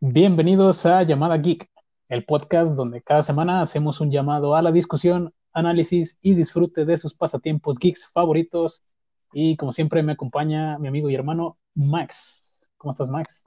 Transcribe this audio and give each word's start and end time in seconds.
Bienvenidos 0.00 0.86
a 0.86 1.02
Llamada 1.02 1.36
Geek, 1.38 1.68
el 2.08 2.24
podcast 2.24 2.76
donde 2.76 3.02
cada 3.02 3.24
semana 3.24 3.62
hacemos 3.62 4.00
un 4.00 4.12
llamado 4.12 4.54
a 4.54 4.62
la 4.62 4.70
discusión, 4.70 5.34
análisis 5.52 6.16
y 6.22 6.34
disfrute 6.34 6.84
de 6.84 6.96
sus 6.98 7.14
pasatiempos 7.14 7.80
geeks 7.80 8.06
favoritos. 8.12 8.84
Y 9.32 9.56
como 9.56 9.72
siempre 9.72 10.04
me 10.04 10.12
acompaña 10.12 10.78
mi 10.78 10.86
amigo 10.86 11.10
y 11.10 11.16
hermano 11.16 11.58
Max. 11.74 12.70
¿Cómo 12.76 12.92
estás, 12.92 13.10
Max? 13.10 13.42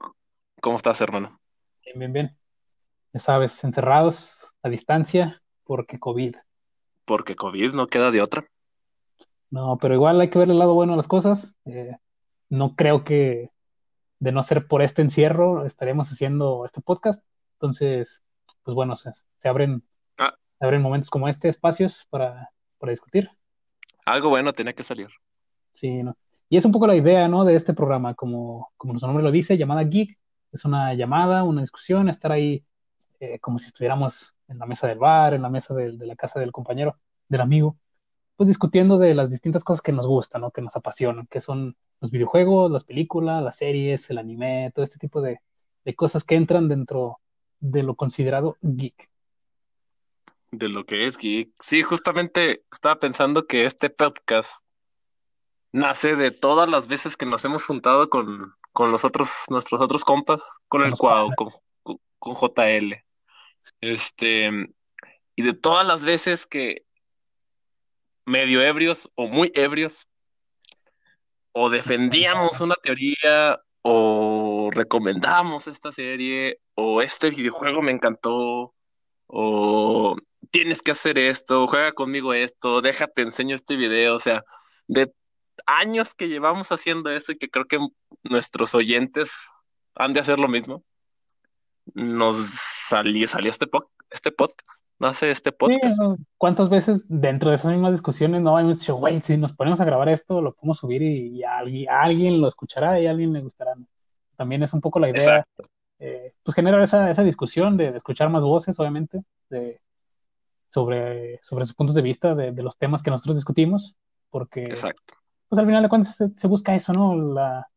¿Cómo 0.60 0.76
estás, 0.76 1.00
hermano? 1.00 1.40
Bien, 1.86 1.98
bien, 1.98 2.12
bien. 2.12 2.38
Ya 3.14 3.20
sabes, 3.20 3.64
encerrados 3.64 4.52
a 4.62 4.68
distancia 4.68 5.40
porque 5.64 5.98
COVID. 5.98 6.36
Porque 7.06 7.34
COVID 7.34 7.72
no 7.72 7.86
queda 7.86 8.10
de 8.10 8.20
otra. 8.20 8.44
No, 9.48 9.78
pero 9.80 9.94
igual 9.94 10.20
hay 10.20 10.28
que 10.28 10.38
ver 10.38 10.50
el 10.50 10.58
lado 10.58 10.74
bueno 10.74 10.92
de 10.92 10.98
las 10.98 11.08
cosas. 11.08 11.56
Eh, 11.64 11.96
no 12.50 12.76
creo 12.76 13.04
que 13.04 13.48
de 14.22 14.30
no 14.30 14.44
ser 14.44 14.68
por 14.68 14.82
este 14.82 15.02
encierro 15.02 15.66
estaríamos 15.66 16.08
haciendo 16.12 16.64
este 16.64 16.80
podcast. 16.80 17.24
Entonces, 17.54 18.22
pues 18.62 18.72
bueno, 18.72 18.94
se, 18.94 19.10
abren, 19.42 19.82
ah. 20.20 20.32
se 20.60 20.64
abren 20.64 20.80
momentos 20.80 21.10
como 21.10 21.26
este, 21.26 21.48
espacios 21.48 22.06
para, 22.08 22.52
para 22.78 22.92
discutir. 22.92 23.28
Algo 24.06 24.28
bueno 24.28 24.52
tenía 24.52 24.74
que 24.74 24.84
salir. 24.84 25.08
Sí, 25.72 26.04
¿no? 26.04 26.16
Y 26.48 26.56
es 26.56 26.64
un 26.64 26.70
poco 26.70 26.86
la 26.86 26.94
idea, 26.94 27.26
¿no? 27.26 27.44
De 27.44 27.56
este 27.56 27.74
programa, 27.74 28.14
como, 28.14 28.70
como 28.76 28.92
nuestro 28.92 29.08
nombre 29.08 29.24
lo 29.24 29.32
dice, 29.32 29.58
llamada 29.58 29.82
Geek. 29.82 30.16
Es 30.52 30.64
una 30.64 30.94
llamada, 30.94 31.42
una 31.42 31.62
discusión, 31.62 32.08
estar 32.08 32.30
ahí 32.30 32.64
eh, 33.18 33.40
como 33.40 33.58
si 33.58 33.66
estuviéramos 33.66 34.36
en 34.46 34.60
la 34.60 34.66
mesa 34.66 34.86
del 34.86 35.00
bar, 35.00 35.34
en 35.34 35.42
la 35.42 35.50
mesa 35.50 35.74
de, 35.74 35.96
de 35.96 36.06
la 36.06 36.14
casa 36.14 36.38
del 36.38 36.52
compañero, 36.52 36.96
del 37.28 37.40
amigo 37.40 37.76
pues 38.36 38.46
discutiendo 38.46 38.98
de 38.98 39.14
las 39.14 39.30
distintas 39.30 39.62
cosas 39.62 39.82
que 39.82 39.92
nos 39.92 40.06
gustan, 40.06 40.42
¿no? 40.42 40.50
Que 40.50 40.62
nos 40.62 40.74
apasionan, 40.76 41.26
que 41.26 41.40
son 41.40 41.76
los 42.02 42.10
videojuegos, 42.10 42.70
las 42.70 42.82
películas, 42.82 43.42
las 43.44 43.56
series, 43.56 44.10
el 44.10 44.18
anime, 44.18 44.72
todo 44.74 44.84
este 44.84 44.98
tipo 44.98 45.22
de, 45.22 45.40
cosas 45.94 46.24
que 46.24 46.34
entran 46.34 46.68
dentro 46.68 47.20
de 47.60 47.84
lo 47.84 47.94
considerado 47.94 48.56
geek. 48.60 49.08
De 50.50 50.68
lo 50.68 50.84
que 50.84 51.06
es 51.06 51.16
geek. 51.16 51.52
Sí, 51.60 51.82
justamente 51.82 52.64
estaba 52.72 52.98
pensando 52.98 53.46
que 53.46 53.66
este 53.66 53.88
podcast 53.88 54.64
nace 55.70 56.16
de 56.16 56.32
todas 56.32 56.68
las 56.68 56.88
veces 56.88 57.16
que 57.16 57.24
nos 57.24 57.44
hemos 57.44 57.64
juntado 57.64 58.10
con, 58.10 58.52
los 58.76 59.04
otros, 59.04 59.30
nuestros 59.48 59.80
otros 59.80 60.04
compas, 60.04 60.58
con 60.66 60.82
el 60.82 60.94
Cuau, 60.94 61.30
con, 61.36 61.50
con 62.18 62.34
JL. 62.34 62.94
Este, 63.80 64.50
y 65.36 65.42
de 65.42 65.54
todas 65.54 65.86
las 65.86 66.04
veces 66.04 66.46
que 66.46 66.84
medio 68.24 68.60
ebrios 68.60 69.08
o 69.14 69.28
muy 69.28 69.52
ebrios, 69.54 70.08
o 71.52 71.70
defendíamos 71.70 72.60
una 72.60 72.74
teoría, 72.76 73.60
o 73.82 74.70
recomendamos 74.72 75.66
esta 75.66 75.92
serie, 75.92 76.60
o 76.74 77.02
este 77.02 77.30
videojuego 77.30 77.82
me 77.82 77.92
encantó, 77.92 78.74
o 79.26 80.16
tienes 80.50 80.82
que 80.82 80.92
hacer 80.92 81.18
esto, 81.18 81.66
juega 81.66 81.92
conmigo 81.92 82.34
esto, 82.34 82.80
déjate, 82.80 83.22
enseño 83.22 83.54
este 83.54 83.76
video, 83.76 84.14
o 84.14 84.18
sea, 84.18 84.44
de 84.86 85.12
años 85.66 86.14
que 86.14 86.28
llevamos 86.28 86.72
haciendo 86.72 87.10
eso 87.10 87.32
y 87.32 87.38
que 87.38 87.48
creo 87.50 87.66
que 87.66 87.78
nuestros 88.24 88.74
oyentes 88.74 89.32
han 89.94 90.12
de 90.12 90.20
hacer 90.20 90.38
lo 90.38 90.48
mismo, 90.48 90.84
nos 91.94 92.36
salió, 92.36 93.24
este, 93.24 93.68
este 94.10 94.32
podcast 94.32 94.81
hace 95.06 95.30
este 95.30 95.52
podcast. 95.52 95.98
¿Cuántas 96.38 96.68
veces 96.68 97.04
dentro 97.08 97.50
de 97.50 97.56
esas 97.56 97.72
mismas 97.72 97.92
discusiones 97.92 98.40
no 98.42 98.58
hemos 98.58 98.78
dicho, 98.78 98.96
güey, 98.96 99.20
si 99.20 99.36
nos 99.36 99.52
ponemos 99.52 99.80
a 99.80 99.84
grabar 99.84 100.08
esto, 100.08 100.40
lo 100.40 100.54
podemos 100.54 100.78
subir 100.78 101.02
y, 101.02 101.42
a, 101.42 101.58
alguien, 102.00 102.40
lo 102.40 102.48
escuchará 102.48 103.00
y 103.00 103.06
a 103.06 103.10
alguien 103.10 103.32
le 103.32 103.40
gustará? 103.40 103.74
También 104.36 104.62
es 104.62 104.72
un 104.72 104.80
poco 104.80 104.98
la 104.98 105.10
idea, 105.10 105.46
eh, 105.98 106.32
pues 106.42 106.54
generar 106.54 106.80
esa, 106.82 107.10
esa 107.10 107.22
discusión 107.22 107.76
de, 107.76 107.96
escuchar 107.96 108.28
más 108.30 108.42
voces, 108.42 108.78
obviamente, 108.78 109.22
de, 109.50 109.80
sobre, 110.68 111.40
sobre 111.42 111.64
sus 111.64 111.74
puntos 111.74 111.94
de 111.94 112.02
vista 112.02 112.34
de, 112.34 112.62
los 112.62 112.76
temas 112.76 113.02
que 113.02 113.10
nosotros 113.10 113.36
discutimos, 113.36 113.94
porque 114.30 114.62
Exacto. 114.62 115.14
pues 115.48 115.58
al 115.58 115.66
final 115.66 115.82
de 115.82 115.88
cuentas 115.88 116.16
se, 116.16 116.48
busca 116.48 116.74
eso, 116.74 116.92
¿no? 116.92 117.16
La, 117.16 117.68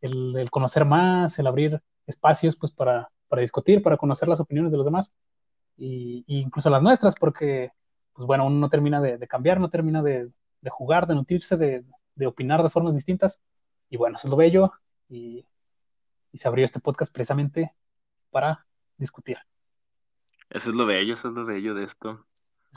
el, 0.00 0.48
conocer 0.50 0.84
más, 0.84 1.38
el 1.38 1.46
abrir 1.46 1.80
espacios 2.06 2.56
pues 2.56 2.72
para, 2.72 3.10
para 3.28 3.42
discutir, 3.42 3.82
para 3.82 3.96
conocer 3.96 4.28
las 4.28 4.40
opiniones 4.40 4.72
de 4.72 4.78
los 4.78 4.86
demás 4.86 5.12
y, 5.78 6.24
incluso 6.26 6.68
las 6.68 6.82
nuestras, 6.82 7.14
porque, 7.14 7.72
pues 8.12 8.26
bueno, 8.26 8.46
uno 8.46 8.56
no 8.56 8.68
termina 8.68 9.00
de, 9.00 9.26
cambiar, 9.28 9.60
no 9.60 9.70
termina 9.70 10.02
de, 10.02 10.30
jugar, 10.68 11.06
de 11.06 11.14
nutrirse, 11.14 11.56
de, 11.56 11.84
opinar 12.26 12.62
de 12.62 12.70
formas 12.70 12.94
distintas. 12.94 13.40
Y 13.88 13.96
bueno, 13.96 14.16
eso 14.16 14.26
es 14.26 14.30
lo 14.30 14.36
bello 14.36 14.72
y, 15.08 15.44
se 16.34 16.46
abrió 16.46 16.64
este 16.64 16.78
podcast 16.78 17.12
precisamente 17.12 17.72
para 18.30 18.64
discutir. 18.96 19.38
Eso 20.50 20.70
es 20.70 20.76
lo 20.76 20.86
bello, 20.86 21.14
eso 21.14 21.30
es 21.30 21.34
lo 21.34 21.44
bello 21.44 21.74
de 21.74 21.84
esto. 21.84 22.26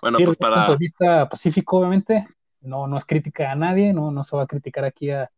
Bueno, 0.02 0.18
pues 0.24 0.38
para... 0.38 0.56
punto 0.56 0.72
de 0.72 0.78
vista 0.78 1.30
pacífico, 1.30 1.78
obviamente, 1.78 2.28
no, 2.62 2.88
no 2.88 2.98
es 2.98 3.06
crítica 3.06 3.52
a 3.52 3.56
nadie, 3.56 3.94
no, 3.94 4.10
no 4.10 4.24
se 4.24 4.36
va 4.36 4.44
a 4.44 4.48
criticar 4.48 4.84
aquí 4.86 5.12
a, 5.12 5.30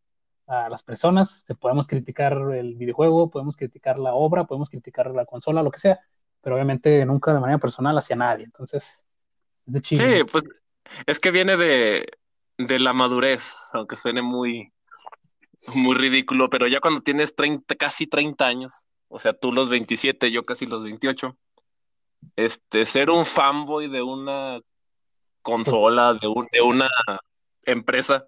a 0.48 0.70
las 0.70 0.84
personas, 0.84 1.44
se 1.46 1.56
podemos 1.56 1.88
criticar 1.88 2.34
el 2.54 2.76
videojuego, 2.76 3.30
podemos 3.30 3.58
criticar 3.58 4.00
la 4.00 4.14
obra, 4.14 4.46
podemos 4.46 4.70
criticar 4.70 5.12
la 5.12 5.26
consola, 5.26 5.64
lo 5.64 5.72
que 5.72 5.80
sea, 5.80 6.00
pero 6.44 6.56
obviamente 6.56 7.06
nunca 7.06 7.34
de 7.34 7.40
manera 7.40 7.58
personal 7.58 7.98
hacia 7.98 8.18
nadie. 8.18 8.44
Entonces, 8.44 9.02
es 9.66 9.74
de 9.74 9.82
chido. 9.82 10.04
Sí, 10.06 10.24
pues 10.30 10.44
es 11.08 11.20
que 11.20 11.32
viene 11.32 11.56
de, 11.56 12.06
la 12.58 12.94
madurez, 12.94 13.70
aunque 13.72 13.96
suene 13.96 14.22
muy, 14.22 14.72
muy 15.74 15.96
ridículo, 15.96 16.50
pero 16.50 16.68
ya 16.68 16.82
cuando 16.82 17.02
tienes 17.02 17.36
30, 17.36 17.76
casi 17.76 18.08
30 18.08 18.46
años, 18.46 18.88
o 19.08 19.20
sea, 19.20 19.34
tú 19.34 19.54
los 19.54 19.70
27, 19.70 20.32
yo 20.32 20.44
casi 20.44 20.66
los 20.66 20.84
28, 20.84 21.38
este, 22.36 22.86
ser 22.86 23.10
un 23.10 23.26
fanboy 23.26 23.88
de 23.88 24.02
una 24.02 24.60
consola, 25.42 26.14
de, 26.22 26.28
un, 26.28 26.48
de 26.52 26.62
una 26.62 26.90
empresa, 27.66 28.28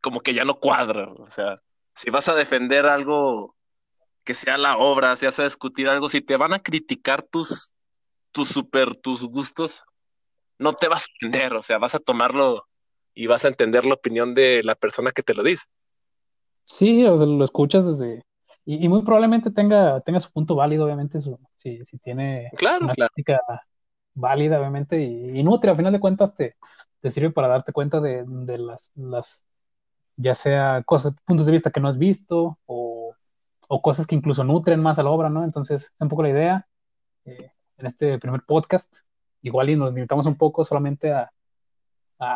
como 0.00 0.20
que 0.20 0.34
ya 0.34 0.44
no 0.44 0.58
cuadra. 0.58 1.12
O 1.12 1.28
sea, 1.28 1.62
si 1.94 2.10
vas 2.10 2.28
a 2.28 2.34
defender 2.34 2.86
algo 2.86 3.54
que 4.24 4.34
sea 4.34 4.58
la 4.58 4.76
obra, 4.76 5.16
si 5.16 5.26
vas 5.26 5.38
a 5.40 5.44
discutir 5.44 5.88
algo, 5.88 6.08
si 6.08 6.20
te 6.20 6.36
van 6.36 6.52
a 6.52 6.60
criticar 6.60 7.22
tus, 7.22 7.72
tus 8.32 8.48
super, 8.48 8.96
tus 8.96 9.24
gustos, 9.24 9.84
no 10.58 10.72
te 10.72 10.88
vas 10.88 11.04
a 11.04 11.12
entender, 11.20 11.54
o 11.54 11.62
sea, 11.62 11.78
vas 11.78 11.94
a 11.94 11.98
tomarlo 11.98 12.66
y 13.14 13.26
vas 13.26 13.44
a 13.44 13.48
entender 13.48 13.84
la 13.84 13.94
opinión 13.94 14.34
de 14.34 14.62
la 14.62 14.74
persona 14.74 15.10
que 15.10 15.22
te 15.22 15.34
lo 15.34 15.42
dice. 15.42 15.66
Sí, 16.64 17.04
o 17.04 17.16
sea, 17.16 17.26
lo 17.26 17.44
escuchas 17.44 17.86
desde, 17.86 18.22
y, 18.64 18.88
muy 18.88 19.02
probablemente 19.02 19.50
tenga, 19.50 20.00
tenga 20.00 20.20
su 20.20 20.30
punto 20.30 20.54
válido, 20.54 20.84
obviamente, 20.84 21.20
su, 21.20 21.38
si, 21.56 21.84
si 21.84 21.98
tiene 21.98 22.50
claro, 22.56 22.84
una 22.84 22.94
crítica 22.94 23.40
válida, 24.14 24.60
obviamente, 24.60 25.00
y, 25.02 25.38
y 25.38 25.42
nutre, 25.42 25.70
al 25.70 25.76
final 25.76 25.92
de 25.92 26.00
cuentas 26.00 26.34
te, 26.34 26.56
te 27.00 27.10
sirve 27.10 27.30
para 27.30 27.48
darte 27.48 27.72
cuenta 27.72 28.00
de, 28.00 28.24
de 28.26 28.58
las, 28.58 28.92
las, 28.94 29.44
ya 30.16 30.34
sea 30.34 30.82
cosas, 30.84 31.14
puntos 31.24 31.46
de 31.46 31.52
vista 31.52 31.70
que 31.70 31.80
no 31.80 31.88
has 31.88 31.98
visto, 31.98 32.58
o 32.66 32.89
o 33.72 33.80
cosas 33.80 34.04
que 34.04 34.16
incluso 34.16 34.42
nutren 34.42 34.82
más 34.82 34.98
a 34.98 35.04
la 35.04 35.10
obra, 35.10 35.30
¿no? 35.30 35.44
Entonces, 35.44 35.92
es 35.94 36.00
un 36.00 36.08
poco 36.08 36.24
la 36.24 36.30
idea 36.30 36.66
eh, 37.24 37.52
en 37.76 37.86
este 37.86 38.18
primer 38.18 38.42
podcast. 38.42 38.92
Igual 39.42 39.70
y 39.70 39.76
nos 39.76 39.94
limitamos 39.94 40.26
un 40.26 40.36
poco 40.36 40.64
solamente 40.64 41.12
a, 41.12 41.30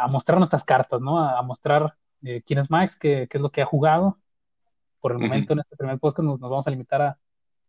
mostrar 0.08 0.38
nuestras 0.38 0.62
cartas, 0.64 1.00
¿no? 1.00 1.18
A, 1.18 1.42
mostrar 1.42 1.96
eh, 2.22 2.40
quién 2.46 2.60
es 2.60 2.70
Max, 2.70 2.96
qué, 2.96 3.28
es 3.28 3.40
lo 3.40 3.50
que 3.50 3.62
ha 3.62 3.66
jugado. 3.66 4.20
Por 5.00 5.10
el 5.10 5.18
momento, 5.18 5.54
en 5.54 5.58
este 5.58 5.76
primer 5.76 5.98
podcast 5.98 6.24
nos, 6.24 6.38
vamos 6.38 6.68
a 6.68 6.70
limitar 6.70 7.18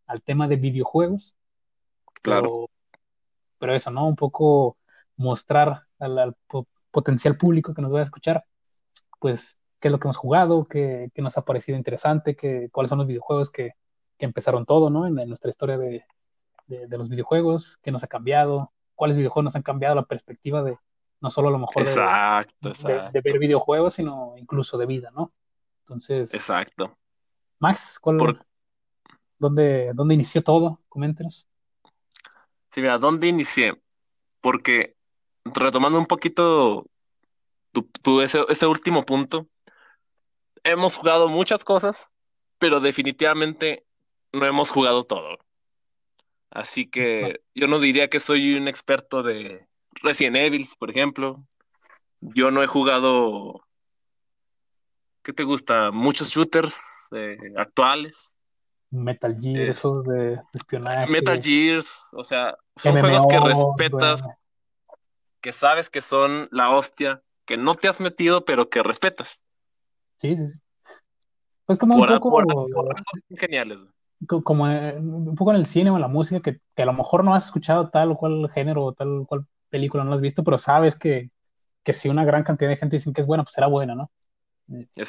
al 0.06 0.22
tema 0.22 0.48
de 0.48 0.58
videojuegos. 0.58 1.36
Claro. 2.22 2.70
Pero, 3.58 3.74
eso, 3.74 3.90
¿no? 3.90 4.08
Un 4.08 4.16
poco 4.16 4.78
mostrar 5.18 5.88
al, 5.98 6.36
potencial 6.92 7.36
público 7.36 7.74
que 7.74 7.82
nos 7.82 7.92
va 7.92 8.02
a 8.02 8.04
escuchar, 8.04 8.46
pues 9.20 9.58
qué 9.80 9.88
es 9.88 9.92
lo 9.92 10.00
que 10.00 10.08
hemos 10.08 10.18
jugado, 10.18 10.66
qué, 10.66 11.12
nos 11.18 11.38
ha 11.38 11.46
parecido 11.46 11.78
interesante, 11.78 12.36
qué, 12.36 12.70
cuáles 12.72 12.90
son 12.90 13.00
los 13.00 13.08
videojuegos 13.08 13.50
que, 13.50 13.74
empezaron 14.18 14.66
todo, 14.66 14.90
¿no? 14.90 15.06
En, 15.06 15.14
nuestra 15.28 15.52
historia 15.52 15.78
de, 15.78 16.04
los 16.68 17.10
videojuegos, 17.10 17.78
qué 17.84 17.92
nos 17.92 18.04
ha 18.04 18.08
cambiado, 18.08 18.72
cuáles 18.96 19.18
videojuegos 19.18 19.44
nos 19.44 19.56
han 19.56 19.62
cambiado 19.62 19.94
la 19.94 20.06
perspectiva 20.06 20.64
de 20.64 20.78
no 21.22 21.30
solo 21.30 21.50
a 21.50 21.52
lo 21.52 21.60
mejor 21.60 21.84
de, 21.84 23.22
ver 23.22 23.40
videojuegos, 23.40 23.96
sino 23.96 24.36
incluso 24.38 24.78
de 24.78 24.86
vida, 24.86 25.12
¿no? 25.12 25.32
Entonces. 25.82 26.34
Exacto. 26.34 26.98
Max, 27.60 28.00
¿cuál, 28.00 28.40
dónde, 29.38 29.94
inició 30.12 30.44
todo? 30.44 30.82
Coméntenos. 30.90 31.48
Sí, 32.70 32.82
mira, 32.82 32.98
¿dónde 32.98 33.28
inicié? 33.28 33.80
Porque 34.42 34.96
retomando 35.44 36.00
un 36.00 36.08
poquito 36.08 36.86
tu, 37.72 38.22
ese 38.22 38.68
último 38.68 39.06
punto, 39.06 39.48
hemos 40.66 40.98
jugado 40.98 41.30
muchas 41.30 41.64
cosas, 41.64 42.10
pero 42.60 42.80
definitivamente 42.82 43.86
no 44.34 44.46
hemos 44.46 44.70
jugado 44.72 45.04
todo. 45.04 45.38
Así 46.50 46.90
que 46.90 47.42
yo 47.54 47.68
no 47.68 47.80
diría 47.80 48.10
que 48.10 48.20
soy 48.20 48.56
un 48.56 48.68
experto 48.68 49.24
de 49.24 49.68
Resident 50.02 50.38
Evil, 50.38 50.68
por 50.78 50.90
ejemplo. 50.90 51.46
Yo 52.22 52.50
no 52.52 52.64
he 52.64 52.68
jugado, 52.68 53.66
¿qué 55.24 55.34
te 55.34 55.44
gusta? 55.44 55.92
Muchos 55.92 56.30
shooters 56.30 56.82
eh, 57.12 57.38
actuales. 57.58 58.36
Metal 58.90 59.38
Gear, 59.40 59.70
Es- 59.70 59.78
esos 59.78 60.06
de, 60.06 60.18
de 60.36 60.42
espionaje. 60.54 61.12
Metal 61.12 61.42
Gears, 61.42 62.08
o 62.14 62.24
sea, 62.24 62.58
son 62.76 63.00
juegos 63.00 63.28
que 63.28 63.40
respetas, 63.40 64.30
que 65.42 65.52
sabes 65.52 65.90
que 65.90 66.02
son 66.02 66.48
la 66.52 66.72
hostia, 66.72 67.22
que 67.46 67.58
no 67.58 67.76
te 67.76 67.88
has 67.88 68.02
metido, 68.02 68.46
pero 68.46 68.70
que 68.70 68.82
respetas. 68.82 69.44
Sí, 70.18 70.36
sí, 70.38 70.48
sí. 70.50 70.60
Pues 71.66 71.78
como 71.80 71.96
un 71.96 72.06
Por, 72.06 72.08
poco, 72.08 72.32
por, 72.32 72.46
por 72.72 72.96
geniales. 73.38 73.86
como 74.44 74.68
eh, 74.70 74.96
un 74.98 75.36
poco 75.36 75.52
en 75.52 75.58
el 75.58 75.66
cine 75.68 75.90
o 75.92 75.96
en 75.96 76.02
la 76.02 76.08
música, 76.08 76.42
que, 76.42 76.60
que 76.76 76.82
a 76.84 76.86
lo 76.86 76.94
mejor 76.94 77.24
no 77.24 77.36
has 77.36 77.46
escuchado 77.46 77.90
tal 77.90 78.12
o 78.12 78.18
cual 78.18 78.50
género 78.52 78.84
o 78.86 78.94
tal 78.94 79.20
o 79.22 79.26
cual 79.28 79.46
película, 79.70 80.04
no 80.04 80.10
lo 80.12 80.16
has 80.16 80.22
visto, 80.22 80.44
pero 80.44 80.58
sabes 80.58 80.96
que, 80.98 81.32
que 81.84 81.94
si 81.94 82.10
una 82.10 82.26
gran 82.26 82.44
cantidad 82.44 82.70
de 82.70 82.78
gente 82.78 82.96
dicen 82.98 83.14
que 83.14 83.22
es 83.22 83.28
buena, 83.28 83.44
pues 83.44 83.54
será 83.54 83.68
buena, 83.68 83.96
¿no? 83.96 84.12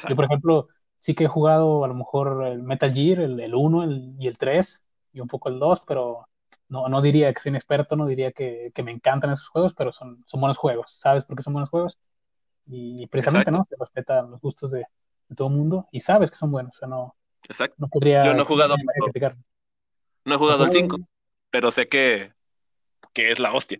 Yo, 0.05 0.15
por 0.15 0.25
Exacto. 0.25 0.25
ejemplo, 0.25 0.67
sí 0.99 1.15
que 1.15 1.25
he 1.25 1.27
jugado 1.27 1.83
a 1.83 1.87
lo 1.87 1.93
mejor 1.93 2.45
el 2.47 2.63
Metal 2.63 2.93
Gear, 2.93 3.19
el, 3.21 3.39
el 3.39 3.55
1 3.55 3.83
el- 3.83 4.15
y 4.19 4.27
el 4.27 4.37
3, 4.37 4.85
y 5.13 5.19
un 5.19 5.27
poco 5.27 5.49
el 5.49 5.59
2, 5.59 5.81
pero 5.87 6.27
no, 6.69 6.87
no 6.89 7.01
diría 7.01 7.33
que 7.33 7.39
soy 7.41 7.49
un 7.51 7.55
experto, 7.57 7.95
no 7.95 8.07
diría 8.07 8.31
que, 8.31 8.69
que 8.73 8.83
me 8.83 8.91
encantan 8.91 9.31
esos 9.31 9.47
juegos, 9.49 9.73
pero 9.77 9.91
son, 9.91 10.19
son 10.25 10.39
buenos 10.41 10.57
juegos. 10.57 10.91
¿Sabes 10.97 11.23
por 11.25 11.35
qué 11.37 11.43
son 11.43 11.53
buenos 11.53 11.69
juegos? 11.69 11.97
Y 12.67 13.07
precisamente, 13.07 13.51
Exacto. 13.51 13.51
¿no? 13.51 13.63
Se 13.65 13.75
respetan 13.79 14.31
los 14.31 14.41
gustos 14.41 14.71
de, 14.71 14.85
de 15.29 15.35
todo 15.35 15.47
el 15.49 15.55
mundo 15.55 15.87
y 15.91 16.01
sabes 16.01 16.31
que 16.31 16.37
son 16.37 16.51
buenos, 16.51 16.75
o 16.75 16.79
sea, 16.79 16.87
no, 16.87 17.15
Exacto. 17.43 17.75
no 17.79 17.87
podría 17.89 18.23
Yo 18.23 18.33
no 18.33 18.41
he 18.41 18.45
jugado, 18.45 18.75
criticar. 19.01 19.37
no 20.25 20.35
he 20.35 20.37
jugado 20.37 20.63
el 20.65 20.71
5, 20.71 20.99
pero 21.49 21.71
sé 21.71 21.87
que, 21.87 22.33
que 23.13 23.31
es 23.31 23.39
la 23.39 23.53
hostia. 23.53 23.79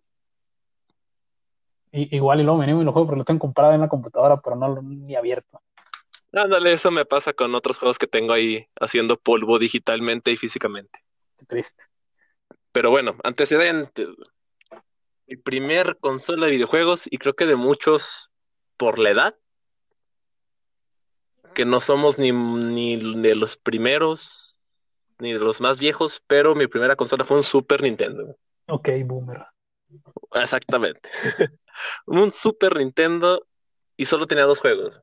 I- 1.91 2.15
Igual 2.15 2.41
y 2.41 2.43
luego 2.43 2.57
me 2.59 2.65
animo 2.65 2.81
y 2.81 2.85
lo 2.85 2.91
juego, 2.93 3.07
pero 3.07 3.17
lo 3.17 3.25
tengo 3.25 3.39
comprado 3.39 3.73
en 3.73 3.81
la 3.81 3.87
computadora, 3.89 4.37
pero 4.41 4.55
no 4.55 4.67
lo 4.69 4.81
ni 4.81 5.15
abierto. 5.15 5.61
Ándale, 6.33 6.73
eso 6.73 6.91
me 6.91 7.05
pasa 7.05 7.33
con 7.33 7.55
otros 7.55 7.77
juegos 7.77 7.97
que 7.97 8.07
tengo 8.07 8.33
ahí 8.33 8.67
haciendo 8.79 9.17
polvo 9.17 9.57
digitalmente 9.59 10.31
y 10.31 10.37
físicamente. 10.37 10.99
Qué 11.37 11.45
triste. 11.45 11.83
Pero 12.71 12.91
bueno, 12.91 13.15
antecedentes. 13.23 14.07
Mi 15.27 15.35
primer 15.35 15.97
consola 15.99 16.45
de 16.45 16.51
videojuegos, 16.53 17.07
y 17.09 17.17
creo 17.17 17.35
que 17.35 17.45
de 17.45 17.55
muchos 17.55 18.31
por 18.77 18.99
la 18.99 19.09
edad, 19.09 19.35
que 21.57 21.65
no 21.65 21.79
somos 21.79 22.19
ni, 22.19 22.31
ni 22.31 22.97
de 23.19 23.33
los 23.33 23.57
primeros, 23.57 24.59
ni 25.17 25.33
de 25.33 25.39
los 25.39 25.59
más 25.59 25.79
viejos, 25.79 26.21
pero 26.27 26.53
mi 26.53 26.67
primera 26.67 26.95
consola 26.95 27.23
fue 27.23 27.37
un 27.37 27.41
Super 27.41 27.81
Nintendo. 27.81 28.37
Ok, 28.67 28.89
boomer. 29.03 29.43
Exactamente. 30.35 31.09
Un 32.05 32.29
Super 32.29 32.75
Nintendo 32.75 33.47
y 33.95 34.05
solo 34.05 34.27
tenía 34.27 34.43
dos 34.43 34.59
juegos. 34.59 35.01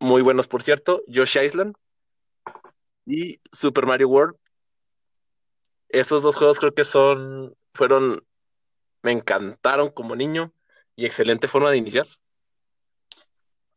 Muy 0.00 0.22
buenos, 0.22 0.48
por 0.48 0.62
cierto. 0.62 1.02
Yoshi 1.08 1.40
Island 1.40 1.74
y 3.04 3.38
Super 3.52 3.84
Mario 3.84 4.08
World. 4.08 4.36
Esos 5.90 6.22
dos 6.22 6.36
juegos 6.36 6.58
creo 6.58 6.72
que 6.72 6.84
son, 6.84 7.54
fueron, 7.74 8.24
me 9.02 9.12
encantaron 9.12 9.90
como 9.90 10.16
niño 10.16 10.54
y 10.96 11.04
excelente 11.04 11.48
forma 11.48 11.70
de 11.70 11.76
iniciar. 11.76 12.06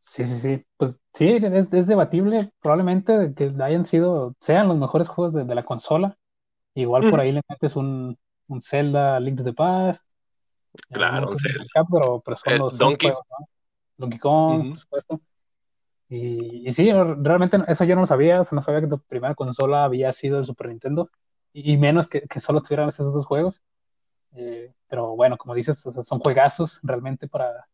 Sí, 0.09 0.25
sí, 0.25 0.39
sí. 0.39 0.65
Pues 0.77 0.93
sí, 1.13 1.29
es, 1.29 1.67
es 1.73 1.85
debatible 1.85 2.51
probablemente 2.61 3.17
de 3.17 3.33
que 3.33 3.53
hayan 3.61 3.85
sido, 3.85 4.35
sean 4.39 4.67
los 4.69 4.77
mejores 4.77 5.09
juegos 5.09 5.33
de, 5.33 5.43
de 5.43 5.55
la 5.55 5.65
consola. 5.65 6.17
Igual 6.73 7.09
por 7.09 7.19
ahí 7.19 7.31
le 7.31 7.41
metes 7.49 7.75
un, 7.75 8.17
un 8.47 8.61
Zelda 8.61 9.19
Link 9.19 9.37
to 9.37 9.43
the 9.43 9.53
Past, 9.53 10.05
Claro, 10.91 11.29
un 11.29 11.35
Zelda. 11.35 11.65
pero, 11.91 12.21
pero 12.21 12.37
son 12.37 12.53
Eh, 12.53 12.57
los 12.57 12.77
Donkey. 12.77 13.09
juegos, 13.09 13.25
¿no? 13.29 13.49
Donkey 13.97 14.19
Kong, 14.19 14.69
por 14.69 14.79
supuesto. 14.79 15.21
Y, 16.09 16.69
y 16.69 16.73
sí, 16.73 16.89
realmente 16.91 17.57
eso 17.67 17.83
yo 17.83 17.95
no 17.95 18.01
lo 18.01 18.07
sabía, 18.07 18.39
o 18.39 18.43
sea, 18.45 18.55
no 18.55 18.61
sabía 18.61 18.81
que 18.81 18.87
tu 18.87 18.99
primera 18.99 19.35
consola 19.35 19.83
había 19.83 20.13
sido 20.13 20.39
el 20.39 20.45
Super 20.45 20.69
Nintendo, 20.69 21.09
y, 21.51 21.73
y 21.73 21.77
menos 21.77 22.07
que, 22.07 22.21
que 22.21 22.39
solo 22.39 22.61
tuvieran 22.61 22.89
esos 22.89 23.13
dos 23.13 23.25
juegos. 23.25 23.61
Eh, 24.33 24.71
pero 24.87 25.15
bueno, 25.15 25.37
como 25.37 25.53
dices, 25.55 25.85
o 25.85 25.91
sea, 25.91 26.03
son 26.03 26.19
juegazos 26.19 26.79
realmente 26.83 27.27
para, 27.27 27.67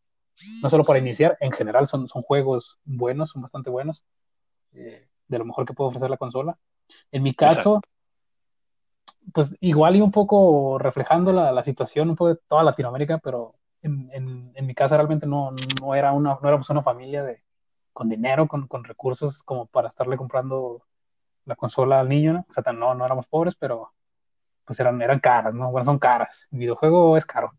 no 0.62 0.70
solo 0.70 0.84
para 0.84 0.98
iniciar, 0.98 1.36
en 1.40 1.52
general 1.52 1.86
son, 1.86 2.08
son 2.08 2.22
juegos 2.22 2.78
buenos, 2.84 3.30
son 3.30 3.42
bastante 3.42 3.70
buenos, 3.70 4.04
eh, 4.72 5.06
de 5.28 5.38
lo 5.38 5.44
mejor 5.44 5.66
que 5.66 5.74
puede 5.74 5.88
ofrecer 5.88 6.10
la 6.10 6.16
consola. 6.16 6.58
En 7.12 7.22
mi 7.22 7.32
caso, 7.32 7.80
pues 9.32 9.56
igual 9.60 9.96
y 9.96 10.00
un 10.00 10.12
poco 10.12 10.78
reflejando 10.78 11.32
la, 11.32 11.52
la 11.52 11.62
situación 11.62 12.10
un 12.10 12.16
poco 12.16 12.34
de 12.34 12.40
toda 12.48 12.62
Latinoamérica, 12.62 13.18
pero 13.18 13.54
en, 13.82 14.10
en, 14.12 14.52
en 14.54 14.66
mi 14.66 14.74
casa 14.74 14.96
realmente 14.96 15.26
no, 15.26 15.52
no, 15.80 15.94
era 15.94 16.12
una, 16.12 16.38
no 16.40 16.48
éramos 16.48 16.68
una 16.70 16.82
familia 16.82 17.22
de, 17.22 17.42
con 17.92 18.08
dinero, 18.08 18.48
con, 18.48 18.66
con 18.66 18.84
recursos 18.84 19.42
como 19.42 19.66
para 19.66 19.88
estarle 19.88 20.16
comprando 20.16 20.82
la 21.44 21.56
consola 21.56 22.00
al 22.00 22.08
niño, 22.08 22.32
¿no? 22.32 22.46
O 22.48 22.52
sea, 22.52 22.72
no, 22.72 22.94
no 22.94 23.04
éramos 23.04 23.26
pobres, 23.26 23.54
pero 23.54 23.92
pues 24.64 24.80
eran, 24.80 25.00
eran 25.02 25.20
caras, 25.20 25.54
¿no? 25.54 25.70
Bueno, 25.70 25.84
son 25.84 25.98
caras. 25.98 26.48
El 26.50 26.60
videojuego 26.60 27.16
es 27.16 27.26
caro. 27.26 27.52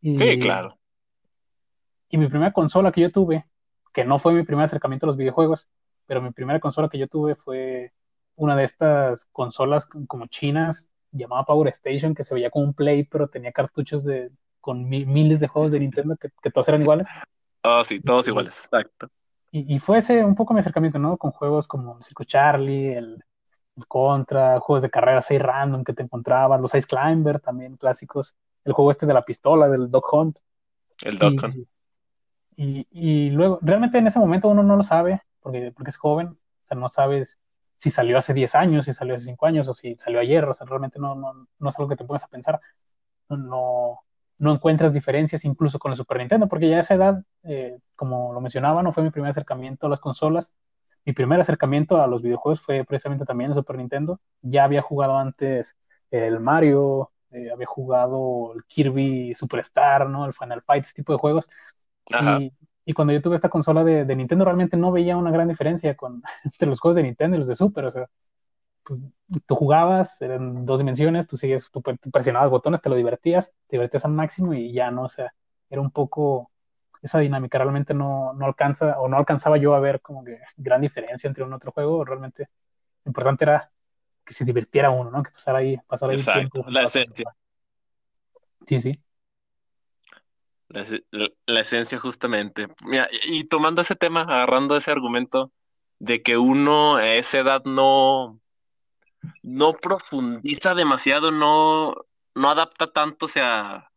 Y, 0.00 0.16
Sí, 0.16 0.38
claro. 0.38 0.76
Y 2.12 2.18
mi 2.18 2.28
primera 2.28 2.52
consola 2.52 2.92
que 2.92 3.00
yo 3.00 3.10
tuve, 3.10 3.46
que 3.92 4.04
no 4.04 4.18
fue 4.18 4.34
mi 4.34 4.44
primer 4.44 4.66
acercamiento 4.66 5.06
a 5.06 5.08
los 5.08 5.16
videojuegos, 5.16 5.66
pero 6.06 6.20
mi 6.20 6.30
primera 6.30 6.60
consola 6.60 6.90
que 6.90 6.98
yo 6.98 7.08
tuve 7.08 7.34
fue 7.34 7.90
una 8.36 8.54
de 8.54 8.64
estas 8.64 9.24
consolas 9.32 9.86
como 10.06 10.26
chinas, 10.26 10.90
llamada 11.10 11.44
Power 11.44 11.68
Station, 11.68 12.14
que 12.14 12.22
se 12.22 12.34
veía 12.34 12.50
como 12.50 12.66
un 12.66 12.74
Play, 12.74 13.04
pero 13.04 13.28
tenía 13.28 13.50
cartuchos 13.50 14.04
de, 14.04 14.30
con 14.60 14.86
mi, 14.90 15.06
miles 15.06 15.40
de 15.40 15.48
juegos 15.48 15.72
de 15.72 15.80
Nintendo 15.80 16.14
que, 16.18 16.28
que 16.42 16.50
todos 16.50 16.68
eran 16.68 16.82
iguales. 16.82 17.08
Oh, 17.64 17.82
sí, 17.82 17.98
todos 17.98 18.28
iguales. 18.28 18.64
Exacto. 18.66 19.08
Y, 19.50 19.74
y 19.74 19.78
fue 19.78 19.98
ese 19.98 20.22
un 20.22 20.34
poco 20.34 20.52
mi 20.52 20.60
acercamiento, 20.60 20.98
¿no? 20.98 21.16
Con 21.16 21.30
juegos 21.30 21.66
como 21.66 22.02
Circo 22.02 22.24
Charlie, 22.24 22.92
el, 22.92 23.24
el 23.76 23.86
Contra, 23.86 24.60
juegos 24.60 24.82
de 24.82 24.90
carreras 24.90 25.30
ahí 25.30 25.38
random 25.38 25.82
que 25.82 25.94
te 25.94 26.02
encontrabas, 26.02 26.60
los 26.60 26.74
Ice 26.74 26.86
Climber 26.86 27.40
también 27.40 27.78
clásicos, 27.78 28.34
el 28.64 28.74
juego 28.74 28.90
este 28.90 29.06
de 29.06 29.14
la 29.14 29.24
pistola, 29.24 29.66
del 29.70 29.90
Dog 29.90 30.04
Hunt. 30.12 30.38
El 31.02 31.14
Y, 31.14 31.18
Dokkan. 31.18 31.66
Y, 32.90 33.30
luego, 33.30 33.58
realmente 33.62 33.98
en 33.98 34.06
ese 34.06 34.18
momento 34.18 34.48
uno 34.48 34.62
no 34.62 34.76
lo 34.76 34.82
sabe, 34.82 35.22
porque, 35.40 35.72
porque 35.72 35.90
es 35.90 35.96
joven, 35.96 36.28
o 36.28 36.66
sea, 36.66 36.76
no 36.76 36.88
sabes 36.88 37.38
si 37.74 37.90
salió 37.90 38.18
hace 38.18 38.34
10 38.34 38.54
años, 38.54 38.84
si 38.84 38.92
salió 38.92 39.14
hace 39.16 39.24
5 39.24 39.46
años, 39.46 39.68
o 39.68 39.74
si 39.74 39.96
salió 39.96 40.20
ayer, 40.20 40.44
o 40.44 40.54
sea, 40.54 40.66
realmente 40.66 40.98
no, 40.98 41.14
no, 41.14 41.48
no 41.58 41.68
es 41.68 41.78
algo 41.78 41.88
que 41.88 41.96
te 41.96 42.04
pongas 42.04 42.24
a 42.24 42.28
pensar. 42.28 42.60
No, 43.28 44.00
no 44.38 44.52
encuentras 44.52 44.92
diferencias 44.92 45.44
incluso 45.44 45.78
con 45.78 45.92
el 45.92 45.96
Super 45.96 46.18
Nintendo, 46.18 46.48
porque 46.48 46.68
ya 46.68 46.76
a 46.76 46.80
esa 46.80 46.94
edad, 46.94 47.24
eh, 47.44 47.78
como 47.96 48.32
lo 48.32 48.40
mencionaba, 48.40 48.82
no 48.82 48.92
fue 48.92 49.02
mi 49.02 49.10
primer 49.10 49.30
acercamiento 49.30 49.86
a 49.86 49.90
las 49.90 50.00
consolas. 50.00 50.52
Mi 51.04 51.12
primer 51.12 51.40
acercamiento 51.40 52.00
a 52.02 52.06
los 52.06 52.22
videojuegos 52.22 52.60
fue 52.60 52.84
precisamente 52.84 53.24
también 53.24 53.50
el 53.50 53.54
Super 53.56 53.76
Nintendo. 53.76 54.20
Ya 54.42 54.64
había 54.64 54.82
jugado 54.82 55.18
antes 55.18 55.76
el 56.10 56.40
Mario, 56.40 57.12
eh, 57.30 57.50
había 57.52 57.66
jugado 57.66 58.52
el 58.54 58.64
Kirby 58.64 59.34
Superstar, 59.34 60.08
¿no? 60.08 60.26
El 60.26 60.34
Final 60.34 60.62
Fight, 60.62 60.84
ese 60.84 60.94
tipo 60.94 61.12
de 61.12 61.18
juegos. 61.18 61.48
Ajá. 62.10 62.40
Y, 62.40 62.52
y 62.84 62.92
cuando 62.92 63.12
yo 63.12 63.22
tuve 63.22 63.36
esta 63.36 63.48
consola 63.48 63.84
de, 63.84 64.04
de 64.04 64.16
Nintendo, 64.16 64.44
realmente 64.44 64.76
no 64.76 64.92
veía 64.92 65.16
una 65.16 65.30
gran 65.30 65.48
diferencia 65.48 65.94
con, 65.94 66.22
entre 66.44 66.68
los 66.68 66.80
juegos 66.80 66.96
de 66.96 67.04
Nintendo 67.04 67.36
y 67.36 67.40
los 67.40 67.48
de 67.48 67.56
Super. 67.56 67.84
O 67.84 67.90
sea, 67.90 68.08
pues, 68.84 69.02
tú 69.46 69.54
jugabas, 69.54 70.20
eran 70.20 70.66
dos 70.66 70.80
dimensiones, 70.80 71.26
tú 71.26 71.36
sigues, 71.36 71.68
tú, 71.70 71.80
tú 71.80 72.10
presionabas 72.10 72.50
botones, 72.50 72.80
te 72.80 72.88
lo 72.88 72.96
divertías, 72.96 73.54
te 73.68 73.76
divertías 73.76 74.04
al 74.04 74.12
máximo 74.12 74.54
y 74.54 74.72
ya 74.72 74.90
no, 74.90 75.04
o 75.04 75.08
sea, 75.08 75.32
era 75.70 75.80
un 75.80 75.90
poco 75.90 76.50
esa 77.02 77.18
dinámica 77.18 77.58
realmente 77.58 77.94
no, 77.94 78.32
no 78.34 78.46
alcanza 78.46 78.98
o 79.00 79.08
no 79.08 79.16
alcanzaba 79.16 79.56
yo 79.58 79.74
a 79.74 79.80
ver 79.80 80.00
como 80.00 80.24
que 80.24 80.38
gran 80.56 80.80
diferencia 80.80 81.26
entre 81.26 81.42
un 81.42 81.52
otro 81.52 81.72
juego. 81.72 82.04
Realmente 82.04 82.48
lo 83.04 83.10
importante 83.10 83.44
era 83.44 83.70
que 84.24 84.32
se 84.32 84.44
divirtiera 84.44 84.90
uno, 84.90 85.10
¿no? 85.10 85.22
Que 85.22 85.32
pasara 85.32 85.58
ahí, 85.58 85.76
pasara 85.88 86.12
ahí 86.12 86.18
Exacto. 86.18 86.50
tiempo. 86.50 86.70
La 86.70 86.84
esencia. 86.84 87.34
Sí, 88.66 88.80
sí. 88.80 89.00
La, 90.72 90.80
ese- 90.80 91.04
la- 91.10 91.28
la 91.46 91.60
esencia 91.60 91.98
justamente. 91.98 92.68
Y, 93.24 93.44
tomando 93.44 93.82
ese 93.82 93.94
tema, 93.96 94.22
agarrando 94.22 94.76
ese 94.76 94.90
argumento 94.90 95.52
de 95.98 96.22
que 96.22 96.38
uno 96.38 96.96
a 96.96 97.14
esa 97.14 97.38
edad 97.40 97.62
no, 97.64 98.40
no 99.42 99.74
profundiza 99.74 100.74
demasiado, 100.74 101.30
no, 101.30 101.94
no 102.34 102.50
adapta 102.50 102.86
tanto, 102.86 103.26
o 103.26 103.28
sea, 103.28 103.90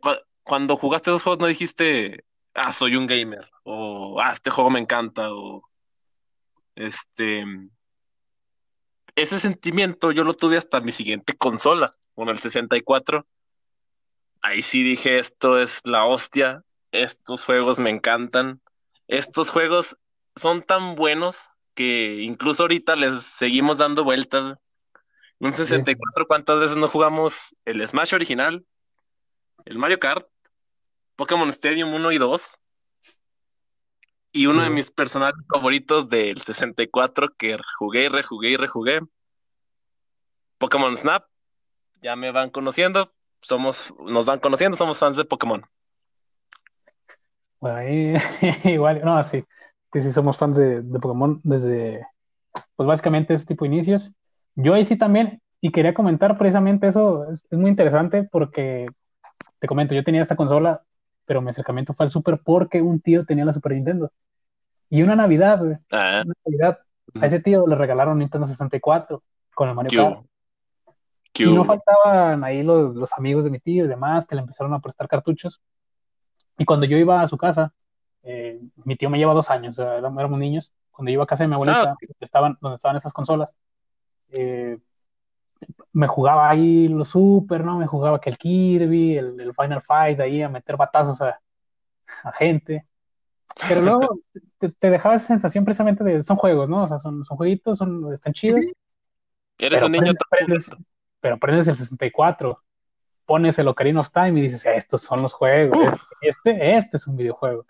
cu- 0.00 0.10
cuando 0.42 0.76
jugaste 0.76 1.10
esos 1.10 1.22
juegos 1.22 1.40
no 1.40 1.46
dijiste, 1.46 2.24
ah, 2.54 2.72
soy 2.72 2.96
un 2.96 3.06
gamer, 3.06 3.48
o 3.64 4.20
ah, 4.20 4.32
este 4.32 4.50
juego 4.50 4.70
me 4.70 4.80
encanta, 4.80 5.32
o 5.32 5.68
este, 6.74 7.44
ese 9.16 9.38
sentimiento 9.38 10.12
yo 10.12 10.24
lo 10.24 10.34
tuve 10.34 10.56
hasta 10.56 10.80
mi 10.80 10.92
siguiente 10.92 11.36
consola, 11.36 11.92
con 12.14 12.28
el 12.28 12.38
64. 12.38 13.26
Ahí 14.40 14.62
sí 14.62 14.82
dije, 14.82 15.18
esto 15.18 15.58
es 15.58 15.80
la 15.84 16.04
hostia, 16.04 16.62
estos 16.92 17.44
juegos 17.44 17.78
me 17.78 17.90
encantan, 17.90 18.60
estos 19.08 19.50
juegos 19.50 19.96
son 20.36 20.62
tan 20.62 20.94
buenos 20.94 21.56
que 21.74 22.22
incluso 22.22 22.64
ahorita 22.64 22.96
les 22.96 23.22
seguimos 23.22 23.78
dando 23.78 24.04
vueltas. 24.04 24.56
Un 25.40 25.52
64, 25.52 26.26
¿cuántas 26.26 26.60
veces 26.60 26.76
no 26.76 26.88
jugamos 26.88 27.54
el 27.64 27.86
Smash 27.86 28.14
original? 28.14 28.64
El 29.64 29.78
Mario 29.78 29.98
Kart, 29.98 30.26
Pokémon 31.16 31.48
Stadium 31.48 31.92
1 31.94 32.12
y 32.12 32.18
2. 32.18 32.58
Y 34.32 34.46
uno 34.46 34.62
de 34.62 34.70
mis 34.70 34.90
personajes 34.90 35.44
favoritos 35.52 36.08
del 36.08 36.40
64 36.40 37.34
que 37.36 37.58
jugué 37.78 38.04
y 38.04 38.08
rejugué 38.08 38.50
y 38.50 38.56
rejugué. 38.56 39.00
Pokémon 40.58 40.96
Snap. 40.96 41.26
Ya 42.02 42.14
me 42.14 42.30
van 42.30 42.50
conociendo. 42.50 43.12
Somos, 43.40 43.94
nos 44.06 44.26
van 44.26 44.40
conociendo, 44.40 44.76
somos 44.76 44.98
fans 44.98 45.16
de 45.16 45.24
Pokémon. 45.24 45.64
Bueno, 47.60 47.76
ahí 47.76 48.14
igual, 48.64 49.00
no, 49.04 49.22
sí, 49.24 49.44
que 49.92 50.02
sí 50.02 50.12
somos 50.12 50.36
fans 50.36 50.56
de, 50.56 50.82
de, 50.82 50.98
Pokémon 51.00 51.40
desde, 51.42 52.06
pues 52.76 52.86
básicamente 52.86 53.34
ese 53.34 53.46
tipo 53.46 53.64
de 53.64 53.70
inicios. 53.72 54.14
Yo 54.54 54.74
ahí 54.74 54.84
sí 54.84 54.96
también, 54.96 55.40
y 55.60 55.72
quería 55.72 55.94
comentar 55.94 56.38
precisamente 56.38 56.88
eso, 56.88 57.30
es, 57.30 57.46
es 57.50 57.58
muy 57.58 57.70
interesante 57.70 58.24
porque, 58.30 58.86
te 59.58 59.66
comento, 59.66 59.94
yo 59.94 60.04
tenía 60.04 60.22
esta 60.22 60.36
consola, 60.36 60.82
pero 61.24 61.42
mi 61.42 61.50
acercamiento 61.50 61.94
fue 61.94 62.06
al 62.06 62.10
Super 62.10 62.40
porque 62.44 62.80
un 62.80 63.00
tío 63.00 63.24
tenía 63.24 63.44
la 63.44 63.52
Super 63.52 63.72
Nintendo. 63.72 64.10
Y 64.88 65.02
una 65.02 65.16
Navidad, 65.16 65.60
Ah, 65.92 66.22
una 66.24 66.34
Navidad, 66.46 66.78
a 67.20 67.26
ese 67.26 67.40
tío 67.40 67.66
le 67.66 67.74
regalaron 67.74 68.18
Nintendo 68.18 68.46
64 68.46 69.22
con 69.54 69.68
el 69.68 69.74
Mario 69.74 69.90
¿qué 69.90 69.96
Kart. 69.96 70.26
Y 71.38 71.54
no 71.54 71.64
faltaban 71.64 72.42
ahí 72.44 72.62
los, 72.62 72.94
los 72.94 73.12
amigos 73.14 73.44
de 73.44 73.50
mi 73.50 73.60
tío 73.60 73.84
y 73.84 73.88
demás 73.88 74.26
que 74.26 74.34
le 74.34 74.40
empezaron 74.40 74.72
a 74.74 74.80
prestar 74.80 75.08
cartuchos. 75.08 75.60
Y 76.56 76.64
cuando 76.64 76.86
yo 76.86 76.96
iba 76.96 77.20
a 77.20 77.28
su 77.28 77.36
casa, 77.36 77.72
eh, 78.24 78.60
mi 78.84 78.96
tío 78.96 79.10
me 79.10 79.18
lleva 79.18 79.34
dos 79.34 79.50
años, 79.50 79.78
éramos, 79.78 80.38
niños. 80.38 80.72
Cuando 80.90 81.10
yo 81.10 81.14
iba 81.14 81.24
a 81.24 81.26
casa 81.26 81.44
de 81.44 81.48
mi 81.48 81.54
abuelita, 81.54 81.82
Ah, 81.82 81.94
donde 82.00 82.14
estaban, 82.20 82.58
donde 82.60 82.76
estaban 82.76 82.96
esas 82.96 83.12
consolas, 83.12 83.54
eh, 84.30 84.78
me 85.92 86.06
jugaba 86.06 86.50
ahí 86.50 86.88
los 86.88 87.10
Super, 87.10 87.64
¿no? 87.64 87.78
Me 87.78 87.86
jugaba 87.86 88.20
que 88.20 88.30
el 88.30 88.38
Kirby, 88.38 89.16
el, 89.16 89.40
el 89.40 89.54
Final 89.54 89.82
Fight, 89.82 90.18
ahí 90.20 90.42
a 90.42 90.48
meter 90.48 90.76
batazos 90.76 91.20
a, 91.22 91.40
a 92.24 92.32
gente. 92.32 92.86
Pero 93.68 93.80
luego 93.82 94.20
te, 94.58 94.68
te 94.70 94.90
dejaba 94.90 95.16
esa 95.16 95.28
sensación 95.28 95.64
precisamente 95.64 96.04
de, 96.04 96.22
son 96.22 96.36
juegos, 96.36 96.68
¿no? 96.68 96.84
O 96.84 96.88
sea, 96.88 96.98
son, 96.98 97.24
son 97.24 97.36
jueguitos, 97.36 97.78
son, 97.78 98.12
están 98.12 98.32
chidos, 98.32 98.64
Eres 99.58 99.82
un 99.82 99.92
niño 99.92 100.12
prendes, 100.30 100.66
tan 100.66 100.78
prendes- 100.78 100.86
pero 101.20 101.38
prendes 101.38 101.68
el 101.68 101.76
64, 101.76 102.62
pones 103.26 103.58
el 103.58 103.68
Ocarina 103.68 104.00
of 104.00 104.10
Time 104.10 104.38
y 104.38 104.42
dices, 104.42 104.64
estos 104.66 105.02
son 105.02 105.22
los 105.22 105.32
juegos, 105.32 105.78
Uf. 105.78 106.02
este, 106.22 106.76
este 106.76 106.96
es 106.98 107.06
un 107.06 107.16
videojuego. 107.16 107.66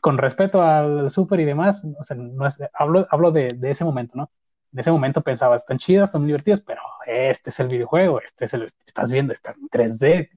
Con 0.00 0.16
respeto 0.18 0.62
al 0.62 1.10
Super 1.10 1.40
y 1.40 1.44
demás, 1.44 1.84
o 1.98 2.04
sea, 2.04 2.16
no 2.16 2.46
es- 2.46 2.60
hablo, 2.72 3.06
hablo 3.10 3.32
de, 3.32 3.52
de 3.54 3.70
ese 3.70 3.84
momento, 3.84 4.16
¿no? 4.16 4.30
En 4.72 4.78
ese 4.80 4.90
momento 4.92 5.22
pensaba, 5.22 5.56
están 5.56 5.78
chidos, 5.78 6.08
están 6.08 6.20
muy 6.22 6.28
divertidos, 6.28 6.60
pero 6.62 6.82
este 7.06 7.50
es 7.50 7.60
el 7.60 7.68
videojuego, 7.68 8.20
este 8.20 8.44
es 8.44 8.54
el, 8.54 8.68
estás 8.86 9.10
viendo, 9.10 9.32
está 9.32 9.52
en 9.52 9.68
3D. 9.68 10.30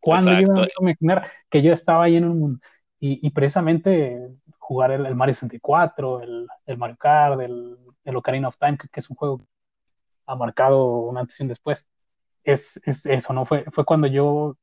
¿Cuándo 0.00 0.32
yo 0.32 0.62
a 0.62 0.66
imaginar 0.80 1.30
que 1.50 1.62
yo 1.62 1.72
estaba 1.72 2.04
ahí 2.04 2.16
en 2.16 2.24
un 2.24 2.38
mundo? 2.38 2.60
Y, 3.00 3.24
y 3.26 3.30
precisamente 3.30 4.28
jugar 4.58 4.90
el, 4.92 5.06
el 5.06 5.14
Mario 5.14 5.34
64, 5.34 6.22
el, 6.22 6.46
el 6.66 6.78
Mario 6.78 6.96
Kart, 6.98 7.40
el, 7.40 7.76
el 8.04 8.16
Ocarina 8.16 8.48
of 8.48 8.56
Time, 8.58 8.78
que, 8.78 8.88
que 8.88 9.00
es 9.00 9.10
un 9.10 9.16
juego 9.16 9.46
ha 10.28 10.36
marcado 10.36 10.86
un 11.00 11.18
antes 11.18 11.40
y 11.40 11.44
un 11.44 11.50
después. 11.50 11.86
Es, 12.44 12.80
es 12.84 13.06
eso, 13.06 13.32
¿no? 13.34 13.46
Fue, 13.46 13.64
fue 13.72 13.84
cuando 13.86 14.06
yo 14.08 14.58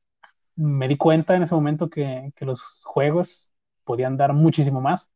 me 0.56 0.88
di 0.88 0.96
cuenta 0.98 1.36
en 1.36 1.44
ese 1.44 1.54
momento 1.56 1.90
que, 1.90 2.32
que 2.36 2.44
los 2.46 2.62
juegos 2.84 3.52
podían 3.84 4.16
dar 4.18 4.32
muchísimo 4.34 4.80
más. 4.82 5.10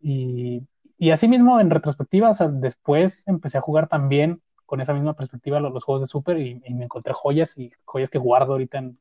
Y, 0.00 0.66
y 0.98 1.10
así 1.10 1.28
mismo, 1.28 1.60
en 1.60 1.70
retrospectiva, 1.70 2.30
o 2.30 2.34
sea, 2.34 2.48
después 2.48 3.24
empecé 3.26 3.58
a 3.58 3.60
jugar 3.60 3.88
también 3.88 4.42
con 4.66 4.80
esa 4.80 4.94
misma 4.94 5.14
perspectiva 5.16 5.60
los, 5.60 5.72
los 5.72 5.84
juegos 5.84 6.02
de 6.02 6.08
Super 6.08 6.38
y, 6.38 6.62
y 6.64 6.74
me 6.74 6.84
encontré 6.84 7.12
joyas 7.12 7.58
y 7.58 7.72
joyas 7.84 8.10
que 8.10 8.18
guardo 8.18 8.52
ahorita 8.52 8.78
en- 8.78 8.98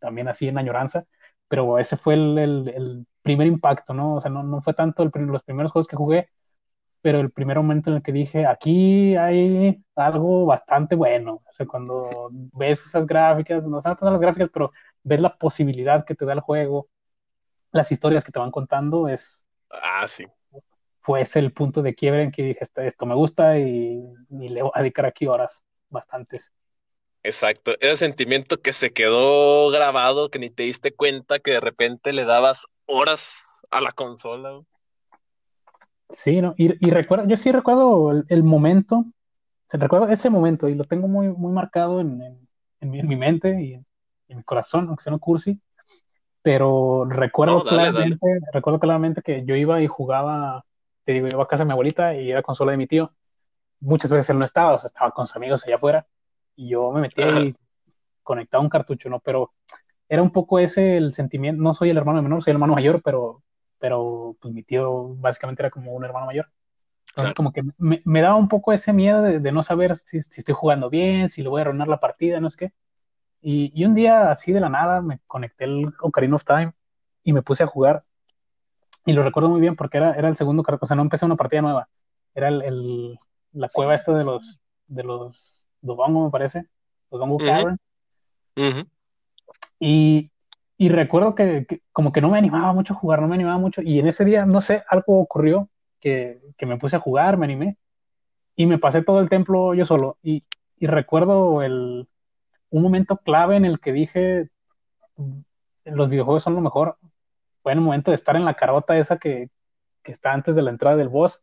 también 0.00 0.28
así 0.28 0.48
en 0.48 0.58
añoranza. 0.58 1.06
Pero 1.48 1.78
ese 1.78 1.96
fue 1.96 2.14
el, 2.14 2.38
el- 2.38 2.68
el 2.70 3.06
primer 3.22 3.46
impacto, 3.48 3.94
¿no? 3.94 4.16
O 4.16 4.20
sea, 4.20 4.30
no, 4.30 4.42
no 4.42 4.62
fue 4.62 4.74
tanto 4.74 5.02
el 5.02 5.10
los 5.26 5.42
primeros 5.44 5.72
juegos 5.72 5.88
que 5.88 5.96
jugué, 5.96 6.28
pero 7.04 7.20
el 7.20 7.30
primer 7.30 7.58
momento 7.58 7.90
en 7.90 7.96
el 7.96 8.02
que 8.02 8.12
dije, 8.12 8.46
aquí 8.46 9.14
hay 9.14 9.84
algo 9.94 10.46
bastante 10.46 10.94
bueno. 10.96 11.42
O 11.46 11.52
sea, 11.52 11.66
cuando 11.66 12.30
ves 12.32 12.86
esas 12.86 13.06
gráficas, 13.06 13.66
no 13.66 13.82
son 13.82 13.92
tanto 13.92 14.10
las 14.10 14.22
gráficas, 14.22 14.48
pero 14.50 14.72
ves 15.02 15.20
la 15.20 15.36
posibilidad 15.36 16.06
que 16.06 16.14
te 16.14 16.24
da 16.24 16.32
el 16.32 16.40
juego, 16.40 16.88
las 17.72 17.92
historias 17.92 18.24
que 18.24 18.32
te 18.32 18.40
van 18.40 18.50
contando, 18.52 19.08
es, 19.08 19.46
Ah, 19.70 20.06
sí. 20.08 20.24
fue 21.02 21.20
ese 21.20 21.40
el 21.40 21.52
punto 21.52 21.82
de 21.82 21.94
quiebre 21.94 22.22
en 22.22 22.32
que 22.32 22.42
dije, 22.42 22.60
esto, 22.64 22.80
esto 22.82 23.06
me 23.06 23.14
gusta 23.14 23.58
y, 23.58 24.02
y 24.30 24.48
le 24.48 24.62
voy 24.62 24.70
a 24.74 24.80
dedicar 24.80 25.04
aquí 25.06 25.26
horas 25.26 25.62
bastantes. 25.90 26.52
Exacto. 27.22 27.72
Ese 27.80 27.96
sentimiento 27.96 28.60
que 28.60 28.72
se 28.72 28.92
quedó 28.92 29.70
grabado, 29.70 30.30
que 30.30 30.38
ni 30.38 30.50
te 30.50 30.64
diste 30.64 30.94
cuenta 30.94 31.38
que 31.38 31.52
de 31.52 31.60
repente 31.60 32.12
le 32.12 32.24
dabas 32.24 32.66
horas 32.86 33.62
a 33.70 33.80
la 33.80 33.92
consola. 33.92 34.60
Sí, 36.14 36.40
¿no? 36.40 36.54
Y, 36.56 36.86
y 36.86 36.90
recuerdo, 36.90 37.26
yo 37.26 37.36
sí 37.36 37.50
recuerdo 37.52 38.10
el, 38.12 38.24
el 38.28 38.42
momento, 38.44 38.98
o 38.98 39.04
sea, 39.70 39.80
recuerdo 39.80 40.08
ese 40.10 40.30
momento 40.30 40.68
y 40.68 40.74
lo 40.74 40.84
tengo 40.84 41.08
muy, 41.08 41.28
muy 41.28 41.52
marcado 41.52 42.00
en, 42.00 42.22
en- 42.22 42.48
en 42.80 42.90
mi, 42.90 43.00
en 43.00 43.08
mi 43.08 43.16
mente 43.16 43.62
y 43.62 43.74
en, 43.74 43.86
mi 44.28 44.44
corazón, 44.44 44.88
aunque 44.88 45.04
sea 45.04 45.12
no 45.12 45.20
cursi, 45.20 45.60
pero 46.42 47.06
recuerdo 47.06 47.56
No, 47.56 47.64
dale, 47.64 47.90
dale. 47.92 48.18
claramente, 48.18 48.26
recuerdo 48.52 48.80
claramente 48.80 49.22
que 49.22 49.44
yo 49.46 49.56
iba 49.56 49.82
y 49.82 49.86
jugaba, 49.88 50.64
te 51.04 51.12
digo, 51.14 51.28
iba 51.28 51.42
a 51.44 51.48
casa 51.48 51.64
de 51.64 51.66
mi 51.68 51.72
abuelita 51.72 52.14
y 52.16 52.30
era 52.30 52.42
consola 52.42 52.72
de 52.72 52.78
mi 52.78 52.86
tío. 52.88 53.14
Muchas 53.80 54.10
veces 54.12 54.30
él 54.30 54.38
no 54.38 54.44
estaba, 54.46 54.74
o 54.74 54.78
sea, 54.80 54.88
estaba 54.88 55.10
con 55.12 55.26
sus 55.26 55.36
amigos 55.36 55.64
allá 55.66 55.76
afuera 55.76 56.06
y 56.56 56.70
yo 56.70 56.92
me 56.92 57.00
metía 57.02 57.30
y 57.32 57.56
conectaba 58.22 58.62
un 58.64 58.70
cartucho, 58.70 59.10
¿no? 59.10 59.20
Pero 59.20 59.52
era 60.08 60.22
un 60.22 60.32
poco 60.32 60.58
ese 60.60 60.96
el 60.98 61.12
sentimiento, 61.12 61.62
no 61.62 61.74
soy 61.74 61.90
el 61.90 61.98
hermano 61.98 62.22
menor, 62.22 62.42
soy 62.42 62.52
el 62.52 62.56
hermano 62.56 62.74
mayor, 62.74 63.02
pero, 63.04 63.42
pero 63.84 64.34
pues 64.40 64.54
mi 64.54 64.62
tío 64.62 65.14
básicamente 65.16 65.60
era 65.60 65.68
como 65.68 65.92
un 65.92 66.06
hermano 66.06 66.24
mayor. 66.24 66.46
Entonces 67.08 67.14
Claro. 67.16 67.34
como 67.34 67.52
que 67.52 67.62
me, 67.76 68.00
me 68.06 68.22
daba 68.22 68.36
un 68.36 68.48
poco 68.48 68.72
ese 68.72 68.94
miedo 68.94 69.20
de, 69.20 69.40
de 69.40 69.52
no 69.52 69.62
saber 69.62 69.94
si, 69.98 70.22
si 70.22 70.40
estoy 70.40 70.54
jugando 70.54 70.88
bien, 70.88 71.28
si 71.28 71.42
le 71.42 71.50
voy 71.50 71.58
a 71.60 71.64
arruinar 71.64 71.88
la 71.88 72.00
partida, 72.00 72.40
no 72.40 72.48
sé 72.48 72.56
qué. 72.56 72.72
Y, 73.42 73.72
y 73.74 73.84
un 73.84 73.94
día 73.94 74.30
así 74.30 74.52
de 74.52 74.60
la 74.60 74.70
nada 74.70 75.02
me 75.02 75.20
conecté 75.26 75.64
el 75.64 75.92
Ocarina 76.00 76.36
of 76.36 76.44
Time 76.46 76.72
y 77.24 77.34
me 77.34 77.42
puse 77.42 77.62
a 77.64 77.66
jugar. 77.66 78.04
Y 79.04 79.12
lo 79.12 79.22
recuerdo 79.22 79.50
muy 79.50 79.60
bien 79.60 79.76
porque 79.76 79.98
era, 79.98 80.14
era 80.14 80.28
el 80.30 80.36
segundo, 80.36 80.64
o 80.66 80.86
sea, 80.86 80.96
no 80.96 81.02
empecé 81.02 81.26
una 81.26 81.36
partida 81.36 81.60
nueva. 81.60 81.90
Era 82.34 82.48
el, 82.48 82.62
el- 82.62 83.18
la 83.52 83.68
cueva 83.68 83.96
esta 83.96 84.14
de 84.14 84.24
los, 84.24 84.62
de 84.86 85.04
los 85.04 85.68
Dodongo, 85.82 86.24
me 86.24 86.30
parece. 86.30 86.68
Dodongo 87.10 87.34
Ujú. 87.36 87.44
Cavern. 87.44 87.76
Ujú. 88.56 88.88
Y, 89.78 90.30
y 90.76 90.88
recuerdo 90.88 91.34
que, 91.34 91.66
que 91.66 91.82
como 91.92 92.12
que 92.12 92.20
no 92.20 92.30
me 92.30 92.38
animaba 92.38 92.72
mucho 92.72 92.94
a 92.94 92.96
jugar, 92.96 93.20
no 93.20 93.28
me 93.28 93.36
animaba 93.36 93.58
mucho. 93.58 93.82
Y 93.82 93.98
en 94.00 94.08
ese 94.08 94.24
día, 94.24 94.44
no 94.46 94.60
sé, 94.60 94.82
algo 94.88 95.20
ocurrió 95.20 95.68
que, 96.00 96.40
que 96.56 96.66
me 96.66 96.78
puse 96.78 96.96
a 96.96 97.00
jugar, 97.00 97.36
me 97.36 97.44
animé. 97.44 97.76
Y 98.56 98.66
me 98.66 98.78
pasé 98.78 99.02
todo 99.02 99.20
el 99.20 99.28
templo 99.28 99.74
yo 99.74 99.84
solo. 99.84 100.18
Y, 100.22 100.44
y 100.78 100.86
recuerdo 100.86 101.62
el, 101.62 102.08
un 102.70 102.82
momento 102.82 103.16
clave 103.18 103.56
en 103.56 103.64
el 103.64 103.80
que 103.80 103.92
dije, 103.92 104.50
los 105.84 106.08
videojuegos 106.08 106.42
son 106.42 106.54
lo 106.54 106.60
mejor. 106.60 106.98
Fue 107.62 107.72
en 107.72 107.78
el 107.78 107.84
momento 107.84 108.10
de 108.10 108.16
estar 108.16 108.36
en 108.36 108.44
la 108.44 108.54
carota 108.54 108.98
esa 108.98 109.18
que, 109.18 109.50
que 110.02 110.12
está 110.12 110.32
antes 110.32 110.54
de 110.54 110.62
la 110.62 110.70
entrada 110.70 110.96
del 110.96 111.08
boss. 111.08 111.40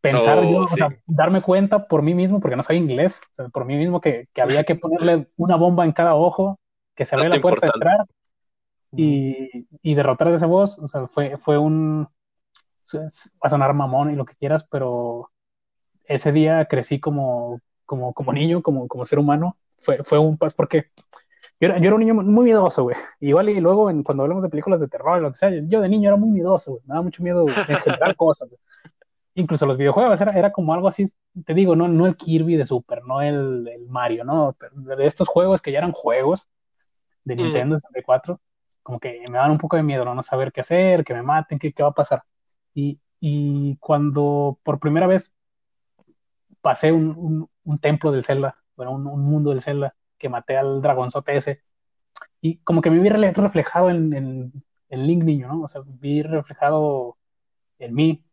Pensar 0.00 0.38
Oh, 0.38 0.42
yo, 0.42 0.60
o 0.62 0.68
sí. 0.68 0.76
sea, 0.76 0.88
darme 1.06 1.42
cuenta 1.42 1.86
por 1.86 2.02
mí 2.02 2.14
mismo, 2.14 2.40
porque 2.40 2.56
no 2.56 2.62
sabía 2.64 2.82
inglés, 2.82 3.20
o 3.32 3.34
sea, 3.36 3.48
por 3.50 3.64
mí 3.64 3.76
mismo 3.76 4.00
que, 4.00 4.28
que 4.32 4.42
había 4.42 4.64
que 4.64 4.74
ponerle 4.74 5.28
una 5.36 5.54
bomba 5.56 5.84
en 5.84 5.92
cada 5.92 6.16
ojo, 6.16 6.58
que 6.94 7.04
se 7.04 7.16
Dato 7.16 7.28
la 7.28 7.40
puerta 7.40 7.66
de 7.66 7.66
importante. 7.66 7.78
entrar 7.78 8.06
y, 8.94 9.66
y 9.82 9.94
derrotar 9.94 10.28
a 10.28 10.36
ese 10.36 10.46
boss, 10.46 10.78
o 10.78 10.86
sea, 10.86 11.06
fue, 11.06 11.38
fue 11.38 11.58
un, 11.58 12.06
va 12.94 13.06
a 13.42 13.48
sonar 13.48 13.72
mamón 13.74 14.12
y 14.12 14.16
lo 14.16 14.24
que 14.24 14.34
quieras, 14.34 14.66
pero 14.70 15.30
ese 16.04 16.32
día 16.32 16.64
crecí 16.66 17.00
como, 17.00 17.60
como, 17.86 18.12
como 18.12 18.32
niño, 18.32 18.62
como, 18.62 18.88
como 18.88 19.06
ser 19.06 19.18
humano, 19.18 19.56
fue, 19.78 20.02
fue 20.04 20.18
un 20.18 20.36
paso, 20.36 20.54
porque 20.56 20.86
yo 21.60 21.68
era, 21.68 21.78
yo 21.78 21.86
era 21.86 21.94
un 21.94 22.00
niño 22.00 22.14
muy 22.14 22.44
miedoso, 22.44 22.82
güey, 22.82 22.96
igual 23.20 23.48
y 23.48 23.60
luego 23.60 23.88
en, 23.88 24.02
cuando 24.02 24.24
hablamos 24.24 24.42
de 24.42 24.50
películas 24.50 24.80
de 24.80 24.88
terror 24.88 25.18
y 25.18 25.22
lo 25.22 25.30
que 25.32 25.38
sea, 25.38 25.50
yo 25.50 25.80
de 25.80 25.88
niño 25.88 26.08
era 26.08 26.16
muy 26.16 26.30
miedoso, 26.30 26.72
güey, 26.72 26.82
me 26.86 26.92
daba 26.94 27.02
mucho 27.02 27.22
miedo 27.22 27.46
en 27.48 27.78
general 27.78 28.16
cosas, 28.16 28.48
güey. 28.48 28.60
incluso 29.34 29.64
los 29.64 29.78
videojuegos, 29.78 30.20
era, 30.20 30.32
era 30.32 30.52
como 30.52 30.74
algo 30.74 30.88
así, 30.88 31.06
te 31.46 31.54
digo, 31.54 31.76
no, 31.76 31.88
no 31.88 32.06
el 32.06 32.16
Kirby 32.16 32.56
de 32.56 32.66
Super, 32.66 33.04
no 33.06 33.22
el, 33.22 33.68
el 33.68 33.88
Mario, 33.88 34.24
no, 34.24 34.54
pero 34.58 34.96
de 34.96 35.06
estos 35.06 35.28
juegos 35.28 35.62
que 35.62 35.72
ya 35.72 35.78
eran 35.78 35.92
juegos 35.92 36.48
de. 37.24 37.36
Nintendo 37.36 37.76
64, 37.78 38.40
como 38.82 39.00
que 39.00 39.20
me 39.28 39.36
daban 39.36 39.52
un 39.52 39.58
poco 39.58 39.76
de 39.76 39.82
miedo, 39.82 40.04
¿no? 40.04 40.14
No 40.14 40.22
saber 40.22 40.52
qué 40.52 40.60
hacer, 40.62 41.04
que 41.04 41.14
me 41.14 41.22
maten, 41.22 41.58
qué, 41.58 41.72
qué 41.72 41.82
va 41.82 41.90
a 41.90 41.92
pasar. 41.94 42.24
Y, 42.74 43.00
y 43.20 43.76
cuando 43.78 44.58
por 44.64 44.80
primera 44.80 45.06
vez 45.06 45.32
pasé 46.60 46.92
un, 46.92 47.14
un, 47.16 47.50
un 47.64 47.78
templo 47.78 48.12
del 48.12 48.24
Zelda, 48.24 48.56
bueno, 48.76 48.92
un, 48.92 49.06
un 49.06 49.20
mundo 49.22 49.50
del 49.50 49.62
Zelda, 49.62 49.94
que 50.18 50.28
maté 50.28 50.56
al 50.56 50.80
dragonzote 50.82 51.36
ese, 51.36 51.62
y 52.40 52.58
como 52.58 52.82
que 52.82 52.90
me 52.90 52.98
vi 52.98 53.08
reflejado 53.08 53.90
en, 53.90 54.12
en, 54.14 54.52
en 54.88 55.06
Link 55.06 55.24
niño, 55.24 55.48
¿no? 55.48 55.62
O 55.62 55.68
sea, 55.68 55.82
vi 55.86 56.22
reflejado 56.22 57.18
en 57.78 57.94
mí, 57.94 58.24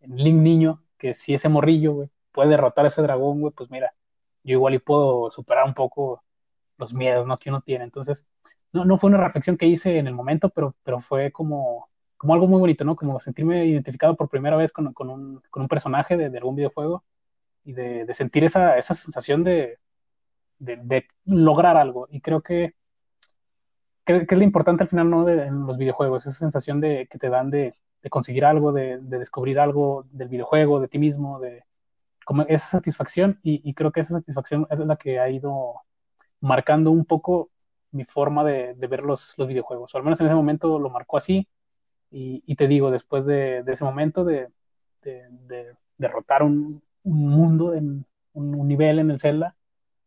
en 0.00 0.16
Link 0.16 0.36
niño, 0.36 0.84
que 0.98 1.14
si 1.14 1.34
ese 1.34 1.48
morrillo, 1.48 1.94
güey, 1.94 2.10
puede 2.32 2.50
derrotar 2.50 2.84
a 2.84 2.88
ese 2.88 3.02
dragón, 3.02 3.40
güey, 3.40 3.52
pues 3.54 3.70
mira, 3.70 3.94
yo 4.44 4.54
igual 4.54 4.74
y 4.74 4.78
puedo 4.78 5.30
superar 5.30 5.64
un 5.66 5.74
poco 5.74 6.22
los 6.78 6.94
miedos, 6.94 7.26
¿no? 7.26 7.38
Que 7.38 7.50
uno 7.50 7.60
tiene. 7.62 7.84
Entonces, 7.84 8.26
no, 8.72 8.84
no 8.84 8.98
fue 8.98 9.08
una 9.10 9.22
reflexión 9.24 9.56
que 9.56 9.66
hice 9.66 9.98
en 9.98 10.06
el 10.06 10.14
momento, 10.14 10.50
pero, 10.50 10.74
pero 10.82 11.00
fue 11.00 11.32
como, 11.32 11.88
como 12.16 12.34
algo 12.34 12.48
muy 12.48 12.60
bonito, 12.60 12.84
¿no? 12.84 12.96
Como 12.96 13.20
sentirme 13.20 13.66
identificado 13.66 14.16
por 14.16 14.28
primera 14.28 14.56
vez 14.56 14.72
con, 14.72 14.92
con, 14.92 15.10
un, 15.10 15.42
con 15.50 15.62
un, 15.62 15.68
personaje 15.68 16.16
de, 16.16 16.30
de, 16.30 16.38
algún 16.38 16.56
videojuego 16.56 17.04
y 17.64 17.72
de, 17.74 18.04
de 18.06 18.14
sentir 18.14 18.44
esa, 18.44 18.78
esa 18.78 18.94
sensación 18.94 19.44
de, 19.44 19.78
de, 20.62 21.06
lograr 21.24 21.76
algo. 21.76 22.08
Y 22.10 22.20
creo 22.20 22.42
que, 22.42 22.74
que, 24.04 24.26
es 24.28 24.32
lo 24.32 24.44
importante 24.44 24.84
al 24.84 24.88
final, 24.88 25.10
¿no? 25.10 25.28
en 25.28 25.66
los 25.66 25.76
videojuegos, 25.76 26.26
esa 26.26 26.38
sensación 26.38 26.80
de, 26.80 27.08
que 27.10 27.18
te 27.18 27.28
dan 27.28 27.50
de, 27.50 27.74
conseguir 28.10 28.44
algo, 28.44 28.72
de, 28.72 28.98
descubrir 29.00 29.58
algo 29.58 30.06
del 30.10 30.28
videojuego, 30.28 30.80
de 30.80 30.88
ti 30.88 30.98
mismo, 30.98 31.40
de 31.40 31.64
como 32.24 32.42
esa 32.42 32.66
satisfacción. 32.66 33.40
Y, 33.42 33.74
creo 33.74 33.92
que 33.92 34.00
esa 34.00 34.14
satisfacción 34.14 34.66
es 34.70 34.78
la 34.78 34.96
que 34.96 35.18
ha 35.18 35.28
ido 35.28 35.74
marcando 36.42 36.90
un 36.90 37.06
poco 37.06 37.50
mi 37.92 38.04
forma 38.04 38.44
de, 38.44 38.74
ver 38.74 39.02
los, 39.02 39.34
videojuegos. 39.38 39.94
O 39.94 39.98
al 39.98 40.04
menos 40.04 40.20
en 40.20 40.26
ese 40.26 40.34
momento 40.34 40.78
lo 40.78 40.90
marcó 40.90 41.16
así. 41.16 41.48
Y, 42.10 42.54
te 42.56 42.68
digo, 42.68 42.90
después 42.90 43.24
de, 43.24 43.64
ese 43.66 43.84
momento 43.84 44.24
de, 44.24 44.48
derrotar 45.96 46.42
un, 46.42 46.82
un 47.04 47.28
mundo, 47.28 47.74
en, 47.74 48.04
un, 48.34 48.68
nivel 48.68 48.98
en 48.98 49.10
el 49.10 49.18
Zelda, 49.18 49.56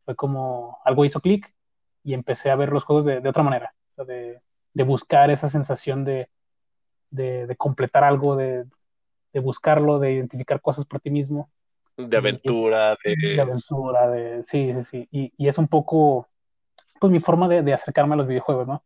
fue 0.03 0.15
como 0.15 0.79
algo 0.83 1.05
hizo 1.05 1.21
clic 1.21 1.53
y 2.03 2.13
empecé 2.13 2.51
a 2.51 2.55
ver 2.55 2.71
los 2.71 2.83
juegos 2.83 3.05
de, 3.05 3.27
otra 3.27 3.43
manera, 3.43 3.73
de, 3.97 4.41
buscar 4.83 5.31
esa 5.31 5.49
sensación 5.49 6.05
de, 6.05 6.29
completar 7.57 8.03
algo, 8.03 8.35
de, 8.35 8.65
buscarlo, 9.33 9.99
de 9.99 10.13
identificar 10.13 10.61
cosas 10.61 10.85
por 10.85 10.99
ti 10.99 11.09
mismo. 11.09 11.49
De 11.97 12.17
aventura, 12.17 12.97
de... 13.03 13.15
de... 13.21 13.41
aventura, 13.41 14.09
de... 14.09 14.43
Sí, 14.43 14.73
sí, 14.73 14.83
sí. 14.83 15.07
Y, 15.11 15.33
y, 15.37 15.47
es 15.47 15.57
un 15.57 15.67
poco, 15.67 16.27
pues, 16.99 17.11
mi 17.11 17.19
forma 17.19 17.47
de, 17.47 17.73
acercarme 17.73 18.15
a 18.15 18.17
los 18.17 18.27
videojuegos, 18.27 18.67
¿no? 18.67 18.83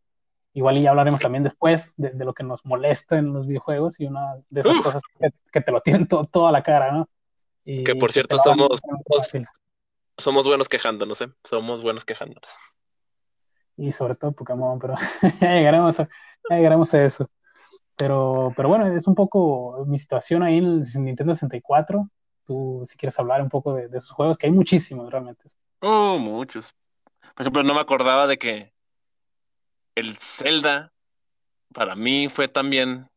Igual 0.52 0.78
y 0.78 0.82
ya 0.82 0.90
hablaremos 0.90 1.20
también 1.20 1.44
después 1.44 1.92
de, 1.96 2.12
lo 2.24 2.34
que 2.34 2.42
nos 2.42 2.64
molesta 2.64 3.18
en 3.18 3.32
los 3.32 3.46
videojuegos 3.46 4.00
y 4.00 4.06
una 4.06 4.36
de 4.50 4.60
esas 4.60 4.76
cosas 4.82 5.02
que, 5.52 5.60
te 5.60 5.72
lo 5.72 5.80
tienen 5.80 6.08
toda 6.08 6.50
la 6.50 6.62
cara, 6.62 6.92
¿no? 6.92 7.08
que 7.64 7.94
por 7.94 8.10
cierto 8.10 8.36
somos, 8.38 8.80
somos 10.18 10.46
buenos 10.46 10.68
quejándonos, 10.68 11.20
¿eh? 11.20 11.28
Somos 11.44 11.82
buenos 11.82 12.04
quejándonos. 12.04 12.50
Y 13.76 13.92
sobre 13.92 14.14
todo 14.14 14.32
Pokémon, 14.32 14.78
pero 14.78 14.94
ya 15.40 15.54
llegaremos, 15.54 16.00
a, 16.00 16.08
llegaremos 16.48 16.92
a 16.94 17.04
eso. 17.04 17.30
Pero, 17.96 18.52
pero 18.56 18.68
bueno, 18.68 18.86
es 18.94 19.06
un 19.06 19.14
poco 19.14 19.84
mi 19.86 19.98
situación 19.98 20.42
ahí 20.42 20.58
en 20.58 20.64
el 20.64 21.04
Nintendo 21.04 21.34
64. 21.34 22.08
Tú, 22.50 22.84
si 22.84 22.96
quieres 22.96 23.16
hablar 23.16 23.42
un 23.42 23.48
poco 23.48 23.74
de, 23.74 23.86
esos 23.96 24.10
juegos, 24.10 24.36
que 24.36 24.46
hay 24.46 24.52
muchísimos 24.52 25.08
realmente. 25.08 25.44
Oh, 25.78 26.18
muchos. 26.18 26.74
Por 27.36 27.46
ejemplo, 27.46 27.62
no 27.62 27.74
me 27.74 27.80
acordaba 27.80 28.26
de 28.26 28.38
que 28.38 28.72
el 29.94 30.18
Zelda 30.18 30.92
para 31.72 31.94
mí 31.94 32.28
fue 32.28 32.48
también 32.48 33.08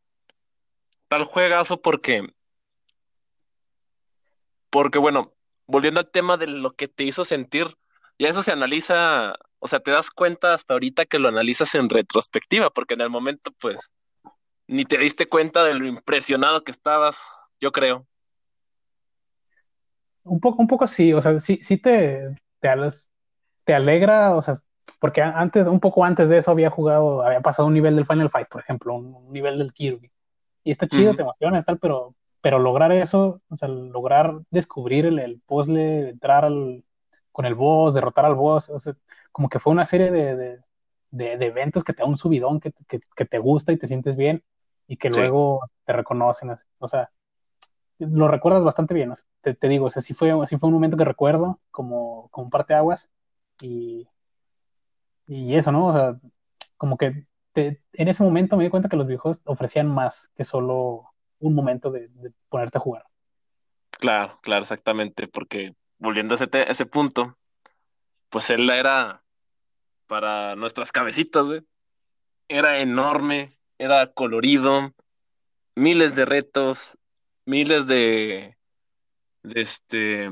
tal 1.08 1.24
juegazo 1.24 1.82
porque 1.82 2.32
porque 4.70 5.00
bueno, 5.00 5.34
volviendo 5.66 5.98
al 5.98 6.12
tema 6.12 6.36
de 6.36 6.46
lo 6.46 6.70
que 6.70 6.86
te 6.86 7.02
hizo 7.02 7.24
sentir, 7.24 7.76
ya 8.20 8.28
eso 8.28 8.44
se 8.44 8.52
analiza, 8.52 9.34
o 9.58 9.66
sea, 9.66 9.80
te 9.80 9.90
das 9.90 10.10
cuenta 10.10 10.54
hasta 10.54 10.74
ahorita 10.74 11.06
que 11.06 11.18
lo 11.18 11.26
analizas 11.26 11.74
en 11.74 11.90
retrospectiva, 11.90 12.70
porque 12.70 12.94
en 12.94 13.00
el 13.00 13.10
momento, 13.10 13.50
pues, 13.60 13.94
ni 14.68 14.84
te 14.84 14.96
diste 14.96 15.26
cuenta 15.26 15.64
de 15.64 15.74
lo 15.74 15.88
impresionado 15.88 16.62
que 16.62 16.70
estabas, 16.70 17.50
yo 17.60 17.72
creo. 17.72 18.06
Un 20.24 20.40
poco, 20.40 20.60
un 20.62 20.68
poco 20.68 20.86
sí, 20.86 21.12
o 21.12 21.20
sea, 21.20 21.38
sí, 21.40 21.60
sí 21.62 21.78
te, 21.78 22.34
te, 22.60 22.70
te 23.64 23.74
alegra, 23.74 24.34
o 24.34 24.42
sea, 24.42 24.54
porque 25.00 25.22
antes, 25.22 25.66
un 25.66 25.80
poco 25.80 26.04
antes 26.04 26.28
de 26.28 26.38
eso 26.38 26.50
había 26.50 26.70
jugado, 26.70 27.22
había 27.22 27.40
pasado 27.40 27.68
un 27.68 27.74
nivel 27.74 27.96
del 27.96 28.06
Final 28.06 28.30
Fight, 28.30 28.48
por 28.48 28.60
ejemplo, 28.60 28.94
un, 28.94 29.32
nivel 29.32 29.58
del 29.58 29.72
Kirby. 29.72 30.10
Y 30.64 30.70
está 30.70 30.88
chido, 30.88 31.14
te 31.14 31.22
emociona, 31.22 31.62
tal, 31.62 31.78
pero 31.78 32.14
pero 32.44 32.58
lograr 32.58 32.92
eso, 32.92 33.40
o 33.48 33.56
sea, 33.56 33.68
lograr 33.68 34.42
descubrir 34.50 35.06
el, 35.06 35.18
el 35.18 35.40
puzzle, 35.46 36.10
entrar 36.10 36.44
al, 36.44 36.84
con 37.32 37.46
el 37.46 37.54
boss, 37.54 37.94
derrotar 37.94 38.26
al 38.26 38.34
boss, 38.34 38.68
o 38.68 38.78
sea, 38.78 38.94
como 39.32 39.48
que 39.48 39.58
fue 39.58 39.72
una 39.72 39.86
serie 39.86 40.10
de, 40.10 40.36
de, 40.36 40.58
de, 41.10 41.46
eventos 41.46 41.82
que 41.84 41.94
te 41.94 42.02
da 42.02 42.06
un 42.06 42.18
subidón, 42.18 42.60
que, 42.60 42.70
que, 42.86 43.00
que, 43.16 43.24
te 43.24 43.38
gusta 43.38 43.72
y 43.72 43.78
te 43.78 43.86
sientes 43.86 44.14
bien 44.14 44.42
y 44.86 44.98
que 44.98 45.08
luego 45.08 45.60
te 45.86 45.94
reconocen, 45.94 46.54
o 46.76 46.86
sea, 46.86 47.10
lo 47.98 48.28
recuerdas 48.28 48.64
bastante 48.64 48.94
bien, 48.94 49.12
te, 49.40 49.54
te, 49.54 49.68
digo, 49.68 49.86
o 49.86 49.90
sea, 49.90 50.02
sí 50.02 50.14
fue, 50.14 50.32
sí 50.46 50.58
fue 50.58 50.68
un 50.68 50.74
momento 50.74 50.96
que 50.96 51.04
recuerdo 51.04 51.60
como, 51.70 52.28
como 52.30 52.48
parte 52.48 52.74
aguas 52.74 53.08
y, 53.60 54.08
y 55.26 55.54
eso, 55.54 55.72
¿no? 55.72 55.86
O 55.86 55.92
sea, 55.92 56.18
como 56.76 56.96
que 56.96 57.26
te, 57.52 57.80
en 57.92 58.08
ese 58.08 58.22
momento 58.22 58.56
me 58.56 58.64
di 58.64 58.70
cuenta 58.70 58.88
que 58.88 58.96
los 58.96 59.06
viejos 59.06 59.40
ofrecían 59.44 59.88
más 59.88 60.30
que 60.36 60.44
solo 60.44 61.14
un 61.38 61.54
momento 61.54 61.90
de, 61.90 62.10
ponerte 62.48 62.78
a 62.78 62.80
jugar. 62.80 63.04
Claro, 63.90 64.38
claro, 64.42 64.62
exactamente, 64.62 65.26
porque 65.28 65.74
volviendo 65.98 66.34
a 66.34 66.36
ese, 66.36 66.48
ese 66.52 66.86
punto, 66.86 67.38
pues 68.28 68.50
él 68.50 68.68
era 68.68 69.22
para 70.06 70.56
nuestras 70.56 70.92
cabecitas, 70.92 71.46
era 72.48 72.78
enorme, 72.78 73.50
era 73.78 74.12
colorido, 74.12 74.92
miles 75.74 76.14
de 76.14 76.24
retos, 76.24 76.98
miles 77.46 77.86
de, 77.86 78.56
de 79.42 79.60
este 79.60 80.30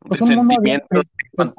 pues 0.00 0.20
sentimientos. 0.20 1.04
Pues, 1.32 1.52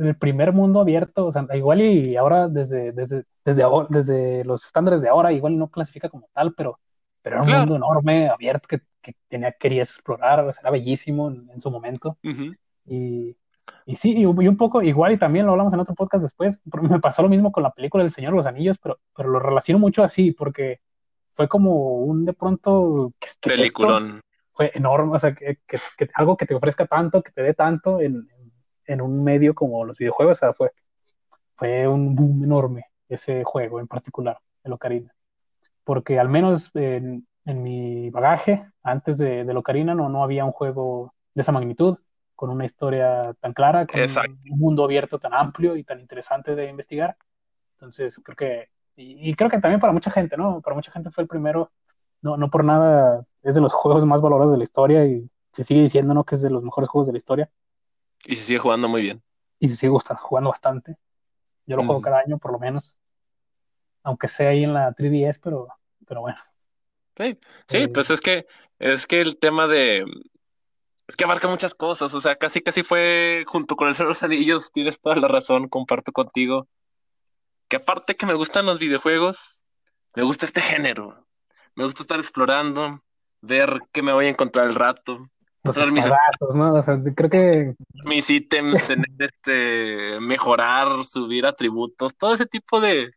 el 0.00 0.16
primer 0.16 0.52
mundo 0.52 0.80
abierto, 0.80 1.26
o 1.26 1.32
sea, 1.32 1.46
igual 1.54 1.80
y 1.80 2.16
ahora 2.16 2.48
desde, 2.48 2.92
desde, 2.92 3.24
desde, 3.44 3.64
desde 3.88 4.44
los 4.44 4.64
estándares 4.64 5.00
de 5.00 5.08
ahora, 5.08 5.32
igual 5.32 5.56
no 5.56 5.68
clasifica 5.68 6.08
como 6.08 6.28
tal, 6.34 6.54
pero 6.54 6.78
pero 7.22 7.42
era 7.42 7.44
un 7.44 7.58
mundo 7.60 7.76
enorme, 7.76 8.28
abierto, 8.28 8.66
que, 8.68 8.80
que 9.02 9.14
tenía, 9.28 9.52
querías 9.52 9.90
explorar, 9.90 10.50
era 10.60 10.70
bellísimo 10.70 11.30
en, 11.30 11.60
su 11.60 11.70
momento. 11.70 12.16
y, 12.86 13.36
y, 13.86 13.96
sí, 13.96 14.14
y, 14.16 14.24
un 14.24 14.56
poco 14.56 14.82
igual, 14.82 15.12
y 15.12 15.18
también 15.18 15.46
lo 15.46 15.52
hablamos 15.52 15.72
en 15.74 15.80
otro 15.80 15.94
podcast 15.94 16.22
después, 16.22 16.60
me 16.82 17.00
pasó 17.00 17.22
lo 17.22 17.28
mismo 17.28 17.52
con 17.52 17.62
la 17.62 17.72
película 17.72 18.02
del 18.02 18.12
Señor 18.12 18.32
de 18.32 18.36
los 18.38 18.46
Anillos, 18.46 18.78
pero, 18.82 18.98
pero 19.14 19.28
lo 19.28 19.38
relaciono 19.38 19.78
mucho 19.78 20.02
así, 20.02 20.32
porque 20.32 20.80
fue 21.40 21.48
como 21.48 22.02
un 22.02 22.26
de 22.26 22.34
pronto... 22.34 23.14
¿qué, 23.18 23.30
Peliculón. 23.40 24.20
fue 24.52 24.70
enorme, 24.74 25.16
o 25.16 25.18
sea, 25.18 25.34
que, 25.34 25.56
que, 25.66 25.78
algo 26.12 26.36
que 26.36 26.44
te 26.44 26.54
ofrezca 26.54 26.84
tanto, 26.86 27.22
que 27.22 27.32
te 27.32 27.40
dé 27.40 27.54
tanto 27.54 27.98
en, 27.98 28.28
en, 28.84 29.00
un 29.00 29.24
medio 29.24 29.54
como 29.54 29.86
los 29.86 29.96
videojuegos, 29.96 30.36
o 30.36 30.38
sea, 30.38 30.52
fue, 30.52 30.72
fue 31.54 31.88
un 31.88 32.14
boom 32.14 32.44
enorme 32.44 32.90
ese 33.08 33.42
juego 33.42 33.80
en 33.80 33.86
particular, 33.86 34.38
el 34.64 34.74
Ocarina 34.74 35.14
porque 35.82 36.18
al 36.18 36.28
menos 36.28 36.70
en, 36.74 37.26
mi 37.46 38.10
bagaje, 38.10 38.66
antes 38.82 39.16
de, 39.16 39.46
de 39.46 39.54
Locarina, 39.54 39.94
no, 39.94 40.10
no 40.10 40.22
había 40.22 40.44
un 40.44 40.52
juego 40.52 41.14
de 41.32 41.40
esa 41.40 41.52
magnitud, 41.52 41.96
con 42.36 42.50
una 42.50 42.66
historia 42.66 43.32
tan 43.40 43.54
clara, 43.54 43.86
con 43.86 43.98
un 43.98 44.58
mundo 44.58 44.84
abierto 44.84 45.18
tan 45.18 45.32
amplio 45.32 45.74
y 45.74 45.84
tan 45.84 46.00
interesante 46.00 46.54
de 46.54 46.68
investigar. 46.68 47.16
Entonces, 47.76 48.20
creo 48.22 48.36
que, 48.36 48.68
y, 49.02 49.34
creo 49.34 49.50
que 49.50 49.60
también 49.60 49.80
para 49.80 49.92
mucha 49.92 50.10
gente, 50.10 50.36
¿no? 50.36 50.60
Para 50.60 50.76
mucha 50.76 50.92
gente 50.92 51.10
fue 51.10 51.22
el 51.22 51.28
primero, 51.28 51.70
no, 52.22 52.36
no 52.36 52.50
por 52.50 52.64
nada, 52.64 53.24
es 53.42 53.54
de 53.54 53.60
los 53.60 53.72
juegos 53.72 54.04
más 54.04 54.20
valorados 54.20 54.52
de 54.52 54.58
la 54.58 54.64
historia 54.64 55.06
y 55.06 55.28
se 55.52 55.64
sigue 55.64 55.82
diciendo, 55.82 56.14
¿no? 56.14 56.24
Que 56.24 56.34
es 56.34 56.42
de 56.42 56.50
los 56.50 56.62
mejores 56.62 56.88
juegos 56.88 57.06
de 57.06 57.12
la 57.12 57.18
historia. 57.18 57.50
Y 58.26 58.36
se 58.36 58.42
sigue 58.42 58.58
jugando 58.58 58.88
muy 58.88 59.02
bien. 59.02 59.22
Y 59.58 59.68
se 59.68 59.76
sigue 59.76 59.92
jugando 59.92 60.50
bastante. 60.50 60.96
Yo 61.66 61.76
lo 61.76 61.84
juego 61.84 62.00
cada 62.00 62.18
año, 62.18 62.38
por 62.38 62.52
lo 62.52 62.58
menos 62.58 62.98
aunque 64.02 64.28
sea 64.28 64.50
ahí 64.50 64.64
en 64.64 64.74
la 64.74 64.92
3DS, 64.94 65.40
pero, 65.42 65.68
pero 66.06 66.22
bueno. 66.22 66.38
Sí, 67.16 67.36
sí, 67.66 67.76
eh, 67.78 67.88
pues 67.88 68.10
es 68.10 68.20
que, 68.20 68.46
es 68.78 69.06
que 69.06 69.20
el 69.20 69.38
tema 69.38 69.66
de, 69.66 70.04
es 71.06 71.16
que 71.16 71.24
abarca 71.24 71.48
muchas 71.48 71.74
cosas, 71.74 72.14
o 72.14 72.20
sea, 72.20 72.36
casi 72.36 72.60
casi 72.60 72.82
fue 72.82 73.44
junto 73.46 73.76
con 73.76 73.88
el 73.88 73.94
Señor 73.94 74.08
de 74.08 74.10
los 74.10 74.22
Anillos, 74.22 74.72
tienes 74.72 75.00
toda 75.00 75.16
la 75.16 75.28
razón, 75.28 75.68
comparto 75.68 76.12
contigo, 76.12 76.66
que 77.70 77.76
aparte 77.76 78.16
que 78.16 78.26
me 78.26 78.34
gustan 78.34 78.66
los 78.66 78.80
videojuegos, 78.80 79.62
me 80.16 80.24
gusta 80.24 80.44
este 80.44 80.60
género, 80.60 81.26
me 81.76 81.84
gusta 81.84 82.02
estar 82.02 82.18
explorando, 82.18 83.00
ver 83.40 83.80
qué 83.92 84.02
me 84.02 84.12
voy 84.12 84.26
a 84.26 84.30
encontrar 84.30 84.66
el 84.66 84.74
rato, 84.74 85.30
mis 85.92 86.06
¿no? 86.54 86.74
O 86.74 86.82
sea, 86.82 86.98
creo 87.14 87.30
que 87.30 87.74
mis 88.04 88.28
ítems, 88.28 88.72
tener 88.88 89.06
este, 89.18 90.18
mejorar, 90.20 91.04
subir 91.04 91.46
atributos, 91.46 92.16
todo 92.16 92.34
ese 92.34 92.46
tipo 92.46 92.80
de, 92.80 93.12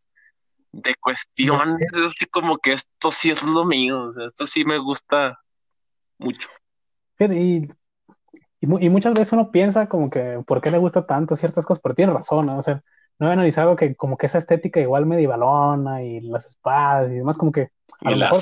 de 0.72 0.96
cuestiones, 1.02 1.88
es 1.94 2.14
que 2.14 2.28
como 2.28 2.60
que 2.60 2.74
esto 2.74 3.10
sí 3.10 3.32
es 3.32 3.44
lo 3.44 3.66
mío, 3.66 4.04
o 4.04 4.12
sea, 4.12 4.28
esto 4.28 4.46
sí 4.46 4.66
me 4.66 4.78
gusta 4.78 5.40
mucho. 6.20 6.48
Y, 7.20 7.72
y, 8.60 8.68
muchas 8.68 9.14
veces 9.14 9.34
uno 9.34 9.50
piensa 9.50 9.88
como 9.88 10.12
que 10.12 10.44
por 10.46 10.62
qué 10.62 10.70
le 10.70 10.78
gusta 10.78 11.08
tanto 11.08 11.36
ciertas 11.36 11.66
cosas, 11.66 11.82
pero 11.82 11.96
tiene 11.96 12.14
razón, 12.14 12.46
¿no? 12.46 12.60
o 12.60 12.64
sea, 12.64 12.84
no 13.20 13.30
he 13.30 13.34
analizado 13.34 13.76
que 13.76 13.96
como 13.96 14.18
que 14.18 14.26
esa 14.26 14.38
estética 14.38 14.80
igual 14.80 15.06
medievalona 15.06 16.04
y 16.04 16.22
las 16.22 16.46
espadas 16.46 17.12
y 17.12 17.16
demás, 17.16 17.38
como 17.38 17.52
que 17.52 17.70
a 18.04 18.12
y 18.12 18.16
lo 18.16 18.18
mejor 18.18 18.42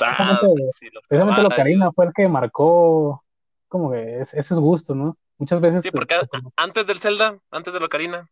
precisamente, 1.08 1.42
lo 1.42 1.50
Karina 1.50 1.92
fue 1.92 2.06
el 2.06 2.14
que 2.14 2.28
marcó 2.28 3.24
como 3.68 3.92
que 3.92 4.22
esos 4.22 4.60
gustos, 4.60 4.96
¿no? 4.96 5.18
Muchas 5.38 5.62
veces. 5.62 5.84
Sí, 5.84 5.92
porque 5.92 6.16
antes 6.56 6.88
del 6.88 7.00
Zelda, 7.00 7.38
antes 7.50 7.74
de 7.74 7.80
lo 7.80 7.90
Karina, 7.90 8.30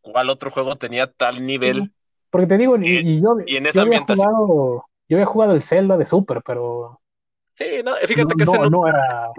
¿cuál 0.00 0.30
otro 0.30 0.50
juego 0.50 0.76
tenía 0.76 1.10
tal 1.10 1.44
nivel? 1.44 1.92
Porque 2.30 2.46
te 2.46 2.58
digo, 2.58 2.76
y, 2.76 3.20
yo, 3.20 3.36
y 3.46 3.56
en 3.56 3.66
esa 3.66 3.82
había 3.82 4.00
jugado 4.00 4.84
yo 5.08 5.16
había 5.16 5.26
jugado 5.26 5.54
el 5.54 5.62
Zelda 5.62 5.96
de 5.96 6.06
Super, 6.06 6.42
pero. 6.44 7.00
Sí, 7.54 7.64
no, 7.84 7.96
fíjate 7.96 8.34
que 8.36 8.44
no, 8.44 8.54
ese 8.54 8.70
no 8.70 8.86
era. 8.86 9.30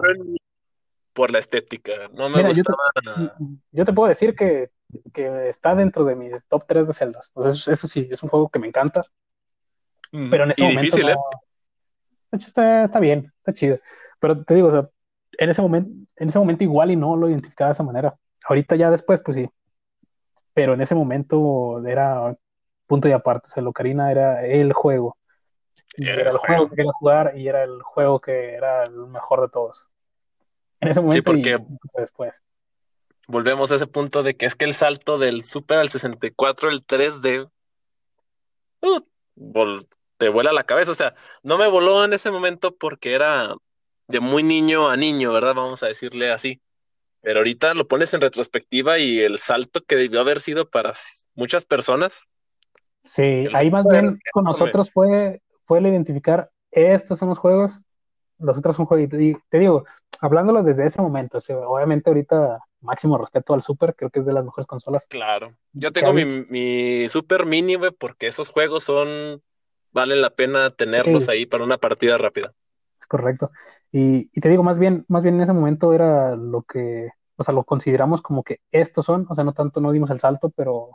Por 1.12 1.32
la 1.32 1.40
estética, 1.40 1.92
no 2.12 2.28
me 2.28 2.42
gustaba. 2.42 2.78
Yo 3.04 3.28
te, 3.28 3.44
yo 3.72 3.84
te, 3.84 3.92
puedo 3.92 4.08
decir 4.08 4.34
que, 4.34 4.70
que, 5.12 5.48
está 5.48 5.74
dentro 5.74 6.04
de 6.04 6.14
mis 6.14 6.32
top 6.46 6.64
3 6.66 6.88
de 6.88 6.94
Zeldas. 6.94 7.30
O 7.34 7.42
sea, 7.42 7.50
eso, 7.50 7.72
eso, 7.72 7.88
sí, 7.88 8.08
es 8.10 8.22
un 8.22 8.28
juego 8.28 8.48
que 8.48 8.58
me 8.58 8.68
encanta. 8.68 9.04
Pero 10.12 10.44
en 10.44 10.52
ese 10.52 10.60
y 10.60 10.64
momento. 10.64 10.82
difícil, 10.82 11.06
no... 11.06 11.12
¿eh? 11.12 11.16
Está, 12.32 12.84
está 12.84 13.00
bien, 13.00 13.32
está 13.38 13.52
chido. 13.52 13.78
Pero 14.20 14.44
te 14.44 14.54
digo, 14.54 14.68
o 14.68 14.70
sea, 14.70 14.88
en 15.38 15.50
ese 15.50 15.62
momento, 15.62 15.90
en 16.16 16.28
ese 16.28 16.38
momento 16.38 16.64
igual 16.64 16.90
y 16.90 16.96
no 16.96 17.16
lo 17.16 17.28
identificaba 17.28 17.70
de 17.70 17.72
esa 17.72 17.82
manera. 17.82 18.16
Ahorita 18.44 18.76
ya 18.76 18.90
después, 18.90 19.20
pues 19.24 19.36
sí. 19.36 19.48
Pero 20.54 20.74
en 20.74 20.80
ese 20.80 20.94
momento 20.94 21.84
era 21.86 22.36
punto 22.86 23.08
y 23.08 23.12
aparte. 23.12 23.48
O 23.48 23.50
sea, 23.50 23.62
Locarina 23.62 24.10
era 24.10 24.44
el 24.44 24.72
juego. 24.72 25.16
Era, 25.96 26.20
era 26.20 26.30
el 26.30 26.38
juego. 26.38 26.54
juego 26.54 26.70
que 26.70 26.76
quería 26.76 26.92
jugar 26.92 27.36
y 27.36 27.48
era 27.48 27.64
el 27.64 27.82
juego 27.82 28.20
que 28.20 28.54
era 28.54 28.84
el 28.84 29.06
mejor 29.08 29.40
de 29.40 29.48
todos. 29.48 29.90
En 30.80 30.88
ese 30.88 31.00
momento 31.00 31.16
sí, 31.16 31.22
porque 31.22 31.58
y 31.58 32.00
después. 32.00 32.42
Volvemos 33.26 33.70
a 33.70 33.76
ese 33.76 33.86
punto 33.86 34.22
de 34.22 34.34
que 34.34 34.46
es 34.46 34.56
que 34.56 34.64
el 34.64 34.74
salto 34.74 35.18
del 35.18 35.44
Super 35.44 35.78
al 35.78 35.88
64, 35.88 36.70
el 36.70 36.84
3D, 36.84 37.48
uh, 38.82 39.00
te 40.16 40.28
vuela 40.28 40.52
la 40.52 40.64
cabeza. 40.64 40.90
O 40.90 40.94
sea, 40.94 41.14
no 41.42 41.56
me 41.56 41.68
voló 41.68 42.04
en 42.04 42.12
ese 42.12 42.30
momento 42.30 42.76
porque 42.76 43.14
era 43.14 43.54
de 44.08 44.20
muy 44.20 44.42
niño 44.42 44.88
a 44.88 44.96
niño, 44.96 45.32
¿verdad? 45.32 45.54
Vamos 45.54 45.82
a 45.82 45.86
decirle 45.86 46.32
así. 46.32 46.60
Pero 47.22 47.40
ahorita 47.40 47.74
lo 47.74 47.86
pones 47.86 48.12
en 48.14 48.20
retrospectiva 48.20 48.98
y 48.98 49.20
el 49.20 49.38
salto 49.38 49.80
que 49.82 49.96
debió 49.96 50.20
haber 50.20 50.40
sido 50.40 50.68
para 50.68 50.92
muchas 51.34 51.64
personas. 51.64 52.26
Sí, 53.02 53.46
ahí 53.54 53.70
más 53.70 53.86
bien 53.88 54.18
con 54.32 54.44
nosotros 54.44 54.90
fue, 54.90 55.40
fue 55.66 55.78
el 55.78 55.86
identificar, 55.86 56.50
estos 56.70 57.18
son 57.18 57.28
los 57.28 57.38
juegos, 57.38 57.82
los 58.40 58.58
otros 58.58 58.76
son 58.76 58.86
jueguitos. 58.86 59.20
Y 59.20 59.36
te 59.48 59.58
digo, 59.58 59.84
hablándolo 60.20 60.62
desde 60.62 60.86
ese 60.86 61.00
momento, 61.00 61.38
o 61.38 61.40
sea, 61.40 61.58
obviamente 61.58 62.10
ahorita 62.10 62.60
máximo 62.80 63.18
respeto 63.18 63.54
al 63.54 63.62
Super, 63.62 63.94
creo 63.94 64.10
que 64.10 64.20
es 64.20 64.26
de 64.26 64.32
las 64.32 64.44
mejores 64.44 64.66
consolas. 64.66 65.06
Claro, 65.06 65.54
yo 65.72 65.92
tengo 65.92 66.12
mi, 66.12 66.24
mi, 66.24 67.08
Super 67.08 67.46
Mini, 67.46 67.74
güey, 67.74 67.90
porque 67.90 68.26
esos 68.26 68.48
juegos 68.48 68.84
son, 68.84 69.42
valen 69.92 70.22
la 70.22 70.30
pena 70.30 70.70
tenerlos 70.70 71.24
sí. 71.24 71.30
ahí 71.30 71.46
para 71.46 71.64
una 71.64 71.78
partida 71.78 72.18
rápida. 72.18 72.52
Es 72.98 73.06
correcto. 73.06 73.50
Y, 73.92 74.30
y, 74.32 74.40
te 74.40 74.48
digo, 74.48 74.62
más 74.62 74.78
bien, 74.78 75.04
más 75.08 75.22
bien 75.22 75.36
en 75.36 75.42
ese 75.42 75.52
momento 75.52 75.92
era 75.92 76.36
lo 76.36 76.62
que, 76.62 77.10
o 77.36 77.44
sea, 77.44 77.54
lo 77.54 77.64
consideramos 77.64 78.22
como 78.22 78.42
que 78.42 78.60
estos 78.70 79.04
son, 79.04 79.26
o 79.28 79.34
sea, 79.34 79.44
no 79.44 79.52
tanto 79.52 79.80
no 79.80 79.92
dimos 79.92 80.10
el 80.10 80.20
salto, 80.20 80.50
pero 80.50 80.90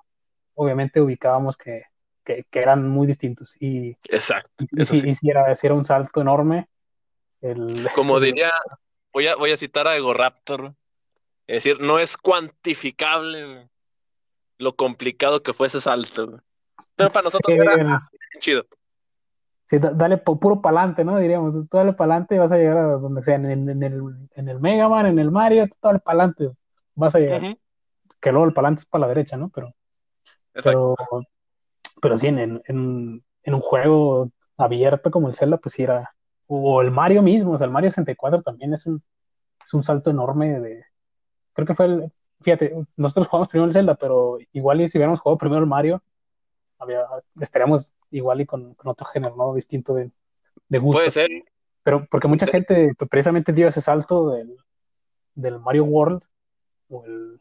obviamente 0.53 1.01
ubicábamos 1.01 1.58
que, 1.58 1.84
que, 2.23 2.45
que 2.49 2.60
eran 2.60 2.88
muy 2.88 3.05
distintos. 3.08 3.55
Y, 3.60 3.97
Exacto. 4.10 4.65
Y, 4.71 4.86
sí. 4.86 5.01
y 5.05 5.15
si, 5.15 5.29
era, 5.29 5.55
si 5.55 5.67
era 5.67 5.75
un 5.75 5.86
salto 5.86 6.21
enorme. 6.21 6.67
El, 7.45 7.88
como 7.93 8.19
diría, 8.19 8.51
voy 9.13 9.27
a, 9.27 9.36
voy 9.36 9.51
a 9.51 9.58
citar 9.58 9.88
a 9.88 9.95
Ego 9.95 10.13
Raptor, 10.13 10.73
es 11.47 11.63
decir, 11.63 11.79
no 11.79 11.99
es 11.99 12.17
cuantificable 12.17 13.69
lo 14.58 14.75
complicado 14.75 15.43
que 15.43 15.53
fue 15.53 15.67
ese 15.67 15.81
salto. 15.81 16.41
Pero 16.95 17.10
para 17.10 17.25
nosotros 17.25 17.53
sí, 17.53 17.60
era 17.60 17.73
ah, 17.88 17.99
chido. 18.39 18.65
Sí, 19.65 19.77
dale 19.79 20.17
puro 20.17 20.62
pa'lante, 20.62 21.03
¿no? 21.03 21.17
Diríamos, 21.17 21.53
tú 21.53 21.77
dale 21.77 21.93
pa'lante 21.93 22.36
y 22.36 22.38
vas 22.38 22.51
a 22.51 22.58
llegar 22.58 22.77
a 22.77 22.84
donde 22.97 23.23
sea, 23.23 23.36
en, 23.36 23.45
en, 23.49 23.69
en, 23.69 23.84
el, 23.84 24.01
en 24.36 24.49
el 24.49 24.60
Mega 24.60 24.88
Man, 24.88 25.08
en 25.08 25.19
el 25.19 25.31
Mario, 25.31 25.67
tú 25.67 25.75
dale 25.81 25.99
pa'lante, 25.99 26.51
vas 26.93 27.15
a 27.15 27.19
llegar. 27.19 27.41
Uh 27.41 27.45
-huh. 27.45 27.60
Que 28.21 28.31
luego 28.31 28.47
el 28.47 28.53
pa'lante 28.53 28.79
es 28.79 28.86
para 28.86 29.01
la 29.01 29.08
derecha, 29.08 29.38
¿no? 29.38 29.49
Pero, 29.49 29.73
pero, 30.63 30.95
pero 32.01 32.17
sí, 32.17 32.27
en, 32.27 32.39
en, 32.39 32.62
en, 33.43 33.53
un 33.53 33.62
juego 33.62 34.31
abierto 34.58 35.12
como 35.12 35.27
el 35.27 35.36
Zelda, 35.36 35.58
pues 35.58 35.73
sí 35.73 35.84
era, 35.84 36.15
o 36.47 36.81
el 36.81 36.91
Mario 36.91 37.21
mismo, 37.21 37.53
o 37.53 37.58
sea, 37.58 37.65
el 37.65 37.73
Mario 37.73 37.89
64 37.89 38.41
también 38.41 38.73
es 38.73 38.86
un, 38.86 39.01
es 39.63 39.73
un 39.73 39.84
salto 39.84 40.10
enorme 40.10 40.60
de, 40.60 40.86
creo 41.53 41.67
que 41.67 41.75
fue 41.75 41.86
el, 41.86 42.12
fíjate, 42.41 42.75
nosotros 42.95 43.27
jugamos 43.27 43.49
primero 43.49 43.67
el 43.67 43.73
Zelda, 43.73 43.95
pero 43.95 44.38
igual 44.53 44.81
y 44.81 44.89
si 44.89 44.97
hubiéramos 44.97 45.19
jugado 45.19 45.38
primero 45.38 45.62
el 45.62 45.67
Mario, 45.67 46.03
había, 46.77 47.05
estaríamos 47.39 47.91
igual 48.12 48.41
y 48.41 48.45
con, 48.45 48.73
con 48.75 48.91
otro 48.91 49.05
género, 49.08 49.36
¿no? 49.36 49.53
Distinto 49.53 49.93
de, 49.93 50.12
de 50.69 50.77
gusto. 50.77 50.99
Puede 50.99 51.12
ser. 51.12 51.29
Pero 51.84 52.05
porque 52.10 52.27
mucha 52.27 52.47
gente 52.47 52.93
precisamente 53.10 53.53
dio 53.53 53.67
ese 53.67 53.81
salto 53.81 54.31
del, 54.31 54.58
del 55.36 55.60
Mario 55.60 55.86
World 55.86 56.23
o 56.89 57.05
el, 57.05 57.39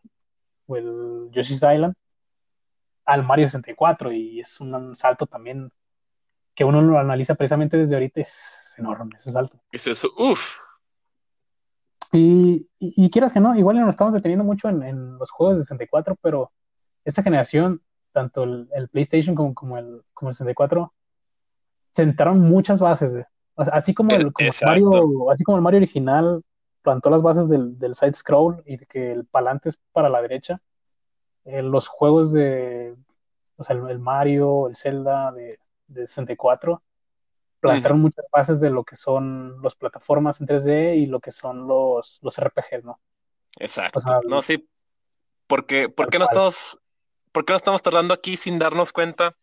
o 0.67 0.77
el 0.77 1.29
Yoshi's 1.33 1.57
Island 1.57 1.95
al 3.05 3.25
Mario 3.25 3.47
64 3.47 4.12
y 4.12 4.40
es 4.40 4.61
un 4.61 4.97
salto 4.97 5.27
también 5.27 5.71
que 6.55 6.64
uno 6.64 6.81
lo 6.81 6.99
analiza 6.99 7.35
precisamente 7.35 7.77
desde 7.77 7.95
ahorita, 7.95 8.21
es 8.21 8.63
enorme 8.79 9.17
ese 9.17 9.33
salto. 9.33 9.59
Es 9.73 9.87
eso, 9.87 10.09
uff. 10.17 10.59
Y, 12.13 12.69
y, 12.79 13.05
y, 13.05 13.11
quieras 13.11 13.33
que 13.33 13.41
no, 13.41 13.57
igual 13.57 13.81
nos 13.81 13.91
estamos 13.91 14.15
deteniendo 14.15 14.45
mucho 14.45 14.69
en, 14.69 14.83
en, 14.85 15.19
los 15.19 15.31
juegos 15.33 15.59
de 15.59 15.65
64, 15.65 16.17
pero 16.23 16.53
esta 17.05 17.25
generación, 17.25 17.83
tanto 18.13 18.45
el, 18.45 18.69
el 18.73 18.89
PlayStation 18.89 19.35
como, 19.35 19.53
como, 19.53 19.79
el, 19.79 20.03
como 20.13 20.29
el 20.31 20.35
64, 20.35 20.93
sentaron 21.93 22.41
muchas 22.41 22.79
bases. 22.79 23.27
O 23.57 23.65
sea, 23.65 23.75
así 23.75 23.95
como 23.95 24.13
el, 24.13 24.33
como 24.33 24.49
el, 24.49 24.67
Mario, 24.67 25.31
así 25.31 25.43
como 25.43 25.57
el 25.57 25.63
Mario 25.63 25.79
original 25.79 26.43
plantó 26.83 27.11
las 27.11 27.23
bases 27.23 27.49
del, 27.49 27.79
del 27.79 27.95
side 27.95 28.15
scroll 28.15 28.63
y 28.67 28.77
de 28.77 28.87
que 28.87 29.11
el 29.11 29.25
palante 29.25 29.71
es 29.71 29.79
para 29.93 30.09
la 30.09 30.23
derecha, 30.23 30.61
eh, 31.45 31.63
los 31.63 31.89
juegos 31.89 32.33
de, 32.33 32.95
o 33.57 33.65
sea, 33.65 33.75
el, 33.75 33.89
el 33.91 33.99
Mario, 33.99 34.69
el 34.69 34.77
Zelda 34.77 35.33
de, 35.33 35.59
de 35.89 36.07
64, 36.07 36.83
plantaron 37.64 37.98
uh 37.98 38.00
-huh. 38.00 38.05
muchas 38.05 38.29
bases 38.31 38.61
de 38.61 38.68
lo 38.68 38.85
que 38.85 38.94
son 38.94 39.62
las 39.62 39.74
plataformas 39.74 40.40
en 40.40 40.46
3D 40.46 40.96
y 40.96 41.07
lo 41.07 41.20
que 41.20 41.33
son 41.33 41.66
los, 41.66 42.18
los 42.22 42.38
RPGs, 42.38 42.85
¿no? 42.85 43.00
Exacto. 43.59 44.00
O 44.00 44.03
sea, 44.03 44.20
no, 44.29 44.42
sí. 44.42 44.68
Porque, 45.46 45.88
¿por 45.88 46.11
qué 46.11 46.18
no 46.18 46.24
estamos, 46.24 46.79
por 47.33 47.44
qué 47.44 47.53
no 47.53 47.57
estamos 47.57 47.83
tardando 47.83 48.12
aquí 48.12 48.37
sin 48.37 48.59
darnos 48.59 48.92
cuenta? 48.92 49.37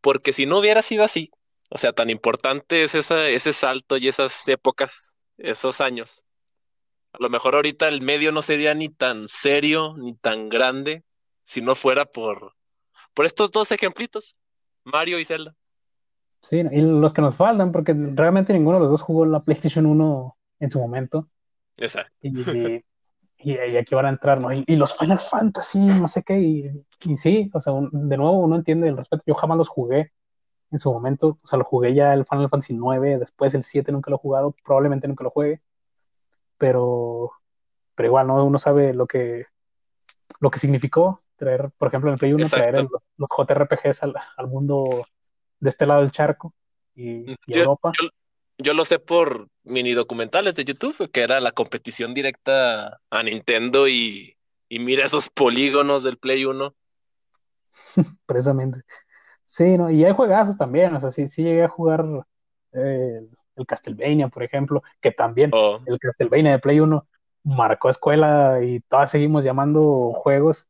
Porque 0.00 0.32
si 0.32 0.46
no 0.46 0.58
hubiera 0.58 0.82
sido 0.82 1.02
así, 1.02 1.30
o 1.70 1.78
sea, 1.78 1.92
tan 1.92 2.10
importante 2.10 2.82
es 2.82 2.94
esa, 2.94 3.28
ese 3.28 3.52
salto 3.52 3.96
y 3.96 4.08
esas 4.08 4.46
épocas, 4.48 5.14
esos 5.36 5.80
años. 5.80 6.24
A 7.12 7.18
lo 7.18 7.28
mejor 7.28 7.56
ahorita 7.56 7.88
el 7.88 8.00
medio 8.00 8.30
no 8.30 8.42
sería 8.42 8.74
ni 8.74 8.88
tan 8.88 9.26
serio 9.26 9.94
ni 9.96 10.14
tan 10.14 10.48
grande 10.48 11.04
si 11.42 11.60
no 11.60 11.74
fuera 11.74 12.04
por, 12.06 12.54
por 13.12 13.26
estos 13.26 13.50
dos 13.50 13.72
ejemplitos, 13.72 14.36
Mario 14.84 15.18
y 15.18 15.24
Zelda. 15.24 15.56
Sí, 16.42 16.58
y 16.58 16.80
los 16.80 17.12
que 17.12 17.20
nos 17.22 17.36
faltan, 17.36 17.70
porque 17.70 17.94
realmente 17.94 18.52
ninguno 18.52 18.78
de 18.78 18.82
los 18.82 18.90
dos 18.90 19.02
jugó 19.02 19.26
la 19.26 19.42
PlayStation 19.42 19.86
1 19.86 20.36
en 20.60 20.70
su 20.70 20.78
momento. 20.78 21.28
Exacto. 21.76 22.12
Y, 22.22 22.28
y, 23.38 23.50
y, 23.52 23.52
y 23.52 23.76
aquí 23.76 23.94
van 23.94 24.06
a 24.06 24.10
entrar, 24.10 24.40
¿no? 24.40 24.52
Y, 24.52 24.76
los 24.76 24.96
Final 24.96 25.20
Fantasy, 25.20 25.78
no 25.78 26.08
sé 26.08 26.22
qué, 26.22 26.38
y, 26.38 27.16
sí, 27.16 27.50
o 27.52 27.60
sea, 27.60 27.72
un, 27.72 28.08
de 28.08 28.16
nuevo 28.16 28.38
uno 28.38 28.56
entiende 28.56 28.88
el 28.88 28.96
respeto. 28.96 29.24
Yo 29.26 29.34
jamás 29.34 29.58
los 29.58 29.68
jugué 29.68 30.12
en 30.70 30.78
su 30.78 30.92
momento, 30.92 31.38
o 31.42 31.46
sea, 31.46 31.58
lo 31.58 31.64
jugué 31.64 31.94
ya 31.94 32.14
el 32.14 32.24
Final 32.24 32.48
Fantasy 32.48 32.74
9, 32.74 33.18
después 33.18 33.54
el 33.54 33.62
7 33.62 33.92
nunca 33.92 34.10
lo 34.10 34.16
he 34.16 34.20
jugado, 34.20 34.54
probablemente 34.64 35.08
nunca 35.08 35.24
lo 35.24 35.30
juegue, 35.30 35.60
pero, 36.58 37.32
pero 37.94 38.06
igual, 38.06 38.26
¿no? 38.26 38.44
Uno 38.44 38.58
sabe 38.58 38.94
lo 38.94 39.06
que, 39.06 39.46
lo 40.38 40.50
que 40.50 40.58
significó 40.58 41.22
traer, 41.36 41.70
por 41.76 41.88
ejemplo, 41.88 42.10
en 42.10 42.14
el 42.14 42.18
Play 42.18 42.32
1, 42.34 42.44
Exacto. 42.44 42.62
traer 42.70 42.84
el, 42.84 42.88
los 43.16 43.30
JRPGs 43.36 44.02
al, 44.02 44.14
al 44.36 44.46
mundo 44.46 45.06
de 45.60 45.68
este 45.68 45.86
lado 45.86 46.00
del 46.00 46.10
charco 46.10 46.54
y, 46.94 47.30
y 47.30 47.36
yo, 47.46 47.60
Europa. 47.60 47.92
Yo, 48.00 48.08
yo, 48.58 48.74
lo 48.74 48.84
sé 48.84 48.98
por 48.98 49.48
mini 49.62 49.92
documentales 49.92 50.56
de 50.56 50.64
YouTube, 50.64 51.10
que 51.10 51.22
era 51.22 51.40
la 51.40 51.52
competición 51.52 52.14
directa 52.14 53.00
a 53.10 53.22
Nintendo 53.22 53.86
y, 53.88 54.36
y 54.68 54.78
mira 54.78 55.04
esos 55.04 55.28
polígonos 55.28 56.02
del 56.02 56.18
Play 56.18 56.44
1. 56.44 56.74
Precisamente. 58.26 58.80
Sí, 59.44 59.76
¿no? 59.76 59.90
y 59.90 60.04
hay 60.04 60.12
juegazos 60.12 60.56
también, 60.56 60.94
o 60.94 61.00
sea, 61.00 61.10
sí, 61.10 61.28
sí 61.28 61.42
llegué 61.42 61.64
a 61.64 61.68
jugar 61.68 62.04
eh, 62.72 63.20
el, 63.56 63.66
Castlevania, 63.66 64.28
por 64.28 64.44
ejemplo, 64.44 64.80
que 65.00 65.10
también 65.10 65.50
oh. 65.52 65.80
el 65.86 65.98
Castlevania 65.98 66.52
de 66.52 66.60
Play 66.60 66.78
1 66.78 67.04
marcó 67.42 67.90
escuela 67.90 68.60
y 68.62 68.78
todas 68.80 69.10
seguimos 69.10 69.44
llamando 69.44 70.12
juegos, 70.14 70.68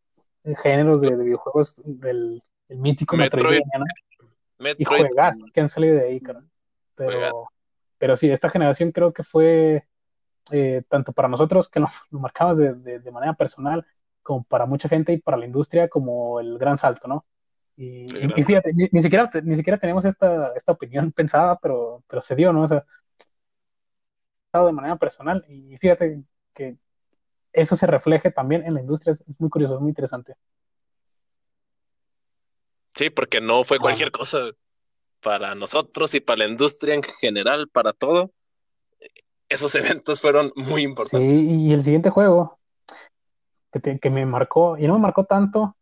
géneros 0.63 1.03
de, 1.03 1.15
de 1.15 1.25
videojuegos 1.25 1.83
el 1.85 2.43
mítico 2.71 3.17
Metroid, 3.17 3.61
¿no? 3.79 3.85
Metroid. 4.61 4.77
y 4.79 4.85
juegazos 4.85 5.51
que 5.51 5.61
han 5.61 5.69
salido 5.69 5.97
de 5.97 6.05
ahí, 6.05 6.21
cara. 6.21 6.45
Pero, 6.95 7.51
pero 7.99 8.17
sí, 8.17 8.31
esta 8.31 8.51
generación 8.51 8.93
creo 8.93 9.13
que 9.13 9.25
fue 9.25 9.87
eh, 10.53 10.83
tanto 10.89 11.13
para 11.13 11.29
nosotros 11.29 11.69
que 11.69 11.81
nos 11.81 11.93
lo 12.11 12.21
marcamos 12.21 12.59
de, 12.59 12.75
de, 12.75 12.99
de, 13.01 13.11
manera 13.11 13.35
personal, 13.35 13.87
como 14.23 14.45
para 14.45 14.67
mucha 14.67 14.89
gente 14.89 15.13
y 15.13 15.19
para 15.19 15.37
la 15.37 15.47
industria, 15.47 15.89
como 15.89 16.41
el 16.41 16.59
gran 16.59 16.77
salto, 16.79 17.09
¿no? 17.09 17.25
Y, 17.77 18.05
y 18.37 18.43
fíjate, 18.43 18.73
ni, 18.75 18.89
ni, 18.93 19.01
siquiera, 19.01 19.31
ni 19.43 19.57
siquiera 19.57 19.79
tenemos 19.79 20.05
esta, 20.05 20.53
esta 20.55 20.73
opinión 20.73 21.13
pensada, 21.13 21.59
pero, 21.61 22.05
pero 22.07 22.21
se 22.21 22.37
dio, 22.37 22.53
¿no? 22.53 22.63
O 22.63 22.69
sea, 22.69 22.85
de 24.53 24.73
manera 24.73 24.97
personal. 24.97 25.45
Y 25.49 25.77
fíjate 25.79 26.23
que 26.53 26.77
eso 27.53 27.77
se 27.77 27.87
refleje 27.87 28.31
también 28.31 28.65
en 28.67 28.75
la 28.75 28.81
industria, 28.81 29.13
es, 29.13 29.25
es 29.27 29.41
muy 29.41 29.49
curioso, 29.49 29.77
es 29.77 29.81
muy 29.81 29.91
interesante. 29.91 30.35
Sí, 33.01 33.09
porque 33.09 33.41
no 33.41 33.65
fue 33.65 33.79
cualquier 33.79 34.09
ah. 34.09 34.19
cosa. 34.19 34.39
para 35.23 35.55
nosotros 35.55 36.15
y 36.15 36.21
para 36.21 36.41
la 36.41 36.49
industria 36.49 36.95
en 36.95 37.03
general, 37.03 37.67
para 37.73 37.95
todo, 37.95 38.31
esos 39.49 39.75
eventos 40.03 40.21
fueron 40.21 40.53
muy 40.55 40.83
importantes. 40.83 41.41
Sí, 41.41 41.49
y 41.49 41.73
el 41.73 41.81
siguiente 41.81 42.11
juego 42.11 42.59
que, 43.73 43.99
que 43.99 44.11
me 44.11 44.27
marcó, 44.27 44.77
y 44.77 44.87
no 44.87 44.93
me 44.95 45.01
marcó 45.01 45.25
tanto 45.25 45.79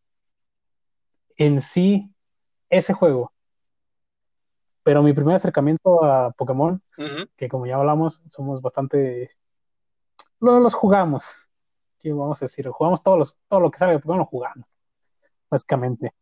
en 1.36 1.60
sí 1.60 2.08
ese 2.70 2.92
juego, 2.92 3.32
pero 4.84 5.02
mi 5.02 5.12
primer 5.12 5.34
acercamiento 5.34 6.04
a 6.04 6.30
Pokémon, 6.30 6.80
que 7.36 7.48
como 7.48 7.66
ya 7.66 7.74
hablamos, 7.74 8.22
somos 8.26 8.62
bastante... 8.62 9.32
Los, 10.38 10.62
los 10.62 10.74
jugamos, 10.74 11.48
¿qué 11.98 12.12
vamos 12.12 12.40
a 12.40 12.44
decir? 12.44 12.68
Jugamos 12.68 13.02
todos 13.02 13.18
los, 13.18 13.36
todo 13.48 13.58
lo 13.58 13.72
que 13.72 13.78
sale 13.78 13.94
de 13.94 13.98
Pokémon 13.98 14.18
lo 14.18 14.26
jugamos, 14.26 14.68
básicamente. 15.50 16.12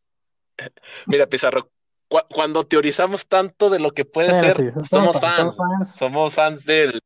Mira, 1.07 1.27
Pizarro, 1.27 1.71
cuando 2.09 2.65
teorizamos 2.65 3.27
tanto 3.27 3.71
de 3.71 3.79
lo 3.79 3.93
que 3.93 4.05
puede 4.05 4.35
ser, 4.35 4.57
somos, 4.85 5.21
fans, 5.21 5.57
somos 5.95 6.35
fans 6.35 6.65
del... 6.65 7.01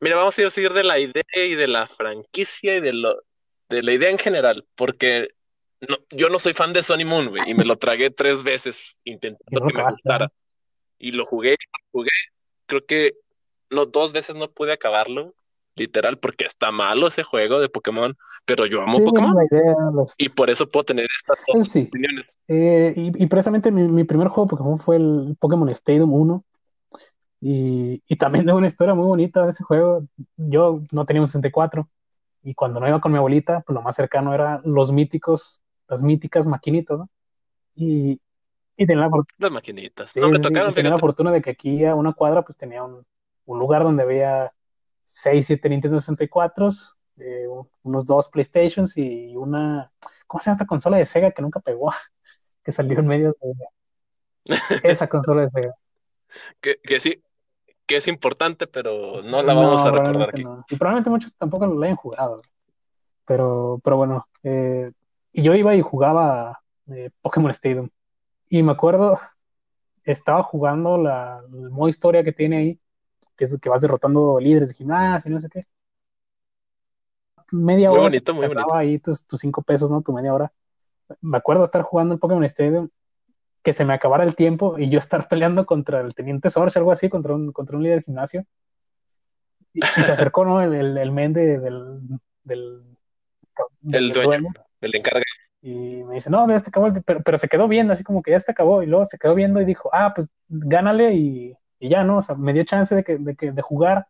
Mira, 0.00 0.16
vamos 0.16 0.38
a 0.38 0.42
decir 0.42 0.72
de 0.72 0.84
la 0.84 0.98
idea 0.98 1.22
y 1.34 1.54
de 1.54 1.66
la 1.66 1.86
franquicia 1.86 2.76
y 2.76 2.80
de, 2.80 2.92
lo, 2.92 3.22
de 3.68 3.82
la 3.82 3.92
idea 3.92 4.10
en 4.10 4.18
general, 4.18 4.66
porque 4.76 5.30
no, 5.80 5.96
yo 6.10 6.28
no 6.28 6.38
soy 6.38 6.54
fan 6.54 6.72
de 6.72 6.82
Sony 6.82 7.04
Moon, 7.04 7.28
güey, 7.30 7.42
y 7.46 7.54
me 7.54 7.64
lo 7.64 7.76
tragué 7.76 8.10
tres 8.10 8.42
veces 8.42 8.96
intentando 9.04 9.66
que 9.66 9.74
me 9.74 9.84
gustara. 9.84 10.32
Y 10.98 11.12
lo 11.12 11.24
jugué, 11.24 11.56
jugué, 11.92 12.10
creo 12.66 12.84
que 12.84 13.14
no, 13.70 13.86
dos 13.86 14.12
veces 14.12 14.36
no 14.36 14.50
pude 14.50 14.72
acabarlo, 14.72 15.34
literal, 15.78 16.18
porque 16.18 16.44
está 16.44 16.70
malo 16.70 17.06
ese 17.06 17.22
juego 17.22 17.60
de 17.60 17.68
Pokémon, 17.68 18.16
pero 18.44 18.66
yo 18.66 18.82
amo 18.82 19.02
Pokémon. 19.04 19.34
Y 20.16 20.28
por 20.30 20.50
eso 20.50 20.68
puedo 20.68 20.84
tener 20.84 21.06
estas 21.14 21.38
dos 21.46 21.68
opiniones. 21.76 22.36
Eh, 22.48 22.92
y, 22.96 23.26
precisamente 23.26 23.70
mi, 23.70 24.04
primer 24.04 24.28
juego 24.28 24.46
de 24.46 24.50
Pokémon 24.50 24.78
fue 24.78 24.96
el 24.96 25.36
Pokémon 25.38 25.68
Stadium 25.70 26.12
1. 26.12 26.44
Y, 27.40 28.02
y 28.08 28.16
también 28.16 28.46
de 28.46 28.52
una 28.52 28.66
historia 28.66 28.94
muy 28.94 29.06
bonita 29.06 29.44
de 29.44 29.50
ese 29.50 29.64
juego. 29.64 30.04
Yo 30.36 30.82
no 30.90 31.06
tenía 31.06 31.22
un 31.22 31.28
64. 31.28 31.88
Y 32.42 32.54
cuando 32.54 32.80
no 32.80 32.88
iba 32.88 33.00
con 33.00 33.12
mi 33.12 33.18
abuelita, 33.18 33.62
pues 33.66 33.74
lo 33.74 33.82
más 33.82 33.96
cercano 33.96 34.34
era 34.34 34.60
los 34.64 34.92
míticos, 34.92 35.60
las 35.88 36.02
míticas 36.02 36.46
maquinitas, 36.46 36.98
¿no? 36.98 37.08
Y, 37.74 38.20
y 38.76 38.86
tenía 38.86 39.04
la 39.04 39.10
fortuna. 39.10 39.36
Las 39.38 39.52
maquinitas. 39.52 40.16
no 40.16 40.28
me 40.30 40.38
tocaron, 40.38 40.72
tenía 40.72 40.90
la 40.90 40.98
fortuna 40.98 41.30
de 41.32 41.42
que 41.42 41.50
aquí 41.50 41.84
a 41.84 41.94
una 41.94 42.12
cuadra, 42.12 42.42
pues 42.42 42.56
tenía 42.56 42.82
un, 42.82 43.04
un 43.48 43.58
lugar 43.58 43.82
donde 43.82 44.02
había 44.02 44.52
6, 45.08 45.46
7 45.46 45.68
Nintendo 45.70 46.00
64, 46.00 46.68
eh, 47.16 47.46
unos 47.82 48.06
dos 48.06 48.28
PlayStations 48.28 48.96
y 48.96 49.34
una, 49.34 49.90
¿cómo 50.26 50.40
se 50.40 50.46
llama 50.46 50.54
esta 50.56 50.66
consola 50.66 50.98
de 50.98 51.06
Sega 51.06 51.30
que 51.30 51.42
nunca 51.42 51.60
pegó? 51.60 51.90
que 52.62 52.72
salió 52.72 52.98
en 52.98 53.06
medio 53.06 53.36
de 53.40 54.54
esa 54.84 55.08
consola 55.08 55.42
de 55.42 55.50
Sega. 55.50 55.74
que, 56.60 56.76
que 56.82 57.00
sí, 57.00 57.22
que 57.86 57.96
es 57.96 58.06
importante, 58.06 58.66
pero 58.66 59.22
no 59.22 59.42
la 59.42 59.54
vamos 59.54 59.84
a 59.86 59.90
recordar 59.90 60.28
aquí. 60.28 60.44
Y 60.68 60.76
probablemente 60.76 61.08
muchos 61.08 61.32
tampoco 61.38 61.66
lo 61.66 61.82
hayan 61.82 61.96
jugado. 61.96 62.42
Pero, 63.24 63.80
pero 63.82 63.96
bueno, 63.96 64.28
eh, 64.42 64.92
y 65.32 65.42
yo 65.42 65.54
iba 65.54 65.74
y 65.74 65.80
jugaba 65.80 66.60
eh, 66.88 67.10
Pokémon 67.22 67.50
Stadium. 67.52 67.88
Y 68.50 68.62
me 68.62 68.72
acuerdo, 68.72 69.18
estaba 70.04 70.42
jugando 70.42 70.98
la, 70.98 71.40
el 71.50 71.70
modo 71.70 71.88
historia 71.88 72.22
que 72.22 72.32
tiene 72.32 72.58
ahí, 72.58 72.80
que 73.38 73.44
es 73.44 73.56
que 73.58 73.68
vas 73.68 73.80
derrotando 73.80 74.38
líderes 74.40 74.68
de 74.70 74.74
gimnasio 74.74 75.30
y 75.30 75.34
no 75.34 75.40
sé 75.40 75.48
qué. 75.48 75.64
Media 77.52 77.90
hora. 77.90 78.00
Muy 78.00 78.10
bonito, 78.10 78.34
muy 78.34 78.46
bonito. 78.48 78.74
ahí 78.74 78.98
tus, 78.98 79.24
tus 79.24 79.40
cinco 79.40 79.62
pesos, 79.62 79.90
¿no? 79.90 80.02
Tu 80.02 80.12
media 80.12 80.34
hora. 80.34 80.52
Me 81.22 81.38
acuerdo 81.38 81.64
estar 81.64 81.82
jugando 81.82 82.12
el 82.12 82.20
Pokémon 82.20 82.44
Stadium 82.44 82.90
que 83.62 83.72
se 83.72 83.84
me 83.84 83.94
acabara 83.94 84.24
el 84.24 84.34
tiempo 84.34 84.78
y 84.78 84.90
yo 84.90 84.98
estar 84.98 85.28
peleando 85.28 85.64
contra 85.64 86.00
el 86.00 86.14
teniente 86.14 86.50
Sorge, 86.50 86.78
algo 86.78 86.92
así, 86.92 87.08
contra 87.08 87.34
un, 87.34 87.52
contra 87.52 87.76
un 87.76 87.84
líder 87.84 87.98
del 87.98 88.04
gimnasio. 88.04 88.44
Y, 89.72 89.82
se 89.82 90.12
acercó, 90.12 90.44
¿no? 90.44 90.60
El, 90.60 90.74
el, 90.74 90.98
el 90.98 91.12
men 91.12 91.32
del, 91.32 91.62
del, 92.42 92.82
del, 93.80 94.12
dueño, 94.12 94.48
del 94.80 94.94
encargado. 94.96 95.24
Y 95.62 96.02
me 96.04 96.16
dice, 96.16 96.30
no, 96.30 96.48
ya 96.48 96.58
se 96.58 96.68
acabó, 96.68 96.92
pero, 97.04 97.22
pero 97.22 97.38
se 97.38 97.48
quedó 97.48 97.68
viendo, 97.68 97.92
así 97.92 98.02
como 98.02 98.22
que 98.22 98.32
ya 98.32 98.40
se 98.40 98.50
acabó. 98.50 98.82
Y 98.82 98.86
luego 98.86 99.04
se 99.04 99.18
quedó 99.18 99.34
viendo 99.34 99.60
y 99.60 99.64
dijo, 99.64 99.90
ah, 99.92 100.12
pues 100.14 100.28
gánale 100.48 101.14
y, 101.14 101.54
y 101.78 101.88
ya, 101.88 102.04
¿no? 102.04 102.18
O 102.18 102.22
sea, 102.22 102.34
me 102.34 102.52
dio 102.52 102.64
chance 102.64 102.94
de, 102.94 103.04
que, 103.04 103.18
de, 103.18 103.36
que, 103.36 103.52
de 103.52 103.62
jugar. 103.62 104.06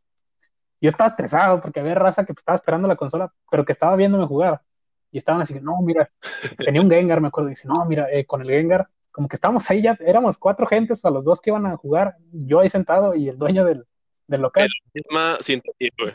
Yo 0.81 0.89
estaba 0.89 1.11
estresado 1.11 1.61
porque 1.61 1.81
había 1.81 1.95
raza 1.95 2.25
que 2.25 2.33
estaba 2.33 2.57
esperando 2.57 2.89
la 2.89 2.97
consola, 2.97 3.33
pero 3.51 3.65
que 3.65 3.73
estaba 3.73 3.97
viéndome 3.97 4.27
jugar. 4.27 4.63
Y 5.11 5.19
estaban 5.19 5.43
así, 5.43 5.59
no, 5.61 5.81
mira, 5.83 6.11
tenía 6.59 6.81
un 6.81 6.91
Gengar, 6.91 7.21
me 7.21 7.29
acuerdo. 7.29 7.51
Y 7.51 7.53
dice, 7.53 7.69
no, 7.69 7.85
mira, 7.85 8.07
eh, 8.11 8.25
con 8.25 8.43
el 8.43 8.49
Gengar 8.49 8.89
como 9.19 9.27
que 9.27 9.35
estábamos 9.35 9.69
ahí 9.69 9.83
ya, 9.83 9.99
éramos 9.99 10.39
cuatro 10.39 10.65
gentes, 10.65 11.05
a 11.05 11.11
los 11.11 11.25
dos 11.25 11.41
que 11.41 11.51
iban 11.51 11.67
a 11.67 11.77
jugar, 11.77 12.17
yo 12.31 12.61
ahí 12.61 12.69
sentado 12.69 13.17
y 13.17 13.29
el 13.29 13.37
dueño 13.37 13.65
del, 13.65 13.85
del 14.29 14.41
local. 14.41 14.69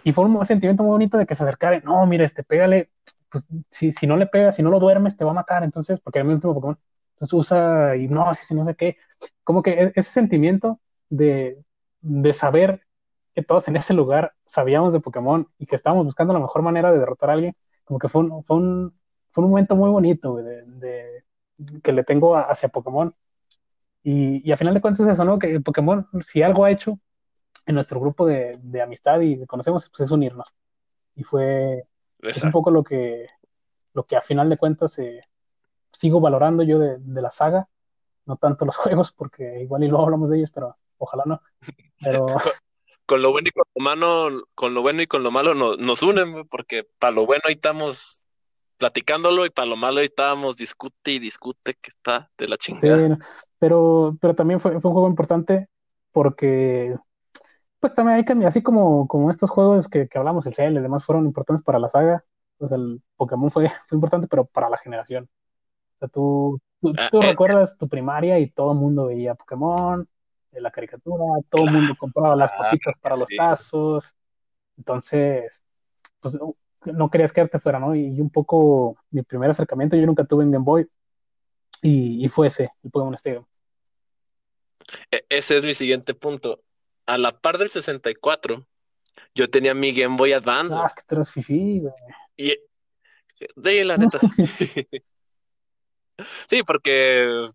y 0.06 0.13
fue 0.13 0.24
un 0.24 0.46
sentimiento 0.46 0.84
muy 0.84 0.92
bonito 0.92 1.18
de 1.18 1.26
que 1.26 1.36
se 1.36 1.44
acercara, 1.44 1.82
no, 1.82 2.06
mira, 2.06 2.24
este, 2.24 2.44
pégale, 2.44 2.92
pues 3.30 3.46
si, 3.70 3.92
si 3.92 4.08
no 4.08 4.16
le 4.16 4.26
pegas, 4.28 4.56
si 4.56 4.63
no 4.63 4.70
lo 4.70 4.80
duermes, 4.80 5.18
te 5.18 5.26
va 5.26 5.32
a 5.32 5.34
matar, 5.34 5.66
entonces, 5.66 6.00
porque 6.00 6.20
era 6.20 6.24
mi 6.24 6.34
último 6.34 6.54
Pokémon, 6.54 6.80
entonces 7.16 7.34
usa 7.34 7.94
hipnosis 7.98 8.52
y 8.52 8.56
no 8.56 8.63
sé 8.63 8.74
qué, 8.76 8.96
como 9.44 9.62
que 9.62 9.72
e, 9.72 9.92
ese 9.96 10.10
sentimiento 10.10 10.80
de, 11.15 11.63
de 12.02 12.34
saber 12.34 12.82
que 13.36 13.43
todos 13.43 13.67
en 13.67 13.76
ese 13.76 13.93
lugar 13.93 14.34
sabíamos 14.45 14.93
de 14.93 14.99
Pokémon 14.99 15.47
y 15.58 15.65
que 15.65 15.76
estábamos 15.76 16.06
buscando 16.06 16.34
la 16.34 16.39
mejor 16.39 16.62
manera 16.62 16.91
de 16.91 16.99
derrotar 16.99 17.30
a 17.30 17.34
alguien, 17.34 17.56
como 17.84 17.99
que 17.99 18.10
fue 18.10 18.21
un, 18.21 18.43
fue 18.43 18.58
un, 18.58 18.99
fue 19.32 19.43
un 19.43 19.49
momento 19.49 19.76
muy 19.76 19.89
bonito, 19.89 20.36
de, 20.36 20.63
de 20.65 21.23
que 21.84 21.91
le 21.91 22.04
tengo 22.04 22.36
hacia 22.36 22.69
Pokémon. 22.69 23.15
Y, 24.04 24.52
a 24.52 24.58
final 24.58 24.73
de 24.73 24.82
cuentas 24.82 25.08
eso, 25.08 25.23
¿no? 25.23 25.39
Que 25.39 25.60
Pokémon, 25.62 26.08
si 26.21 26.41
algo 26.41 26.65
ha 26.65 26.71
hecho 26.71 26.99
en 27.65 27.76
nuestro 27.76 27.99
grupo 27.99 28.26
de, 28.26 28.60
amistad 28.82 29.21
y 29.21 29.36
de 29.36 29.47
conocemos, 29.47 29.89
pues 29.89 30.02
es 30.02 30.12
unirnos. 30.12 30.54
Y 31.15 31.23
fue 31.23 31.88
un 32.43 32.52
poco 32.52 32.71
lo 32.71 32.84
que, 32.84 33.28
lo 33.93 34.06
que 34.06 34.17
a 34.17 34.21
final 34.21 34.49
de 34.49 34.58
cuentas 34.58 34.99
eh, 34.99 35.21
sigo 35.93 36.19
valorando 36.19 36.63
yo 36.63 36.80
de, 36.80 37.21
la 37.21 37.30
saga, 37.30 37.69
no 38.26 38.36
tanto 38.38 38.65
los 38.65 38.78
juegos, 38.78 39.12
porque 39.12 39.62
igual 39.62 39.84
y 39.84 39.88
luego 39.88 40.04
hablamos 40.04 40.30
de 40.30 40.39
ellos, 40.39 40.52
pero 40.54 40.78
ojalá 40.97 41.23
no. 41.25 41.41
Pero... 41.99 42.27
con, 43.06 43.21
lo 43.21 43.32
bueno 43.32 43.47
y 43.47 43.51
con 43.51 43.65
lo 43.75 43.84
malo, 43.84 44.43
con 44.56 44.73
lo 44.73 44.82
bueno 44.82 45.01
y 45.01 45.08
con 45.08 45.23
lo 45.23 45.32
malo 45.32 45.53
nos 45.53 46.03
unen, 46.03 46.47
porque 46.47 46.88
para 46.99 47.12
lo 47.12 47.25
bueno 47.25 47.43
ahí 47.45 47.53
estamos 47.53 48.25
platicándolo 48.77 49.45
y 49.45 49.49
para 49.49 49.67
lo 49.67 49.77
malo 49.77 50.01
estábamos 50.01 50.58
discute 50.58 51.12
y 51.12 51.19
discute 51.19 51.75
que 51.75 51.89
está 51.89 52.29
de 52.38 52.47
la 52.47 52.58
chingada. 52.58 53.17
pero, 53.60 54.17
pero 54.19 54.36
también 54.36 54.60
fue, 54.60 54.79
fue, 54.82 54.89
un 54.89 54.93
juego 54.93 55.08
importante 55.08 55.69
porque, 56.12 56.95
pues 57.79 57.93
también 57.93 58.17
hay 58.17 58.25
que, 58.25 58.34
así 58.45 58.62
como, 58.62 59.08
como 59.08 59.32
estos 59.32 59.49
juegos 59.49 59.88
que, 59.88 60.08
que 60.08 60.17
hablamos, 60.17 60.45
el 60.45 60.53
CL 60.53 60.77
y 60.77 60.82
demás 60.82 61.06
fueron 61.06 61.25
importantes 61.25 61.63
para 61.63 61.79
la 61.79 61.89
saga, 61.89 62.23
pues 62.58 62.71
el 62.71 63.01
Pokémon 63.17 63.51
fue, 63.51 63.69
fue 63.88 63.95
importante, 63.95 64.27
pero 64.27 64.45
para 64.45 64.69
la 64.69 64.77
generación. 64.77 65.29
O 65.95 65.99
sea, 65.99 66.08
tú, 66.08 66.60
tú, 66.82 66.93
ah, 66.97 67.10
eh, 67.12 67.27
recuerdas 67.27 67.77
tu 67.77 67.88
primaria 67.88 68.39
y 68.39 68.51
todo 68.51 68.73
el 68.73 68.77
mundo 68.77 69.08
veía 69.08 69.36
Pokémon, 69.36 70.08
eh, 70.54 70.62
la 70.62 70.72
caricatura, 70.72 71.24
todo 71.50 71.66
el 71.66 71.72
mundo 71.72 71.96
compraba 71.98 72.36
las 72.36 72.52
papitas 72.52 72.96
para 72.98 73.18
los 73.18 73.28
tazos. 73.28 74.16
Entonces, 74.78 75.63
pues 76.20 76.38
no 76.86 77.10
querías 77.10 77.32
quedarte 77.32 77.60
fuera, 77.60 77.80
¿no? 77.80 77.96
Y, 77.96 78.20
un 78.20 78.30
poco 78.30 78.98
mi 79.12 79.22
primer 79.24 79.50
acercamiento, 79.50 79.96
yo 79.96 80.06
nunca 80.06 80.26
tuve 80.26 80.44
en 80.44 80.52
Game 80.52 80.66
Boy, 80.66 80.88
y, 81.82 82.28
fue 82.30 82.48
ese, 82.48 82.70
el 82.82 82.92
Pokémon 82.92 83.13
Stadium. 83.16 83.46
E, 85.12 85.26
ese 85.30 85.58
es 85.58 85.66
mi 85.66 85.74
siguiente 85.74 86.13
punto. 86.13 86.63
A 87.06 87.18
la 87.18 87.38
par 87.38 87.58
del 87.58 87.68
64, 87.68 88.66
yo 89.36 89.50
tenía 89.50 89.74
mi 89.74 89.94
Game 89.94 90.16
Boy 90.16 90.32
Advance. 90.32 90.76
Ah, 90.80 90.86
es 90.86 90.94
que 90.94 91.02
tú 91.06 91.16
eres 91.16 91.30
fifi, 91.30 91.82
güey. 91.82 91.94
Y, 92.38 92.56
de 93.58 93.84
la 93.84 93.98
neta, 93.98 94.20
sí. 94.20 94.28
sí, 96.48 96.63
porque 96.63 97.46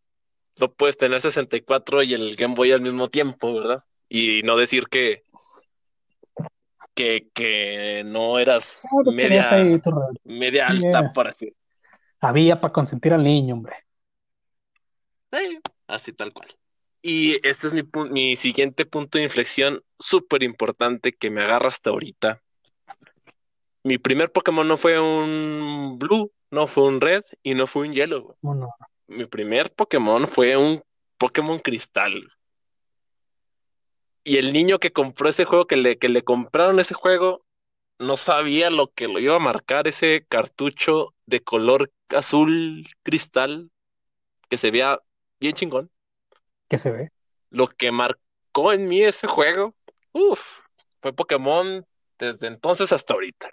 no 0.60 0.72
puedes 0.72 0.98
tener 0.98 1.20
64 1.20 2.02
y 2.02 2.14
el 2.14 2.36
Game 2.36 2.54
Boy 2.54 2.72
al 2.72 2.80
mismo 2.80 3.08
tiempo, 3.08 3.54
¿verdad? 3.54 3.82
Y 4.08 4.42
no 4.42 4.56
decir 4.56 4.88
que 4.88 5.22
que, 7.32 8.02
no 8.04 8.38
eras 8.38 8.84
pues 9.04 9.14
media, 9.14 9.80
media 10.24 10.66
alta, 10.66 11.12
por 11.12 11.28
así 11.28 11.54
Había 12.20 12.60
para 12.60 12.72
consentir 12.72 13.12
al 13.12 13.22
niño, 13.22 13.54
hombre. 13.54 13.76
así 15.86 16.12
tal 16.12 16.32
cual. 16.32 16.48
Y 17.00 17.34
este 17.46 17.68
es 17.68 17.72
mi, 17.72 17.82
mi 18.10 18.36
siguiente 18.36 18.84
punto 18.84 19.18
de 19.18 19.24
inflexión 19.24 19.80
súper 19.98 20.42
importante 20.42 21.12
que 21.12 21.30
me 21.30 21.42
agarra 21.42 21.68
hasta 21.68 21.90
ahorita. 21.90 22.42
Mi 23.84 23.98
primer 23.98 24.32
Pokémon 24.32 24.66
no 24.66 24.76
fue 24.76 24.98
un 24.98 25.96
Blue, 25.98 26.32
no 26.50 26.66
fue 26.66 26.88
un 26.88 27.00
Red 27.00 27.22
y 27.42 27.54
no 27.54 27.66
fue 27.66 27.86
un 27.86 27.94
Yellow. 27.94 28.36
Mi 29.08 29.26
primer 29.26 29.72
Pokémon 29.72 30.28
fue 30.28 30.56
un 30.56 30.82
Pokémon 31.18 31.58
Cristal. 31.58 32.32
Y 34.22 34.36
el 34.36 34.52
niño 34.52 34.78
que 34.78 34.92
compró 34.92 35.28
ese 35.28 35.44
juego, 35.44 35.66
que 35.66 35.76
le, 35.76 35.98
que 35.98 36.08
le 36.08 36.22
compraron 36.22 36.78
ese 36.78 36.94
juego, 36.94 37.44
no 37.98 38.16
sabía 38.16 38.70
lo 38.70 38.92
que 38.92 39.08
lo 39.08 39.18
iba 39.18 39.34
a 39.34 39.40
marcar 39.40 39.88
ese 39.88 40.24
cartucho 40.28 41.14
de 41.26 41.42
color 41.42 41.90
azul 42.10 42.86
cristal 43.02 43.70
que 44.48 44.56
se 44.56 44.70
veía 44.70 45.00
bien 45.40 45.54
chingón. 45.54 45.90
¿Qué 46.68 46.78
se 46.78 46.90
ve? 46.90 47.10
lo 47.50 47.68
que 47.68 47.92
marcó 47.92 48.72
en 48.72 48.84
mí 48.84 49.02
ese 49.02 49.26
juego, 49.26 49.74
uff, 50.12 50.68
fue 51.00 51.12
Pokémon 51.12 51.86
desde 52.18 52.48
entonces 52.48 52.92
hasta 52.92 53.14
ahorita. 53.14 53.50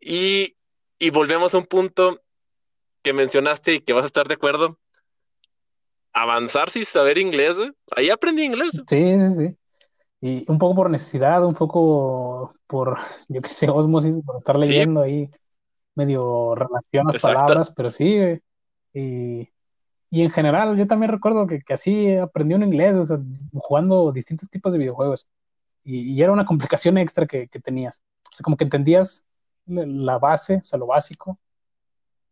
Y, 0.00 0.56
y 0.98 1.10
volvemos 1.10 1.54
a 1.54 1.58
un 1.58 1.66
punto 1.66 2.22
que 3.02 3.12
mencionaste 3.12 3.74
y 3.74 3.80
que 3.80 3.92
vas 3.92 4.04
a 4.04 4.06
estar 4.06 4.28
de 4.28 4.34
acuerdo. 4.34 4.78
Avanzar 6.12 6.70
sin 6.70 6.84
saber 6.84 7.18
inglés, 7.18 7.58
ahí 7.94 8.10
aprendí 8.10 8.44
inglés. 8.44 8.70
Sí, 8.88 9.18
sí, 9.20 9.36
sí. 9.36 9.56
Y 10.20 10.50
un 10.50 10.58
poco 10.58 10.74
por 10.74 10.90
necesidad, 10.90 11.44
un 11.44 11.54
poco 11.54 12.54
por, 12.66 12.98
yo 13.28 13.40
qué 13.40 13.48
sé, 13.48 13.68
osmosis, 13.68 14.16
por 14.24 14.36
estar 14.36 14.56
leyendo 14.56 15.02
ahí 15.02 15.30
medio 15.94 16.54
relación 16.54 17.06
las 17.12 17.22
palabras, 17.22 17.72
pero 17.74 17.90
sí, 17.90 18.16
y, 18.94 19.48
y, 20.10 20.22
en 20.22 20.30
general 20.30 20.76
yo 20.76 20.86
también 20.86 21.10
recuerdo 21.10 21.46
que, 21.48 21.60
que 21.60 21.74
así 21.74 22.16
aprendí 22.16 22.54
un 22.54 22.62
inglés, 22.62 22.94
o 22.94 23.04
sea, 23.04 23.18
jugando 23.54 24.12
distintos 24.12 24.48
tipos 24.48 24.72
de 24.72 24.78
videojuegos, 24.78 25.26
y, 25.82 26.12
y 26.12 26.22
era 26.22 26.30
una 26.30 26.46
complicación 26.46 26.98
extra 26.98 27.26
que, 27.26 27.48
que, 27.48 27.58
tenías, 27.58 28.02
o 28.32 28.36
sea, 28.36 28.44
como 28.44 28.56
que 28.56 28.64
entendías 28.64 29.26
la 29.66 30.18
base, 30.18 30.58
o 30.62 30.64
sea, 30.64 30.78
lo 30.78 30.86
básico 30.86 31.38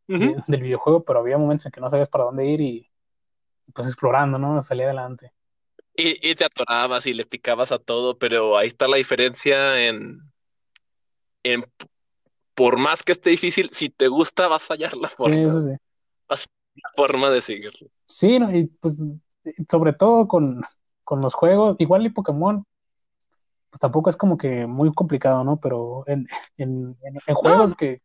del 0.07 0.63
videojuego, 0.63 1.05
pero 1.05 1.21
había 1.21 1.39
momentos 1.39 1.67
en 1.67 1.73
que 1.73 1.81
no 1.81 1.91
sabías 1.91 2.09
para 2.09 2.25
dónde 2.25 2.47
ir 2.47 2.61
y 2.61 2.91
pues 3.75 3.87
explorando, 3.87 4.39
¿no? 4.39 4.63
Salía 4.63 4.87
adelante. 4.87 5.33
Y, 5.97 6.31
y, 6.31 6.35
te 6.35 6.45
atorabas 6.45 7.07
y 7.07 7.15
le 7.15 7.25
picabas 7.25 7.73
a 7.73 7.79
todo, 7.79 8.19
pero 8.19 8.57
ahí 8.57 8.69
está 8.69 8.87
la 8.87 8.99
diferencia 8.99 9.89
en, 9.89 10.21
en 11.43 11.65
por 12.55 12.79
más 12.79 13.03
que 13.03 13.13
esté 13.13 13.31
difícil, 13.31 13.71
si 13.73 13.89
te 13.89 14.09
gusta, 14.09 14.47
vas 14.49 14.71
a 14.71 14.75
hallar 14.75 14.97
la 14.97 15.09
forma. 15.09 15.35
Sí, 15.35 15.43
eso 15.43 15.63
sí. 15.63 15.73
Vas 16.29 16.47
la 16.75 16.91
forma 16.95 17.31
de 17.31 17.41
seguirlo. 17.41 17.89
Sí, 18.07 18.39
no, 18.39 18.55
y 18.55 18.67
pues 18.67 19.03
sobre 19.71 19.95
todo 19.95 20.29
con, 20.29 20.63
con, 21.05 21.21
los 21.21 21.35
juegos, 21.35 21.77
igual 21.79 22.05
y 22.05 22.11
Pokémon, 22.11 22.65
pues 23.71 23.81
tampoco 23.81 24.11
es 24.11 24.17
como 24.17 24.37
que 24.37 24.67
muy 24.67 24.93
complicado, 24.93 25.45
¿no? 25.45 25.59
Pero 25.59 26.05
en, 26.07 26.27
en, 26.59 26.97
en 27.27 27.35
juegos 27.35 27.75
que, 27.75 28.03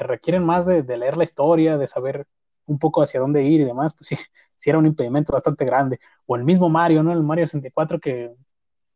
que, 0.00 0.04
requieren 0.04 0.44
más 0.44 0.66
de, 0.66 0.82
de, 0.82 0.96
leer 0.96 1.16
la 1.16 1.24
historia, 1.24 1.76
de 1.78 1.86
saber 1.86 2.26
un 2.66 2.78
poco 2.78 3.02
hacia 3.02 3.20
dónde 3.20 3.42
ir 3.44 3.60
y 3.60 3.64
demás, 3.64 3.94
pues 3.94 4.08
sí, 4.08 4.16
sí 4.56 4.70
era 4.70 4.78
un 4.78 4.86
impedimento 4.86 5.32
bastante 5.32 5.64
grande. 5.64 5.98
O 6.26 6.36
el 6.36 6.44
mismo 6.44 6.68
Mario, 6.68 7.02
¿no? 7.02 7.12
El 7.12 7.22
Mario 7.22 7.46
64 7.46 8.00
que 8.00 8.34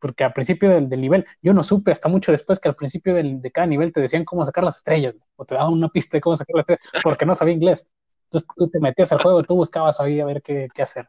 porque 0.04 0.22
al 0.22 0.34
principio 0.34 0.68
del, 0.68 0.86
del, 0.90 1.00
nivel, 1.00 1.24
yo 1.40 1.54
no 1.54 1.62
supe 1.62 1.90
hasta 1.90 2.10
mucho 2.10 2.30
después 2.30 2.60
que 2.60 2.68
al 2.68 2.74
principio 2.74 3.14
del, 3.14 3.40
de 3.40 3.50
cada 3.50 3.66
nivel 3.66 3.90
te 3.90 4.02
decían 4.02 4.26
cómo 4.26 4.44
sacar 4.44 4.62
las 4.62 4.76
estrellas, 4.76 5.14
o 5.34 5.46
te 5.46 5.54
daban 5.54 5.72
una 5.72 5.88
pista 5.88 6.18
de 6.18 6.20
cómo 6.20 6.36
sacar 6.36 6.56
las 6.56 6.68
estrellas, 6.68 7.02
porque 7.02 7.24
no 7.24 7.34
sabía 7.34 7.54
inglés. 7.54 7.86
Entonces 8.24 8.46
tú 8.54 8.68
te 8.68 8.80
metías 8.80 9.10
al 9.12 9.22
juego, 9.22 9.42
tú 9.44 9.54
buscabas 9.54 9.98
ahí 10.00 10.20
a 10.20 10.26
ver 10.26 10.42
qué, 10.42 10.68
qué 10.74 10.82
hacer. 10.82 11.08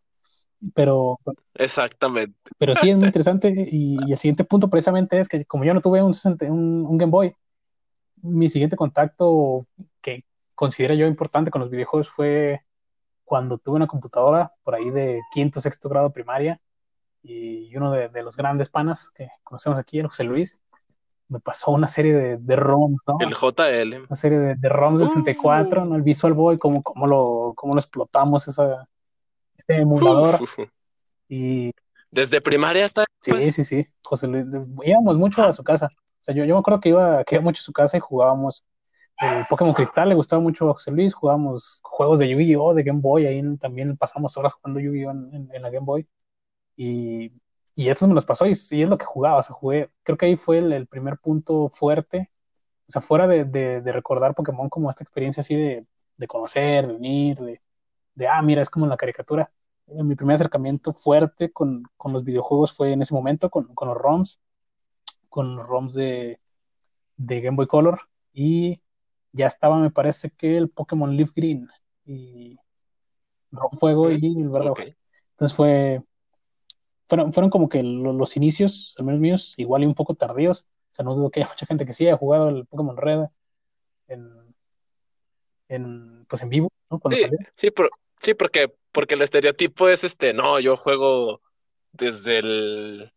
Pero. 0.73 1.19
Exactamente. 1.55 2.37
Pero 2.57 2.73
sí 2.75 2.89
es 2.89 2.95
muy 2.95 3.05
interesante. 3.07 3.49
Y, 3.69 3.97
y, 4.07 4.13
el 4.13 4.17
siguiente 4.17 4.45
punto, 4.45 4.69
precisamente, 4.69 5.19
es 5.19 5.27
que 5.27 5.43
como 5.43 5.65
yo 5.65 5.73
no 5.73 5.81
tuve 5.81 6.01
un, 6.01 6.13
un, 6.49 6.85
un 6.85 6.97
Game 6.97 7.11
Boy, 7.11 7.35
mi 8.25 8.49
siguiente 8.49 8.75
contacto 8.75 9.65
que 10.01 10.23
considero 10.55 10.93
yo 10.93 11.07
importante 11.07 11.51
con 11.51 11.61
los 11.61 11.69
videojuegos 11.69 12.09
fue 12.09 12.61
cuando 13.23 13.57
tuve 13.57 13.77
una 13.77 13.87
computadora 13.87 14.53
por 14.63 14.75
ahí 14.75 14.89
de 14.89 15.21
quinto, 15.33 15.59
sexto 15.61 15.89
grado 15.89 16.11
primaria 16.11 16.59
y 17.23 17.75
uno 17.75 17.91
de, 17.91 18.09
de, 18.09 18.21
los 18.21 18.37
grandes 18.37 18.69
panas 18.69 19.09
que 19.09 19.29
conocemos 19.43 19.79
aquí, 19.79 19.97
el 19.97 20.07
José 20.07 20.23
Luis, 20.23 20.59
me 21.27 21.39
pasó 21.39 21.71
una 21.71 21.87
serie 21.87 22.13
de, 22.13 22.37
de 22.37 22.55
ROMs, 22.55 23.03
¿no? 23.07 23.17
El 23.19 23.33
JL. 23.33 24.05
Una 24.05 24.15
serie 24.15 24.37
de, 24.37 24.55
de 24.55 24.69
ROMs 24.69 24.99
del 24.99 25.09
64, 25.09 25.81
uh. 25.81 25.85
¿no? 25.85 25.95
El 25.95 26.03
Visual 26.03 26.33
Boy, 26.33 26.57
cómo, 26.59 26.83
cómo, 26.83 27.07
lo, 27.07 27.53
cómo 27.55 27.73
lo 27.73 27.79
explotamos, 27.79 28.47
esa, 28.47 28.87
ese 29.57 29.81
emulador. 29.81 30.39
Uh, 30.39 30.61
uh, 30.61 30.67
y... 31.27 31.71
Desde 32.11 32.41
primaria 32.41 32.85
hasta. 32.85 33.05
Sí, 33.21 33.51
sí, 33.51 33.63
sí. 33.63 33.87
José 34.03 34.27
Luis, 34.27 34.45
íbamos 34.83 35.17
mucho 35.17 35.43
a 35.43 35.51
su 35.51 35.63
casa. 35.63 35.89
Sea, 36.25 36.33
yo, 36.35 36.43
yo 36.45 36.55
me 36.55 36.59
acuerdo 36.59 36.79
que 36.79 36.89
iba, 36.89 37.23
que 37.23 37.35
iba 37.35 37.43
mucho 37.43 37.59
a 37.61 37.63
su 37.63 37.71
casa 37.73 37.97
y 37.97 37.99
jugábamos 37.99 38.65
el 39.19 39.45
Pokémon 39.47 39.73
Cristal, 39.75 40.09
le 40.09 40.15
gustaba 40.15 40.41
mucho 40.41 40.69
a 40.69 40.73
José 40.73 40.91
Luis, 40.91 41.13
jugábamos 41.13 41.79
juegos 41.83 42.19
de 42.19 42.27
Yu-Gi-Oh! 42.29 42.73
de 42.73 42.83
Game 42.83 42.99
Boy, 43.01 43.27
ahí 43.27 43.57
también 43.57 43.95
pasamos 43.95 44.35
horas 44.37 44.53
jugando 44.53 44.79
Yu-Gi-Oh! 44.79 45.11
En, 45.11 45.35
en, 45.35 45.49
en 45.53 45.61
la 45.61 45.69
Game 45.69 45.85
Boy. 45.85 46.07
Y, 46.75 47.31
y 47.75 47.89
estos 47.89 48.07
me 48.07 48.15
los 48.15 48.25
pasó 48.25 48.47
y, 48.47 48.53
y, 48.71 48.83
es 48.83 48.89
lo 48.89 48.97
que 48.97 49.05
jugaba, 49.05 49.37
o 49.39 49.43
sea, 49.43 49.55
jugué, 49.55 49.91
creo 50.03 50.17
que 50.17 50.25
ahí 50.27 50.35
fue 50.37 50.57
el, 50.59 50.73
el 50.73 50.87
primer 50.87 51.19
punto 51.19 51.69
fuerte, 51.69 52.31
o 52.87 52.91
sea, 52.91 53.01
fuera 53.01 53.27
de, 53.27 53.45
de, 53.45 53.81
de, 53.81 53.91
recordar 53.91 54.35
Pokémon 54.35 54.69
como 54.69 54.89
esta 54.89 55.03
experiencia 55.03 55.41
así 55.41 55.55
de, 55.55 55.85
de 56.17 56.27
conocer, 56.27 56.87
de 56.87 56.95
unir, 56.95 57.37
de, 57.39 57.61
de, 58.15 58.27
ah, 58.27 58.41
mira, 58.41 58.61
es 58.63 58.69
como 58.71 58.85
en 58.85 58.91
la 58.91 58.97
caricatura. 58.97 59.51
Mi 59.87 60.15
primer 60.15 60.35
acercamiento 60.35 60.93
fuerte 60.93 61.51
con, 61.51 61.83
con 61.97 62.13
los 62.13 62.23
videojuegos 62.23 62.73
fue 62.73 62.93
en 62.93 63.01
ese 63.03 63.13
momento, 63.13 63.49
con, 63.51 63.73
con 63.75 63.89
los 63.89 63.97
ROMs, 63.97 64.41
con 65.35 65.57
los 65.57 65.67
ROMs 65.67 65.93
de, 65.93 66.39
de 67.17 67.41
Game 67.41 67.57
Boy 67.57 67.67
Color, 67.67 67.99
y 68.31 68.79
ya 69.33 69.47
estaba, 69.47 69.77
me 69.77 69.91
parece 69.91 70.29
que 70.29 70.55
el 70.55 70.69
Pokémon 70.69 71.13
Leaf 71.13 71.31
Green, 71.35 71.67
y 72.05 72.57
Rojo 73.51 73.75
Fuego 73.75 74.11
y 74.11 74.15
el 74.15 74.47
Verde 74.47 74.69
okay. 74.69 74.95
Entonces 75.31 75.53
fue, 75.53 76.01
fueron, 77.09 77.33
fueron 77.33 77.49
como 77.49 77.67
que 77.67 77.83
los, 77.83 78.15
los, 78.15 78.37
inicios, 78.37 78.95
al 78.97 79.03
menos 79.03 79.19
míos, 79.19 79.53
igual 79.57 79.83
y 79.83 79.87
un 79.87 79.93
poco 79.93 80.15
tardíos. 80.15 80.61
O 80.61 80.95
sea, 80.95 81.03
no 81.03 81.13
dudo 81.15 81.29
que 81.29 81.41
haya 81.41 81.49
mucha 81.49 81.65
gente 81.65 81.85
que 81.85 81.91
sí 81.91 82.07
haya 82.07 82.15
jugado 82.15 82.47
el 82.47 82.65
Pokémon 82.65 82.95
Red 82.95 83.25
en, 84.07 84.55
en 85.67 86.25
pues 86.29 86.43
en 86.43 86.47
vivo, 86.47 86.71
¿no? 86.89 87.01
Sí, 87.11 87.25
sí, 87.55 87.71
pero, 87.71 87.89
sí, 88.21 88.35
porque, 88.35 88.73
porque 88.93 89.15
el 89.15 89.21
estereotipo 89.21 89.89
es 89.89 90.05
este, 90.05 90.31
no, 90.33 90.61
yo 90.61 90.77
juego 90.77 91.41
desde 91.91 92.37
el 92.37 93.11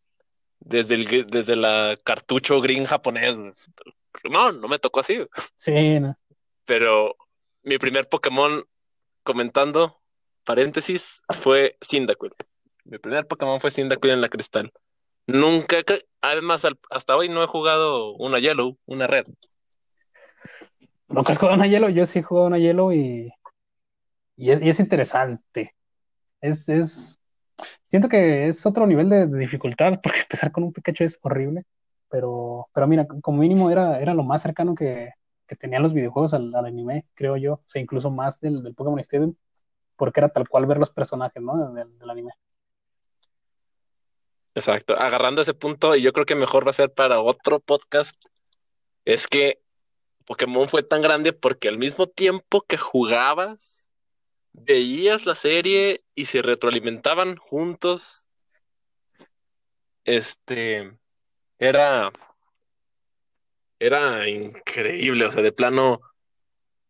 desde 0.60 0.94
el 0.94 1.26
desde 1.26 1.56
la 1.56 1.96
cartucho 2.04 2.60
green 2.60 2.86
japonés. 2.86 3.36
No, 4.30 4.52
no 4.52 4.68
me 4.68 4.78
tocó 4.78 5.00
así. 5.00 5.18
Sí, 5.56 6.00
no. 6.00 6.16
Pero 6.64 7.16
mi 7.62 7.78
primer 7.78 8.08
Pokémon 8.08 8.64
comentando, 9.22 10.00
paréntesis, 10.44 11.22
fue 11.30 11.76
Cyndaquil. 11.84 12.32
Mi 12.84 12.98
primer 12.98 13.26
Pokémon 13.26 13.60
fue 13.60 13.70
Cyndaquil 13.70 14.10
en 14.10 14.20
la 14.20 14.28
Cristal. 14.28 14.72
Nunca, 15.26 15.76
además, 16.22 16.66
hasta 16.90 17.16
hoy 17.16 17.28
no 17.28 17.42
he 17.42 17.46
jugado 17.46 18.14
una 18.14 18.38
Yellow, 18.38 18.78
una 18.86 19.06
Red. 19.06 19.26
¿Nunca 21.08 21.32
has 21.32 21.38
jugado 21.38 21.56
una 21.56 21.66
Yellow? 21.66 21.90
Yo 21.90 22.06
sí 22.06 22.20
he 22.20 22.22
jugado 22.22 22.46
una 22.46 22.58
Yellow 22.58 22.92
y, 22.92 23.30
y, 24.36 24.50
es, 24.50 24.62
y 24.62 24.70
es 24.70 24.80
interesante. 24.80 25.74
Es, 26.40 26.68
es, 26.68 27.17
siento 27.88 28.08
que 28.08 28.48
es 28.48 28.64
otro 28.66 28.86
nivel 28.86 29.08
de, 29.08 29.26
dificultad, 29.26 30.00
porque 30.02 30.20
empezar 30.20 30.52
con 30.52 30.64
un 30.64 30.72
Pikachu 30.72 31.04
es 31.04 31.18
horrible. 31.22 31.64
Pero, 32.10 32.68
pero 32.72 32.86
mira, 32.86 33.06
como 33.06 33.38
mínimo 33.38 33.70
era, 33.70 34.00
era 34.00 34.14
lo 34.14 34.22
más 34.22 34.40
cercano 34.40 34.74
que, 34.74 35.12
que 35.46 35.56
tenían 35.56 35.82
los 35.82 35.92
videojuegos 35.92 36.32
al, 36.32 36.54
al, 36.54 36.66
anime, 36.66 37.06
creo 37.14 37.36
yo. 37.36 37.54
O 37.54 37.64
sea, 37.66 37.82
incluso 37.82 38.10
más 38.10 38.40
del, 38.40 38.62
del 38.62 38.74
Pokémon 38.74 38.98
Stadium, 39.00 39.34
porque 39.96 40.20
era 40.20 40.28
tal 40.28 40.48
cual 40.48 40.66
ver 40.66 40.78
los 40.78 40.90
personajes, 40.90 41.42
¿no? 41.42 41.72
Del, 41.74 41.98
del 41.98 42.10
anime. 42.10 42.32
Exacto, 44.54 44.96
agarrando 44.96 45.42
ese 45.42 45.54
punto, 45.54 45.94
y 45.94 46.02
yo 46.02 46.12
creo 46.12 46.26
que 46.26 46.34
mejor 46.34 46.66
va 46.66 46.70
a 46.70 46.72
ser 46.72 46.92
para 46.92 47.20
otro 47.20 47.60
podcast, 47.60 48.16
es 49.04 49.28
que 49.28 49.60
Pokémon 50.24 50.68
fue 50.68 50.82
tan 50.82 51.00
grande 51.00 51.32
porque 51.32 51.68
al 51.68 51.78
mismo 51.78 52.06
tiempo 52.06 52.62
que 52.62 52.76
jugabas, 52.76 53.87
veías 54.60 55.26
la 55.26 55.34
serie 55.34 56.02
y 56.14 56.26
se 56.26 56.42
retroalimentaban 56.42 57.36
juntos. 57.36 58.28
Este 60.04 60.92
era 61.58 62.10
era 63.78 64.28
increíble, 64.28 65.24
o 65.26 65.30
sea, 65.30 65.42
de 65.42 65.52
plano, 65.52 66.00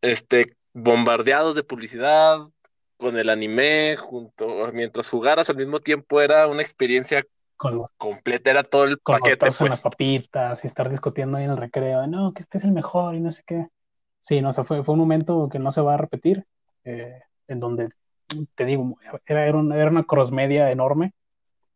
este, 0.00 0.57
bombardeados 0.72 1.54
de 1.54 1.62
publicidad 1.62 2.38
con 2.96 3.16
el 3.16 3.28
anime, 3.28 3.96
junto, 3.96 4.72
mientras 4.72 5.09
jugaras 5.11 5.50
al 5.50 5.57
mismo 5.57 5.78
tiempo 5.78 6.20
era 6.20 6.46
una 6.46 6.62
experiencia 6.62 7.24
con 7.57 7.77
los, 7.77 7.90
completa, 7.96 8.50
era 8.50 8.62
todo 8.62 8.85
el 8.85 9.00
con 9.00 9.19
paquete. 9.19 9.46
Los 9.46 9.58
pues. 9.58 9.71
las 9.71 9.83
papitas 9.83 10.64
y 10.64 10.66
estar 10.66 10.88
discutiendo 10.88 11.38
ahí 11.38 11.44
en 11.44 11.50
el 11.50 11.56
recreo, 11.56 12.00
de, 12.00 12.08
no, 12.08 12.33
que 12.33 12.42
este 12.42 12.58
es 12.58 12.64
el 12.64 12.73
mejor 12.73 13.14
y 13.14 13.21
no 13.21 13.33
sé 13.33 13.42
qué. 13.46 13.69
Sí, 14.21 14.40
no, 14.40 14.50
o 14.50 14.52
sea, 14.52 14.64
fue, 14.64 14.83
fue 14.83 14.94
un 14.94 15.00
momento 15.00 15.48
que 15.50 15.58
no 15.58 15.73
se 15.73 15.81
va 15.81 15.94
a 15.94 15.98
repetir, 15.98 16.44
eh, 16.85 17.21
en 17.49 17.61
donde, 17.61 17.88
te 18.55 18.65
digo, 18.65 18.99
era, 19.27 19.46
era, 19.46 19.59
una, 19.59 19.77
era 19.77 19.90
una 19.90 20.05
crossmedia 20.05 20.71
enorme 20.71 21.15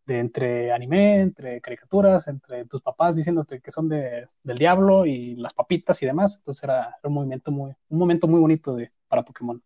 de 0.06 0.18
entre 0.18 0.72
anime, 0.72 1.20
entre 1.20 1.60
caricaturas, 1.60 2.28
entre 2.28 2.64
tus 2.66 2.82
papás 2.82 3.16
diciéndote 3.16 3.60
que 3.60 3.70
son 3.70 3.88
de, 3.88 4.28
del 4.42 4.58
diablo 4.58 5.06
y 5.06 5.36
las 5.36 5.54
papitas 5.54 6.02
y 6.02 6.06
demás. 6.06 6.36
Entonces 6.36 6.62
era, 6.64 6.80
era 6.80 6.98
un 7.04 7.14
movimiento 7.14 7.50
muy, 7.50 7.72
un 7.88 7.98
momento 7.98 8.26
muy 8.28 8.40
bonito 8.40 8.74
de, 8.74 8.92
para 9.08 9.22
Pokémon. 9.22 9.62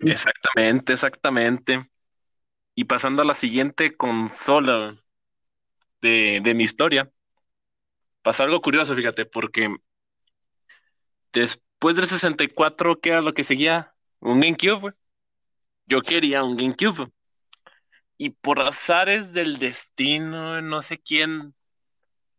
Exactamente, 0.00 0.92
exactamente. 0.92 1.84
Y 2.74 2.84
pasando 2.84 3.22
a 3.22 3.24
la 3.24 3.34
siguiente 3.34 3.92
consola 3.92 4.94
de, 6.00 6.40
de 6.42 6.54
mi 6.54 6.64
historia, 6.64 7.10
pasó 8.22 8.44
algo 8.44 8.60
curioso, 8.60 8.94
fíjate, 8.94 9.26
porque 9.26 9.76
después 11.82 11.96
del 11.96 12.06
64, 12.06 12.94
¿qué 12.94 13.10
era 13.10 13.20
lo 13.22 13.34
que 13.34 13.42
seguía? 13.42 13.92
Un 14.20 14.38
GameCube. 14.40 14.92
Yo 15.86 16.00
quería 16.00 16.44
un 16.44 16.56
GameCube. 16.56 17.10
y 18.16 18.30
por 18.30 18.60
azares 18.60 19.32
del 19.32 19.58
destino, 19.58 20.62
no 20.62 20.80
sé 20.80 20.98
quién, 20.98 21.56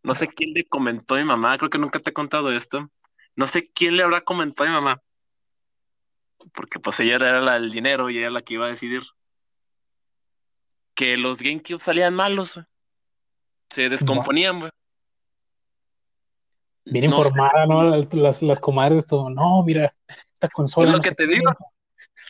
no 0.02 0.14
sé 0.14 0.30
quién 0.30 0.54
le 0.54 0.64
comentó 0.64 1.16
a 1.16 1.18
mi 1.18 1.26
mamá, 1.26 1.58
creo 1.58 1.70
que 1.70 1.78
nunca 1.78 2.00
te 2.00 2.12
he 2.12 2.14
contado 2.14 2.54
esto, 2.54 2.90
no 3.36 3.46
sé 3.46 3.70
quién 3.70 3.98
le 3.98 4.04
habrá 4.04 4.22
comentado 4.22 4.70
a 4.70 4.72
mi 4.72 4.76
mamá, 4.76 5.02
porque 6.54 6.80
pues 6.80 7.02
ella 7.02 7.16
era 7.16 7.42
la 7.42 7.56
del 7.56 7.70
dinero 7.70 8.10
y 8.10 8.20
ella 8.20 8.30
la 8.30 8.44
que 8.44 8.54
iba 8.54 8.68
a 8.68 8.70
decidir, 8.70 9.04
que 10.94 11.18
los 11.18 11.42
GameCube 11.42 11.80
salían 11.80 12.14
malos, 12.14 12.62
se 13.70 13.90
descomponían, 13.90 14.62
güey. 14.62 14.72
Bien 16.86 17.06
informada, 17.06 17.66
¿no? 17.66 17.96
Las, 18.12 18.42
las 18.42 18.60
comadres, 18.60 19.06
todo, 19.06 19.30
no, 19.30 19.64
mira, 19.64 19.94
esta 20.34 20.50
consola. 20.50 20.88
Es 20.88 20.94
lo 20.94 21.02
que 21.02 21.12
te 21.12 21.28
digo. 21.28 21.52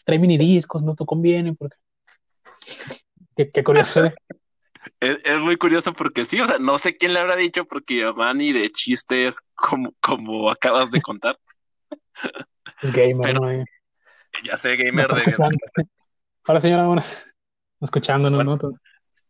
Trae 0.05 0.19
mini 0.19 0.37
discos, 0.37 0.83
no 0.83 0.93
te 0.95 1.05
conviene, 1.05 1.53
porque. 1.53 1.77
Qué, 3.35 3.63
curioso. 3.63 4.05
¿eh? 4.05 4.13
es, 4.99 5.19
es, 5.23 5.39
muy 5.39 5.57
curioso 5.57 5.93
porque 5.93 6.25
sí, 6.25 6.39
o 6.39 6.45
sea, 6.45 6.59
no 6.59 6.77
sé 6.77 6.95
quién 6.95 7.13
le 7.13 7.19
habrá 7.19 7.35
dicho, 7.35 7.65
porque 7.65 8.05
mamá 8.05 8.33
ni 8.33 8.51
de 8.51 8.69
chistes 8.69 9.41
como, 9.55 9.93
como 9.99 10.49
acabas 10.51 10.91
de 10.91 11.01
contar. 11.01 11.39
Es 12.81 12.91
gamer, 12.91 13.39
¿no? 13.39 13.65
Ya 14.43 14.57
sé, 14.57 14.75
gamer 14.75 15.07
de. 15.07 15.33
Hola, 16.47 16.59
señora, 16.59 16.85
bueno, 16.85 17.01
escuchándonos, 17.81 18.43
¿no? 18.43 18.59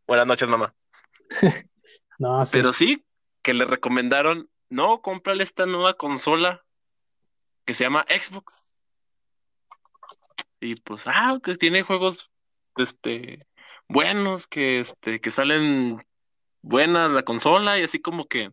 Buenas 0.07 0.27
noches, 0.27 0.49
mamá. 0.49 0.73
no, 2.17 2.45
sí. 2.45 2.51
Pero 2.51 2.73
sí, 2.73 3.05
que 3.41 3.53
le 3.53 3.65
recomendaron 3.65 4.49
no, 4.69 5.01
cómprale 5.01 5.43
esta 5.43 5.65
nueva 5.65 5.95
consola 5.95 6.63
que 7.65 7.73
se 7.73 7.83
llama 7.83 8.05
Xbox. 8.09 8.73
Y 10.59 10.75
pues, 10.75 11.03
ah, 11.07 11.39
que 11.43 11.55
tiene 11.55 11.83
juegos, 11.83 12.31
este, 12.77 13.45
buenos, 13.87 14.47
que, 14.47 14.79
este, 14.79 15.19
que 15.19 15.31
salen 15.31 16.01
buenas 16.61 17.11
la 17.11 17.23
consola 17.23 17.77
y 17.77 17.83
así 17.83 18.01
como 18.01 18.25
que, 18.25 18.51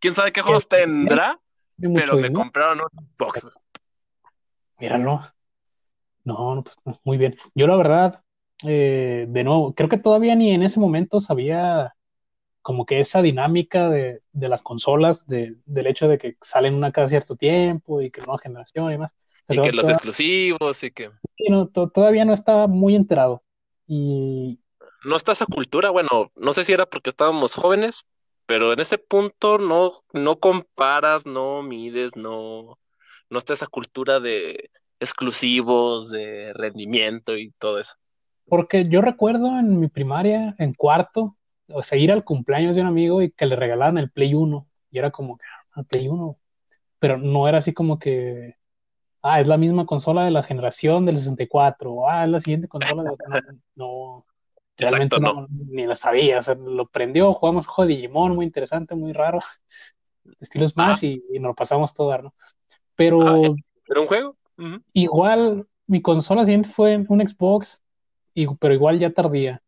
quién 0.00 0.14
sabe 0.14 0.32
qué 0.32 0.42
juegos 0.42 0.68
tendrá, 0.68 1.40
pero 1.78 2.16
me 2.16 2.32
compraron 2.32 2.80
un 2.80 3.08
Xbox. 3.16 3.48
Míralo. 4.78 5.32
No, 6.24 6.54
no, 6.54 6.64
pues 6.64 6.76
muy 7.04 7.16
bien. 7.16 7.38
Yo 7.54 7.66
la 7.66 7.76
verdad, 7.76 8.24
eh, 8.64 9.26
de 9.28 9.44
nuevo, 9.44 9.74
creo 9.74 9.88
que 9.88 9.98
todavía 9.98 10.34
ni 10.34 10.52
en 10.52 10.62
ese 10.62 10.80
momento 10.80 11.20
sabía 11.20 11.94
como 12.62 12.84
que 12.86 13.00
esa 13.00 13.22
dinámica 13.22 13.88
de, 13.88 14.20
las 14.32 14.62
consolas, 14.62 15.26
del 15.26 15.86
hecho 15.86 16.08
de 16.08 16.18
que 16.18 16.36
salen 16.42 16.74
una 16.74 16.92
cada 16.92 17.08
cierto 17.08 17.36
tiempo 17.36 18.00
y 18.02 18.10
que 18.10 18.20
nueva 18.20 18.38
generación 18.38 18.92
y 18.92 18.98
más. 18.98 19.14
y 19.48 19.60
que 19.60 19.72
los 19.72 19.88
exclusivos 19.88 20.82
y 20.82 20.90
que... 20.90 21.10
Sí, 21.36 21.44
no, 21.48 21.68
todavía 21.68 22.24
no 22.24 22.34
estaba 22.34 22.66
muy 22.66 22.94
enterado. 22.94 23.42
Y... 23.86 24.60
No 25.04 25.16
está 25.16 25.32
esa 25.32 25.46
cultura, 25.46 25.90
bueno, 25.90 26.30
no 26.36 26.52
sé 26.52 26.64
si 26.64 26.72
era 26.74 26.84
porque 26.84 27.08
estábamos 27.08 27.54
jóvenes, 27.54 28.04
pero 28.44 28.72
en 28.72 28.80
ese 28.80 28.98
punto 28.98 29.56
no, 29.56 29.92
no 30.12 30.38
comparas, 30.38 31.24
no 31.24 31.62
mides, 31.62 32.16
no, 32.16 32.78
no 33.30 33.38
está 33.38 33.54
esa 33.54 33.66
cultura 33.66 34.20
de 34.20 34.70
exclusivos, 34.98 36.10
de 36.10 36.52
rendimiento 36.52 37.38
y 37.38 37.52
todo 37.52 37.78
eso. 37.78 37.94
Porque 38.46 38.88
yo 38.88 39.00
recuerdo 39.00 39.58
en 39.58 39.80
mi 39.80 39.88
primaria, 39.88 40.54
en 40.58 40.74
cuarto, 40.74 41.36
o 41.72 41.82
sea, 41.82 41.98
ir 41.98 42.12
al 42.12 42.24
cumpleaños 42.24 42.74
de 42.74 42.82
un 42.82 42.88
amigo 42.88 43.22
y 43.22 43.30
que 43.30 43.46
le 43.46 43.56
regalaran 43.56 43.98
el 43.98 44.10
Play 44.10 44.34
1. 44.34 44.66
Y 44.90 44.98
era 44.98 45.10
como, 45.10 45.38
ah, 45.72 45.80
el 45.80 45.86
Play 45.86 46.08
1. 46.08 46.36
Pero 46.98 47.18
no 47.18 47.48
era 47.48 47.58
así 47.58 47.72
como 47.72 47.98
que, 47.98 48.56
ah, 49.22 49.40
es 49.40 49.46
la 49.46 49.56
misma 49.56 49.86
consola 49.86 50.24
de 50.24 50.30
la 50.30 50.42
generación 50.42 51.06
del 51.06 51.16
64. 51.16 52.08
Ah, 52.08 52.24
es 52.24 52.30
la 52.30 52.40
siguiente 52.40 52.68
consola 52.68 53.02
de 53.02 53.10
la 53.10 53.16
No, 53.74 54.26
realmente 54.76 55.18
no. 55.20 55.46
ni 55.48 55.86
lo 55.86 55.96
sabía. 55.96 56.38
O 56.38 56.42
sea, 56.42 56.54
lo 56.54 56.86
prendió, 56.86 57.32
jugamos 57.32 57.66
un 57.66 57.72
juego 57.72 57.88
de 57.88 57.94
Digimon 57.96 58.34
muy 58.34 58.46
interesante, 58.46 58.94
muy 58.94 59.12
raro. 59.12 59.40
Estilo 60.40 60.68
Smash 60.68 61.04
y, 61.04 61.22
nos 61.34 61.50
lo 61.50 61.54
pasamos 61.54 61.94
todo, 61.94 62.16
¿no? 62.18 62.34
Pero. 62.94 63.22
Ah, 63.22 63.54
¿Era 63.88 64.00
un 64.00 64.06
juego? 64.06 64.36
Igual, 64.92 65.66
mi 65.86 66.02
consola 66.02 66.44
siguiente 66.44 66.68
fue 66.68 66.96
un 67.08 67.26
Xbox, 67.26 67.80
y, 68.34 68.46
pero 68.56 68.74
igual 68.74 68.98
ya 68.98 69.10
tardía. 69.10 69.62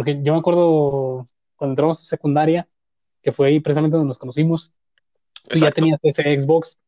Porque 0.00 0.18
yo 0.22 0.32
me 0.32 0.38
acuerdo 0.38 1.28
cuando 1.56 1.72
entramos 1.72 2.00
a 2.00 2.04
secundaria, 2.04 2.66
que 3.20 3.32
fue 3.32 3.48
ahí 3.48 3.60
precisamente 3.60 3.98
donde 3.98 4.08
nos 4.08 4.16
conocimos, 4.16 4.72
y 5.52 5.60
ya 5.60 5.70
tenías 5.70 6.00
ese 6.02 6.40
Xbox. 6.40 6.78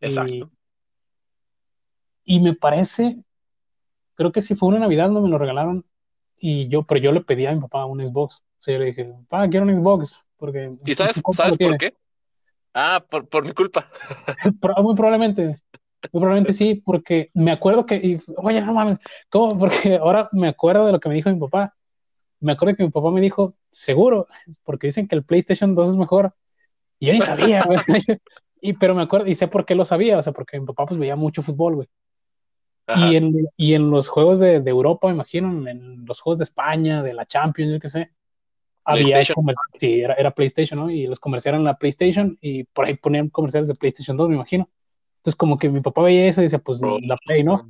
Exacto. 0.00 0.50
Y, 2.24 2.40
me 2.40 2.52
parece, 2.52 3.22
creo 4.14 4.32
que 4.32 4.42
si 4.42 4.56
fue 4.56 4.70
una 4.70 4.80
Navidad, 4.80 5.08
no 5.08 5.22
me 5.22 5.28
lo 5.28 5.38
regalaron, 5.38 5.86
y 6.36 6.66
yo, 6.66 6.82
pero 6.82 7.00
yo 7.00 7.12
le 7.12 7.20
pedí 7.20 7.46
a 7.46 7.52
mi 7.52 7.60
papá 7.60 7.84
un 7.84 8.04
Xbox. 8.04 8.38
O 8.38 8.42
sea, 8.58 8.74
yo 8.74 8.80
le 8.80 8.86
dije, 8.86 9.04
papá, 9.28 9.48
quiero 9.48 9.64
un 9.64 9.76
Xbox. 9.76 10.20
Porque, 10.36 10.72
¿Y 10.84 10.94
sabes, 10.94 11.22
¿sabes 11.30 11.56
por 11.56 11.76
qué? 11.78 11.94
Ah, 12.74 13.06
por, 13.08 13.28
por 13.28 13.46
mi 13.46 13.52
culpa. 13.52 13.88
Muy 14.82 14.96
probablemente. 14.96 15.44
Muy 15.44 16.20
probablemente 16.20 16.54
sí, 16.54 16.82
porque 16.84 17.30
me 17.34 17.52
acuerdo 17.52 17.86
que, 17.86 18.20
oye, 18.38 18.60
no 18.62 18.74
mames, 18.74 18.98
¿cómo? 19.30 19.56
Porque 19.56 19.94
ahora 19.94 20.28
me 20.32 20.48
acuerdo 20.48 20.86
de 20.86 20.90
lo 20.90 20.98
que 20.98 21.08
me 21.08 21.14
dijo 21.14 21.30
mi 21.30 21.38
papá 21.38 21.72
me 22.42 22.52
acuerdo 22.52 22.76
que 22.76 22.84
mi 22.84 22.90
papá 22.90 23.10
me 23.10 23.20
dijo, 23.20 23.54
seguro, 23.70 24.28
porque 24.64 24.88
dicen 24.88 25.08
que 25.08 25.14
el 25.14 25.24
PlayStation 25.24 25.74
2 25.74 25.90
es 25.90 25.96
mejor. 25.96 26.34
Y 26.98 27.06
yo 27.06 27.12
ni 27.12 27.20
sabía, 27.20 27.62
güey. 27.64 27.78
y, 28.60 28.74
pero 28.74 28.94
me 28.94 29.02
acuerdo, 29.02 29.26
y 29.26 29.34
sé 29.34 29.48
por 29.48 29.64
qué 29.64 29.74
lo 29.74 29.84
sabía, 29.84 30.18
o 30.18 30.22
sea, 30.22 30.32
porque 30.32 30.58
mi 30.60 30.66
papá 30.66 30.86
pues 30.86 31.00
veía 31.00 31.16
mucho 31.16 31.42
fútbol, 31.42 31.76
güey. 31.76 31.88
Y 32.96 33.16
en, 33.16 33.32
y 33.56 33.74
en, 33.74 33.90
los 33.90 34.08
juegos 34.08 34.40
de, 34.40 34.60
de, 34.60 34.70
Europa, 34.70 35.06
me 35.06 35.14
imagino, 35.14 35.66
en 35.68 36.04
los 36.04 36.20
juegos 36.20 36.38
de 36.38 36.44
España, 36.44 37.02
de 37.02 37.14
la 37.14 37.24
Champions, 37.24 37.72
yo 37.72 37.80
qué 37.80 37.88
sé, 37.88 38.10
había 38.84 39.22
sí, 39.24 40.00
era, 40.00 40.14
era, 40.14 40.30
PlayStation, 40.32 40.78
¿no? 40.80 40.90
Y 40.90 41.06
los 41.06 41.20
comerciales 41.20 41.58
en 41.58 41.64
la 41.64 41.78
PlayStation 41.78 42.38
y 42.40 42.64
por 42.64 42.86
ahí 42.86 42.94
ponían 42.94 43.28
comerciales 43.28 43.68
de 43.68 43.74
PlayStation 43.74 44.16
2, 44.16 44.28
me 44.28 44.34
imagino. 44.34 44.68
Entonces, 45.18 45.36
como 45.36 45.58
que 45.58 45.68
mi 45.68 45.80
papá 45.80 46.02
veía 46.02 46.26
eso 46.26 46.40
y 46.40 46.44
decía, 46.44 46.58
pues 46.58 46.80
la 46.80 47.16
Play, 47.24 47.44
¿no? 47.44 47.68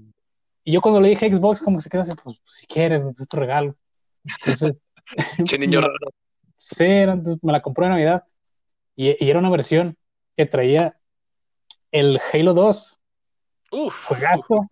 Y 0.64 0.72
yo 0.72 0.80
cuando 0.80 1.00
le 1.00 1.10
dije 1.10 1.30
Xbox, 1.30 1.60
como 1.60 1.78
que 1.78 1.82
se 1.82 1.90
quedó 1.90 2.02
así, 2.02 2.12
pues, 2.22 2.38
si 2.46 2.66
quieres, 2.66 3.02
pues 3.02 3.20
es 3.20 3.28
tu 3.28 3.36
regalo. 3.36 3.76
Entonces, 4.24 4.80
che 5.46 5.58
niño 5.58 5.80
Sí, 6.56 6.84
me 6.84 7.52
la 7.52 7.60
compré 7.60 7.86
en 7.86 7.92
Navidad. 7.92 8.24
Y, 8.94 9.16
era 9.28 9.40
una 9.40 9.50
versión 9.50 9.96
que 10.36 10.46
traía 10.46 10.96
el 11.90 12.20
Halo 12.32 12.54
2, 12.54 13.00
Uf. 13.72 14.04
juegazo, 14.06 14.68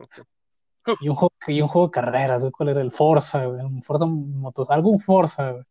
y 1.00 1.08
un, 1.08 1.16
juego, 1.16 1.34
y 1.48 1.60
un 1.60 1.68
juego 1.68 1.88
de 1.88 1.92
carreras, 1.92 2.44
¿cuál 2.56 2.70
era? 2.70 2.80
El 2.80 2.92
Forza, 2.92 3.48
un 3.48 3.82
Forza 3.82 4.06
Motos, 4.06 4.70
algún 4.70 5.00
Forza, 5.00 5.66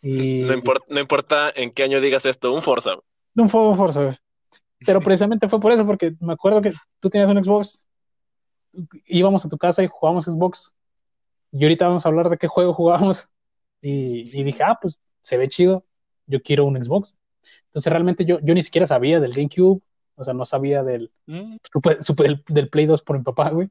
Y... 0.00 0.44
No, 0.44 0.54
importa, 0.54 0.86
no 0.88 1.00
importa 1.00 1.52
en 1.54 1.70
qué 1.70 1.84
año 1.84 2.00
digas 2.00 2.24
esto, 2.24 2.52
un 2.52 2.62
Forza. 2.62 2.94
Un 3.36 3.48
juego 3.48 3.74
Forza, 3.76 4.18
Pero 4.84 5.00
precisamente 5.04 5.48
fue 5.48 5.60
por 5.60 5.72
eso, 5.72 5.84
porque 5.86 6.14
me 6.20 6.32
acuerdo 6.32 6.62
que 6.62 6.72
tú 6.98 7.10
tenías 7.10 7.30
un 7.30 7.44
Xbox, 7.44 7.82
íbamos 9.04 9.44
a 9.44 9.48
tu 9.48 9.58
casa 9.58 9.82
y 9.82 9.88
jugábamos 9.88 10.24
Xbox 10.24 10.72
y 11.52 11.62
ahorita 11.64 11.88
vamos 11.88 12.04
a 12.04 12.08
hablar 12.08 12.30
de 12.30 12.38
qué 12.38 12.46
juego 12.46 12.74
jugábamos. 12.74 13.28
Y, 13.82 14.42
dije, 14.44 14.62
ah, 14.62 14.78
pues 14.78 15.00
se 15.22 15.38
ve 15.38 15.48
chido, 15.48 15.86
yo 16.26 16.42
quiero 16.42 16.66
un 16.66 16.76
Xbox. 16.76 17.14
Entonces 17.68 17.90
realmente 17.90 18.26
yo, 18.26 18.38
yo 18.42 18.52
ni 18.52 18.62
siquiera 18.62 18.86
sabía 18.86 19.20
del 19.20 19.32
GameCube, 19.32 19.80
o 20.16 20.22
sea, 20.22 20.34
no 20.34 20.44
sabía 20.44 20.82
del, 20.82 21.10
mm. 21.24 21.56
del, 22.48 22.68
Play 22.68 22.84
2 22.84 23.00
por 23.00 23.16
mi 23.16 23.24
papá, 23.24 23.48
güey. 23.48 23.70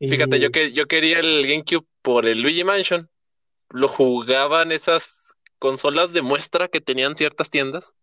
Fíjate, 0.00 0.38
yo, 0.38 0.50
que, 0.50 0.72
yo 0.72 0.86
quería 0.86 1.18
el 1.20 1.46
GameCube 1.46 1.86
por 2.02 2.26
el 2.26 2.42
Luigi 2.42 2.62
Mansion. 2.62 3.08
Lo 3.70 3.88
jugaban 3.88 4.70
esas 4.70 5.34
consolas 5.58 6.12
de 6.12 6.20
muestra 6.20 6.68
que 6.68 6.82
tenían 6.82 7.14
ciertas 7.14 7.48
tiendas. 7.48 7.94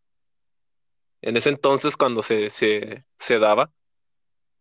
En 1.21 1.37
ese 1.37 1.49
entonces, 1.49 1.95
cuando 1.95 2.23
se, 2.23 2.49
se, 2.49 3.05
se 3.19 3.37
daba 3.37 3.71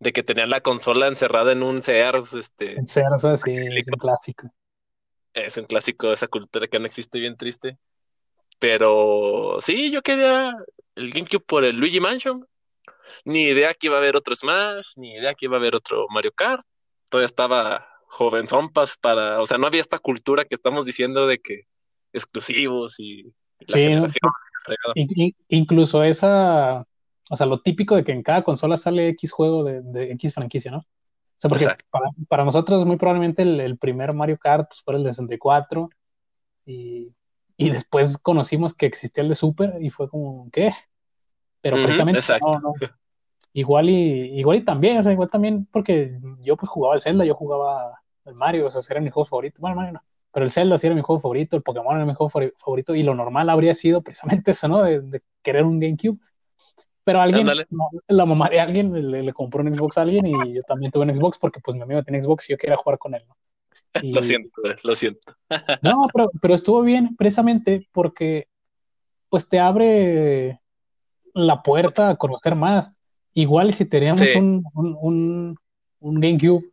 de 0.05 0.12
que 0.12 0.22
tenían 0.22 0.50
la 0.50 0.61
consola 0.61 1.09
encerrada 1.09 1.52
en 1.52 1.62
un 1.62 1.80
Sears, 1.80 2.34
este. 2.34 2.74
En 2.74 2.86
Sears, 2.86 3.22
sí, 3.42 3.57
es 3.57 3.88
un 3.88 3.98
clásico. 3.98 4.50
Es 5.32 5.57
un 5.57 5.64
clásico 5.64 6.09
de 6.09 6.14
esa 6.14 6.28
cultura 6.28 6.68
que 6.68 6.78
no 6.78 6.84
existe 6.84 7.18
bien 7.18 7.36
triste. 7.36 7.78
Pero 8.59 9.57
sí, 9.61 9.90
yo 9.90 10.02
quería 10.02 10.55
el 10.94 11.11
GameCube 11.11 11.44
por 11.44 11.64
el 11.64 11.76
Luigi 11.76 12.00
Mansion. 12.00 12.46
Ni 13.24 13.44
idea 13.44 13.72
que 13.72 13.86
iba 13.86 13.96
a 13.96 13.98
haber 13.98 14.14
otro 14.14 14.34
Smash, 14.36 14.92
ni 14.96 15.14
idea 15.14 15.34
que 15.34 15.46
iba 15.46 15.57
a 15.57 15.59
haber 15.59 15.74
otro 15.74 16.07
Mario 16.11 16.32
Kart. 16.32 16.64
Todavía 17.11 17.26
estaba 17.26 17.88
joven 18.07 18.46
zompas 18.46 18.96
para, 18.98 19.40
o 19.40 19.46
sea, 19.46 19.57
no 19.57 19.66
había 19.66 19.80
esta 19.80 19.98
cultura 19.98 20.44
que 20.44 20.55
estamos 20.55 20.84
diciendo 20.84 21.26
de 21.26 21.38
que 21.38 21.62
exclusivos 22.12 23.00
y 23.00 23.32
la 23.61 23.78
generación. 23.78 24.30
incluso 25.48 26.05
esa 26.05 26.86
o 27.31 27.37
sea, 27.37 27.47
lo 27.47 27.61
típico 27.61 27.97
de 27.97 28.05
que 28.05 28.12
en 28.12 28.22
cada 28.22 28.43
consola 28.43 28.77
sale 28.77 29.09
X 29.11 29.33
juego 29.33 29.64
de, 29.64 30.12
X 30.12 30.35
franquicia, 30.35 30.70
¿no? 30.70 30.79
O 30.79 31.37
sea, 31.37 31.49
porque 31.49 31.66
para, 32.29 32.45
nosotros 32.45 32.85
muy 32.85 32.97
probablemente 32.97 33.43
el, 33.43 33.79
primer 33.79 34.14
Mario 34.14 34.39
Kart 34.39 34.68
pues, 34.68 34.83
fue 34.83 34.95
el 34.95 35.03
de 35.03 35.12
64 35.12 35.91
y, 36.66 37.12
y, 37.57 37.70
después 37.70 38.18
conocimos 38.18 38.72
que 38.72 38.87
existía 38.87 39.22
el 39.22 39.29
de 39.29 39.35
Super 39.35 39.75
y 39.81 39.91
fue 39.91 40.09
como, 40.09 40.49
¿qué? 40.51 40.72
Pero 41.61 41.77
precisamente 41.77 42.20
no, 42.41 42.61
no. 42.61 42.72
Igual 43.57 43.89
y, 43.89 44.39
igual 44.39 44.59
y 44.59 44.64
también, 44.64 44.99
o 44.99 45.03
sea, 45.03 45.12
igual 45.12 45.31
también 45.31 45.66
porque 45.70 46.18
yo 46.41 46.57
pues 46.57 46.68
jugaba 46.68 46.97
el 46.97 47.01
Zelda, 47.01 47.25
yo 47.25 47.35
jugaba 47.37 48.01
el 48.25 48.35
Mario, 48.35 48.66
o 48.66 48.70
sea, 48.70 48.83
era 48.91 49.01
mi 49.01 49.11
juego 49.11 49.27
favorito. 49.27 49.59
Bueno, 49.61 49.77
Mario 49.77 49.93
no. 49.93 50.03
pero 50.33 50.45
el 50.45 50.51
Zelda 50.51 50.77
sí 50.77 50.89
era 50.89 50.97
mi 50.97 51.03
juego 51.03 51.20
favorito, 51.20 51.57
el 51.57 51.62
Pokémon 51.62 51.95
era 51.95 52.05
mi 52.05 52.14
juego 52.14 52.31
favorito, 52.59 52.97
y 52.97 53.05
lo 53.05 53.14
normal 53.14 53.49
habría 53.49 53.75
sido 53.75 54.03
precisamente 54.03 54.51
eso, 54.51 54.66
¿no? 54.66 54.83
De, 54.83 55.22
querer 55.43 55.64
un 55.64 55.79
GameCube. 55.79 56.18
Pero 57.05 57.20
alguien, 57.20 57.46
la 58.09 58.26
mamá 58.26 58.48
de 58.48 58.61
alguien 58.61 59.11
le, 59.11 59.32
compró 59.34 59.62
un 59.62 59.74
Xbox 59.74 59.98
a 59.98 60.02
alguien 60.02 60.26
y 60.26 60.55
yo 60.55 60.62
también 60.62 60.90
tuve 60.90 61.05
un 61.05 61.14
Xbox 61.14 61.38
porque 61.38 61.61
pues 61.61 61.76
mi 61.76 61.82
amigo 61.82 62.02
tenía 62.02 62.22
Xbox 62.22 62.48
y 62.48 62.55
yo 62.55 62.59
quería 62.59 62.76
jugar 62.76 62.98
con 62.98 63.14
él, 63.14 63.22
¿no? 63.28 63.36
Lo 64.02 64.22
siento, 64.22 64.50
lo 64.82 64.94
siento. 64.96 65.36
no, 65.82 66.09
pero, 66.12 66.28
pero 66.40 66.55
estuvo 66.55 66.82
bien 66.82 67.14
precisamente 67.16 67.86
porque 67.92 68.48
pues 69.28 69.48
te 69.48 69.61
abre 69.61 70.61
la 71.34 71.62
puerta 71.62 72.11
a 72.11 72.16
conocer 72.16 72.55
más. 72.55 72.90
Igual 73.34 73.74
si 73.74 73.84
teníamos 73.84 74.22
un, 74.36 74.64
un, 74.74 75.59
un, 75.98 76.20
GameCube, 76.20 76.70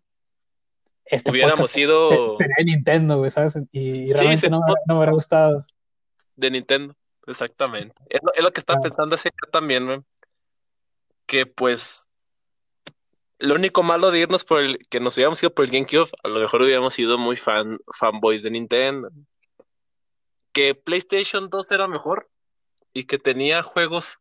este 1.06 1.32
hubiéramos 1.32 1.72
sido. 1.72 2.38
Sería 2.38 2.64
Nintendo, 2.64 3.28
¿sabes? 3.30 3.58
Y, 3.72 4.14
realmente 4.14 4.50
no, 4.50 4.62
me 4.88 4.96
hubiera 4.96 5.12
gustado. 5.12 5.66
De 6.36 6.52
Nintendo, 6.52 6.96
exactamente. 7.26 7.96
Es 8.10 8.22
lo, 8.44 8.52
que 8.52 8.60
estaba 8.60 8.80
ah. 8.80 8.84
pensando 8.84 9.16
ese 9.16 9.32
también, 9.52 10.04
que 11.32 11.46
pues 11.46 12.10
lo 13.40 13.56
único 13.56 13.84
malo 13.84 14.12
de 14.12 14.20
irnos 14.20 14.44
por 14.44 14.62
el 14.62 14.80
que 14.90 15.00
nos 15.00 15.16
hubiéramos 15.16 15.42
ido 15.42 15.54
por 15.54 15.64
el 15.64 15.72
GameCube, 15.72 16.10
a 16.26 16.28
lo 16.28 16.42
mejor 16.42 16.62
hubiéramos 16.62 16.94
sido 16.94 17.18
muy 17.18 17.38
fan 17.38 17.80
fanboys 17.98 18.44
de 18.44 18.52
Nintendo. 18.52 19.10
Que 20.52 20.76
PlayStation 20.76 21.50
2 21.50 21.72
era 21.72 21.88
mejor 21.88 22.30
y 22.92 23.06
que 23.06 23.18
tenía 23.18 23.64
juegos 23.64 24.20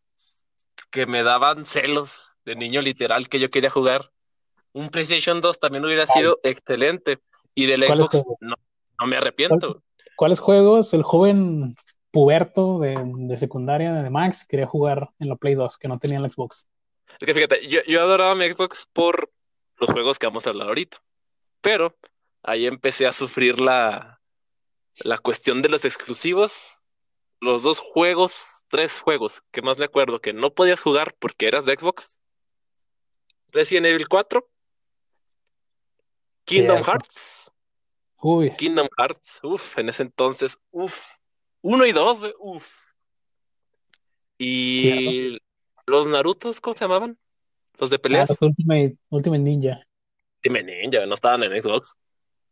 que 0.93 1.07
me 1.07 1.25
daban 1.25 1.65
celos 1.65 2.37
de 2.45 2.55
niño 2.55 2.81
literal 2.81 3.29
que 3.29 3.41
yo 3.41 3.51
quería 3.51 3.71
jugar. 3.71 4.13
Un 4.73 4.89
PlayStation 4.89 5.41
2 5.41 5.59
también 5.59 5.85
hubiera 5.85 6.07
sido 6.07 6.39
excelente. 6.45 7.19
Y 7.57 7.67
del 7.67 7.83
Xbox 7.83 8.23
no, 8.39 8.55
no, 9.01 9.07
me 9.09 9.17
arrepiento. 9.17 9.83
¿Cuáles 10.15 10.39
juegos 10.39 10.95
el 10.95 11.03
joven 11.03 11.75
puberto 12.13 12.79
de, 12.79 13.37
secundaria 13.37 13.95
de 13.95 14.11
Max 14.11 14.47
quería 14.49 14.69
jugar 14.69 15.11
en 15.19 15.29
la 15.29 15.35
Play 15.35 15.57
2 15.57 15.77
que 15.77 15.89
no 15.89 15.99
tenía 15.99 16.19
en 16.19 16.23
la 16.23 16.31
Xbox? 16.31 16.70
Es 17.19 17.27
que 17.27 17.35
fíjate, 17.35 17.67
yo, 17.67 17.81
yo 17.87 18.03
adoraba 18.03 18.35
mi 18.35 18.51
Xbox 18.51 18.87
por 18.93 19.33
los 19.77 19.91
juegos 19.91 20.19
que 20.19 20.27
vamos 20.27 20.47
a 20.47 20.51
hablar 20.51 20.69
ahorita. 20.69 21.03
Pero 21.61 21.97
ahí 22.43 22.67
empecé 22.67 23.07
a 23.07 23.13
sufrir 23.13 23.61
la, 23.61 24.21
la 24.97 25.19
cuestión 25.19 25.63
de 25.63 25.69
los 25.69 25.85
exclusivos 25.85 26.81
los 27.41 27.63
dos 27.63 27.79
juegos, 27.79 28.65
tres 28.69 29.01
juegos 29.01 29.43
que 29.51 29.63
más 29.63 29.79
me 29.79 29.87
acuerdo 29.87 30.21
que 30.21 30.33
no 30.33 30.53
podías 30.53 30.81
jugar 30.81 31.15
porque 31.19 31.49
eras 31.49 31.65
de 31.65 31.77
Xbox. 31.77 32.21
Resident 33.49 33.87
Evil 33.87 34.09
4. 34.09 34.47
Kingdom 36.45 36.83
Hearts. 36.83 37.51
Uy. 38.19 38.55
Kingdom 38.57 38.89
Hearts. 38.99 39.41
Uf, 39.43 39.79
en 39.79 39.89
ese 39.89 40.03
entonces, 40.03 40.59
uf. 40.71 41.17
Uno 41.63 41.87
y 41.87 41.93
dos, 41.93 42.23
uf. 42.39 42.93
Y 44.39 45.39
los 45.91 46.07
Narutos, 46.07 46.61
¿cómo 46.61 46.75
se 46.75 46.85
llamaban? 46.85 47.19
Los 47.79 47.91
de 47.91 47.99
pelea. 47.99 48.27
Ah, 48.29 48.35
Ultimate, 48.41 48.97
Ultimate 49.11 49.43
Ninja. 49.43 49.81
Ultimate 50.37 50.65
Ninja, 50.65 51.07
no 51.07 51.15
estaban 51.15 51.43
en 51.43 51.63
Xbox. 51.63 51.97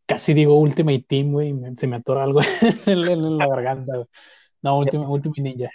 Casi 0.07 0.35
digo 0.35 0.59
Ultimate 0.59 1.05
Team, 1.07 1.33
güey, 1.33 1.55
se 1.77 1.87
me 1.87 1.97
atora 1.97 2.25
algo 2.25 2.41
en, 2.87 3.39
la 3.39 3.47
garganta, 3.47 3.97
güey. 3.97 4.09
No, 4.63 4.79
último, 4.79 5.11
último 5.11 5.35
ninja. 5.39 5.71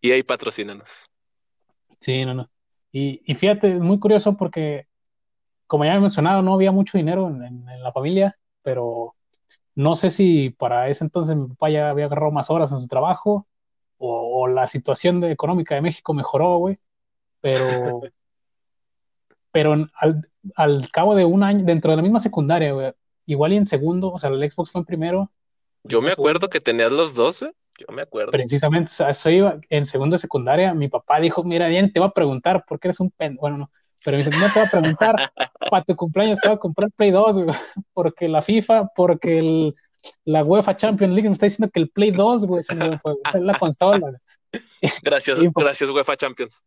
Y 0.00 0.12
ahí 0.12 0.22
patrocínanos. 0.22 1.06
Sí, 2.00 2.24
no, 2.24 2.34
no. 2.34 2.50
Y, 2.92 3.22
y, 3.24 3.34
fíjate, 3.34 3.72
es 3.72 3.80
muy 3.80 3.98
curioso 3.98 4.36
porque, 4.36 4.86
como 5.66 5.84
ya 5.84 5.94
he 5.94 6.00
mencionado, 6.00 6.42
no 6.42 6.54
había 6.54 6.72
mucho 6.72 6.98
dinero 6.98 7.28
en, 7.28 7.64
la 7.82 7.92
familia, 7.92 8.36
pero 8.62 9.14
no 9.74 9.96
sé 9.96 10.10
si 10.10 10.50
para 10.50 10.88
ese 10.88 11.04
entonces 11.04 11.36
mi 11.36 11.48
papá 11.48 11.70
ya 11.70 11.90
había 11.90 12.06
agarrado 12.06 12.32
más 12.32 12.50
horas 12.50 12.72
en 12.72 12.80
su 12.80 12.88
trabajo 12.88 13.46
o, 13.98 14.46
la 14.48 14.66
situación 14.66 15.20
de, 15.20 15.32
económica 15.32 15.74
de 15.74 15.82
México 15.82 16.14
mejoró, 16.14 16.58
güey. 16.58 16.78
Pero, 17.40 18.00
pero 19.52 19.72
al, 19.94 20.28
al, 20.56 20.90
cabo 20.90 21.14
de 21.14 21.24
un 21.24 21.42
año, 21.42 21.64
dentro 21.64 21.90
de 21.90 21.96
la 21.96 22.02
misma 22.02 22.20
secundaria, 22.20 22.72
güey, 22.72 22.92
igual 23.26 23.52
y 23.52 23.56
en 23.56 23.66
segundo, 23.66 24.12
o 24.12 24.18
sea, 24.18 24.30
el 24.30 24.50
Xbox 24.50 24.70
fue 24.70 24.80
en 24.80 24.84
primero. 24.84 25.30
Yo 25.84 26.02
me 26.02 26.12
acuerdo 26.12 26.48
que 26.48 26.60
tenías 26.60 26.92
los 26.92 27.14
dos, 27.14 27.40
güey. 27.40 27.52
Yo 27.78 27.94
me 27.94 28.02
acuerdo. 28.02 28.32
Precisamente, 28.32 28.90
o 28.90 28.94
sea, 28.94 29.10
eso 29.10 29.30
iba 29.30 29.60
en 29.70 29.86
segundo 29.86 30.14
de 30.14 30.18
secundaria. 30.18 30.74
Mi 30.74 30.88
papá 30.88 31.20
dijo: 31.20 31.44
Mira, 31.44 31.68
bien, 31.68 31.92
te 31.92 32.00
va 32.00 32.06
a 32.06 32.12
preguntar 32.12 32.64
por 32.66 32.80
qué 32.80 32.88
eres 32.88 32.98
un 32.98 33.10
pen. 33.10 33.36
Bueno, 33.36 33.56
no, 33.56 33.70
pero 34.04 34.16
me 34.16 34.24
dice: 34.24 34.36
No 34.36 34.52
te 34.52 34.58
va 34.58 34.66
a 34.66 34.70
preguntar 34.70 35.14
para 35.70 35.84
tu 35.84 35.94
cumpleaños, 35.94 36.38
te 36.40 36.48
va 36.48 36.54
a 36.54 36.58
comprar 36.58 36.90
Play 36.96 37.12
2, 37.12 37.36
porque 37.92 38.28
la 38.28 38.42
FIFA, 38.42 38.88
porque 38.96 39.38
el, 39.38 39.74
la 40.24 40.42
UEFA 40.42 40.76
Champions 40.76 41.14
League 41.14 41.28
me 41.28 41.34
está 41.34 41.46
diciendo 41.46 41.70
que 41.72 41.80
el 41.80 41.90
Play 41.90 42.10
2, 42.10 42.46
güey, 42.46 42.60
es, 42.60 43.40
la 43.40 43.54
consola. 43.54 44.20
Gracias, 45.02 45.40
gracias 45.54 45.90
UEFA 45.90 46.16
Champions. 46.16 46.62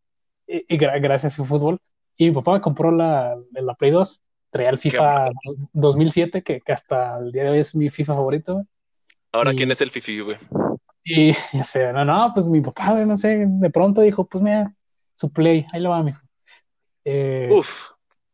Y, 0.52 0.78
gracias 0.78 1.40
a 1.40 1.46
fútbol. 1.46 1.80
Y 2.18 2.26
mi 2.26 2.32
papá 2.32 2.54
me 2.54 2.62
compró 2.62 2.92
la, 2.92 3.38
la 3.52 3.74
Play 3.76 3.92
2. 3.92 4.22
Traía 4.50 4.70
el 4.70 4.78
FIFA 4.78 5.30
2007, 5.72 6.44
que, 6.44 6.60
que, 6.60 6.74
hasta 6.74 7.18
el 7.20 7.32
día 7.32 7.46
de 7.46 7.50
hoy 7.52 7.60
es 7.60 7.74
mi 7.74 7.90
FIFA 7.90 8.16
favorito. 8.16 8.66
Ahora, 9.32 9.54
¿quién 9.54 9.72
es 9.72 9.80
el 9.80 9.90
FIFA, 9.90 10.24
güey? 10.24 10.38
Y 11.04 11.32
ya 11.54 11.64
sé, 11.64 11.94
no, 11.94 12.04
no, 12.04 12.32
pues 12.34 12.46
mi 12.48 12.60
papá, 12.60 12.94
no 13.06 13.18
sé, 13.18 13.46
de 13.48 13.70
pronto 13.70 14.02
dijo, 14.02 14.26
pues 14.26 14.44
mira, 14.44 14.76
su 15.16 15.32
play, 15.32 15.66
ahí 15.72 15.80
lo 15.80 15.92
va, 15.92 16.04
mijo. 16.04 16.22
Eh, 17.06 17.48
Uf. 17.50 17.94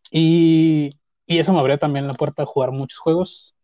Y, 0.10 0.98
y, 1.28 1.38
eso 1.38 1.54
me 1.54 1.60
abrió 1.60 1.78
también 1.78 2.08
la 2.08 2.16
puerta 2.16 2.44
a 2.44 2.48
jugar 2.48 2.72
muchos 2.72 2.98
juegos. 2.98 3.56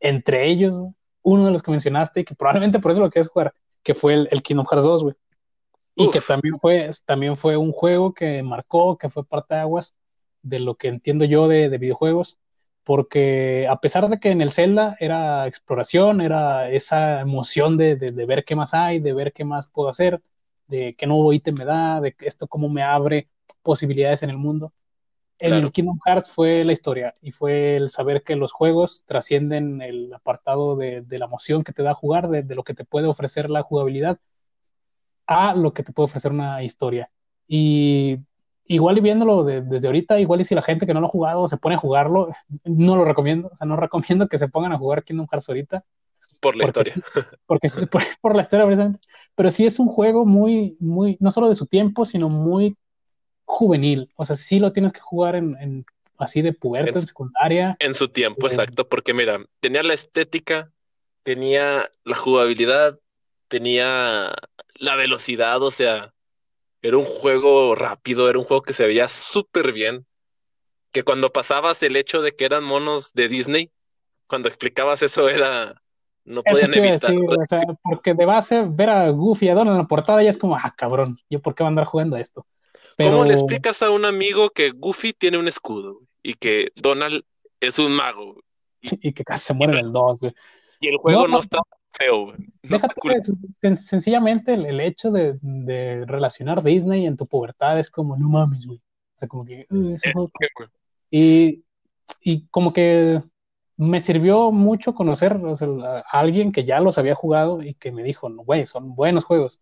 entre 0.00 0.48
ellos, 0.48 0.92
uno 1.22 1.46
de 1.46 1.52
los 1.52 1.62
que 1.62 1.70
mencionaste, 1.70 2.24
que 2.24 2.34
probablemente 2.34 2.80
por 2.80 2.90
eso 2.90 3.00
lo 3.00 3.10
quieres 3.10 3.28
jugar, 3.28 3.54
que 3.82 3.94
fue 3.94 4.14
el, 4.14 4.28
el 4.32 4.42
Kingdom 4.42 4.66
Hearts 4.66 4.84
2, 4.84 5.02
güey. 5.04 5.14
Y 5.96 6.10
que 6.10 6.20
también 6.20 6.58
fue, 6.58 6.90
también 7.04 7.36
fue 7.36 7.56
un 7.56 7.72
juego 7.72 8.14
que 8.14 8.42
marcó, 8.42 8.98
que 8.98 9.10
fue 9.10 9.24
parte 9.24 9.54
de 9.54 9.60
aguas 9.60 9.94
de 10.42 10.58
lo 10.58 10.74
que 10.74 10.88
entiendo 10.88 11.24
yo 11.24 11.48
de, 11.48 11.68
de 11.68 11.78
videojuegos 11.78 12.38
porque 12.84 13.66
a 13.68 13.80
pesar 13.80 14.08
de 14.08 14.20
que 14.20 14.30
en 14.30 14.42
el 14.42 14.50
Zelda 14.50 14.96
era 15.00 15.46
exploración, 15.46 16.20
era 16.20 16.70
esa 16.70 17.20
emoción 17.20 17.78
de, 17.78 17.96
ver 17.96 18.44
qué 18.44 18.54
más 18.54 18.74
hay, 18.74 19.00
de 19.00 19.14
ver 19.14 19.32
qué 19.32 19.44
más 19.44 19.66
puedo 19.66 19.88
hacer, 19.88 20.22
de 20.68 20.94
qué 20.96 21.06
nuevo 21.06 21.32
ítem 21.32 21.54
me 21.58 21.64
da, 21.64 22.00
de 22.00 22.14
esto 22.20 22.46
cómo 22.46 22.68
me 22.68 22.82
abre 22.82 23.28
posibilidades 23.62 24.22
en 24.22 24.30
el 24.30 24.36
mundo. 24.36 24.72
En 25.40 25.54
el 25.54 25.72
Kingdom 25.72 25.98
Hearts 26.06 26.30
fue 26.30 26.62
la 26.64 26.72
historia 26.72 27.16
y 27.20 27.32
fue 27.32 27.76
el 27.76 27.90
saber 27.90 28.22
que 28.22 28.36
los 28.36 28.52
juegos 28.52 29.04
trascienden 29.06 29.82
el 29.82 30.12
apartado 30.12 30.76
de, 30.76 31.04
la 31.08 31.24
emoción 31.24 31.64
que 31.64 31.72
te 31.72 31.82
da 31.82 31.92
jugar, 31.92 32.28
de, 32.28 32.42
de, 32.42 32.54
lo 32.54 32.62
que 32.62 32.74
te 32.74 32.84
puede 32.84 33.08
ofrecer 33.08 33.50
la 33.50 33.62
jugabilidad, 33.62 34.20
a 35.26 35.54
lo 35.54 35.72
que 35.72 35.82
te 35.82 35.92
puede 35.92 36.06
ofrecer 36.06 36.32
una 36.32 36.62
historia. 36.62 37.10
Y 37.46 38.18
igual 38.66 38.98
y 38.98 39.00
viéndolo 39.00 39.44
desde 39.44 39.86
ahorita, 39.86 40.20
igual 40.20 40.40
y 40.40 40.44
si 40.44 40.54
la 40.54 40.62
gente 40.62 40.86
que 40.86 40.94
no 40.94 41.00
lo 41.00 41.06
ha 41.06 41.10
jugado 41.10 41.48
se 41.48 41.56
pone 41.56 41.74
a 41.74 41.78
jugarlo, 41.78 42.30
no 42.64 42.96
lo 42.96 43.04
recomiendo, 43.04 43.50
o 43.52 43.56
sea, 43.56 43.66
no 43.66 43.76
recomiendo 43.76 44.28
que 44.28 44.38
se 44.38 44.48
pongan 44.48 44.72
a 44.72 44.78
jugar 44.78 45.04
Kingdom 45.04 45.28
Hearts 45.30 45.48
ahorita. 45.48 45.84
Por 46.40 46.56
la 46.56 46.64
historia. 46.64 46.94
Porque 47.46 47.68
por, 47.90 48.02
por, 48.20 48.36
la 48.36 48.42
historia 48.42 48.66
precisamente. 48.66 49.00
Pero 49.34 49.50
sí 49.50 49.66
es 49.66 49.78
un 49.78 49.88
juego 49.88 50.26
muy, 50.26 50.76
muy, 50.78 51.16
no 51.20 51.30
solo 51.30 51.48
de 51.48 51.54
su 51.54 51.66
tiempo, 51.66 52.06
sino 52.06 52.28
muy 52.28 52.76
juvenil. 53.44 54.10
O 54.16 54.24
sea, 54.24 54.36
sí 54.36 54.58
lo 54.58 54.72
tienes 54.72 54.92
que 54.92 55.00
jugar 55.00 55.36
en, 55.36 55.84
así 56.18 56.42
de 56.42 56.52
puberto, 56.52 56.98
en, 56.98 57.00
secundaria. 57.00 57.76
En 57.78 57.94
su 57.94 58.08
tiempo, 58.08 58.46
eh, 58.46 58.50
exacto, 58.50 58.88
porque 58.88 59.14
mira, 59.14 59.38
tenía 59.60 59.82
la 59.82 59.94
estética, 59.94 60.70
tenía 61.22 61.88
la 62.04 62.16
jugabilidad, 62.16 62.98
tenía 63.48 64.32
la 64.78 64.96
velocidad, 64.96 65.62
o 65.62 65.70
sea, 65.70 66.12
era 66.82 66.98
un 66.98 67.04
juego 67.04 67.74
rápido, 67.74 68.28
era 68.28 68.38
un 68.38 68.44
juego 68.44 68.62
que 68.62 68.72
se 68.72 68.86
veía 68.86 69.08
súper 69.08 69.72
bien. 69.72 70.06
Que 70.92 71.02
cuando 71.02 71.32
pasabas 71.32 71.82
el 71.82 71.96
hecho 71.96 72.22
de 72.22 72.36
que 72.36 72.44
eran 72.44 72.62
monos 72.62 73.12
de 73.14 73.28
Disney, 73.28 73.72
cuando 74.26 74.48
explicabas 74.48 75.02
eso 75.02 75.28
era. 75.28 75.80
No 76.24 76.42
podían 76.42 76.72
evitar. 76.74 77.12
porque 77.82 78.14
de 78.14 78.24
base 78.24 78.64
ver 78.66 78.90
a 78.90 79.10
Goofy 79.10 79.46
y 79.46 79.48
a 79.50 79.54
Donald 79.54 79.76
en 79.76 79.82
la 79.82 79.88
portada 79.88 80.22
ya 80.22 80.30
es 80.30 80.38
como, 80.38 80.56
ah, 80.56 80.74
cabrón, 80.76 81.18
¿yo 81.28 81.40
por 81.40 81.54
qué 81.54 81.62
voy 81.62 81.68
a 81.68 81.70
andar 81.70 81.84
jugando 81.84 82.16
esto? 82.16 82.46
¿Cómo 82.96 83.24
le 83.24 83.32
explicas 83.32 83.82
a 83.82 83.90
un 83.90 84.04
amigo 84.04 84.50
que 84.50 84.70
Goofy 84.70 85.12
tiene 85.12 85.38
un 85.38 85.48
escudo 85.48 86.00
y 86.22 86.34
que 86.34 86.70
Donald 86.76 87.24
es 87.60 87.78
un 87.78 87.92
mago? 87.92 88.42
Y, 89.02 89.14
que 89.14 89.24
casi 89.24 89.46
se 89.46 89.54
muere 89.54 89.78
en 89.78 89.86
el 89.86 89.92
2, 89.92 90.20
güey. 90.20 90.34
Y 90.78 90.88
el 90.88 90.98
juego 90.98 91.26
no, 91.26 91.38
está 91.38 91.60
feo. 92.04 92.34
sencillamente 93.76 94.54
el, 94.54 94.80
hecho 94.80 95.10
de, 95.10 96.04
relacionar 96.06 96.62
Disney 96.62 97.06
en 97.06 97.16
tu 97.16 97.26
pubertad 97.26 97.78
es 97.78 97.90
como, 97.90 98.16
no 98.16 98.28
mames, 98.28 98.66
güey. 98.66 98.78
O 98.78 99.18
sea, 99.18 99.28
como 99.28 99.44
que... 99.44 99.66
Eh, 99.70 99.96
y, 101.10 101.64
y 102.20 102.46
como 102.48 102.72
que 102.72 103.22
me 103.76 104.00
sirvió 104.00 104.52
mucho 104.52 104.94
conocer 104.94 105.38
a 105.82 106.02
alguien 106.12 106.52
que 106.52 106.64
ya 106.64 106.80
los 106.80 106.98
había 106.98 107.14
jugado 107.14 107.62
y 107.62 107.74
que 107.74 107.92
me 107.92 108.02
dijo, 108.02 108.30
güey, 108.30 108.66
son 108.66 108.94
buenos 108.94 109.24
juegos. 109.24 109.60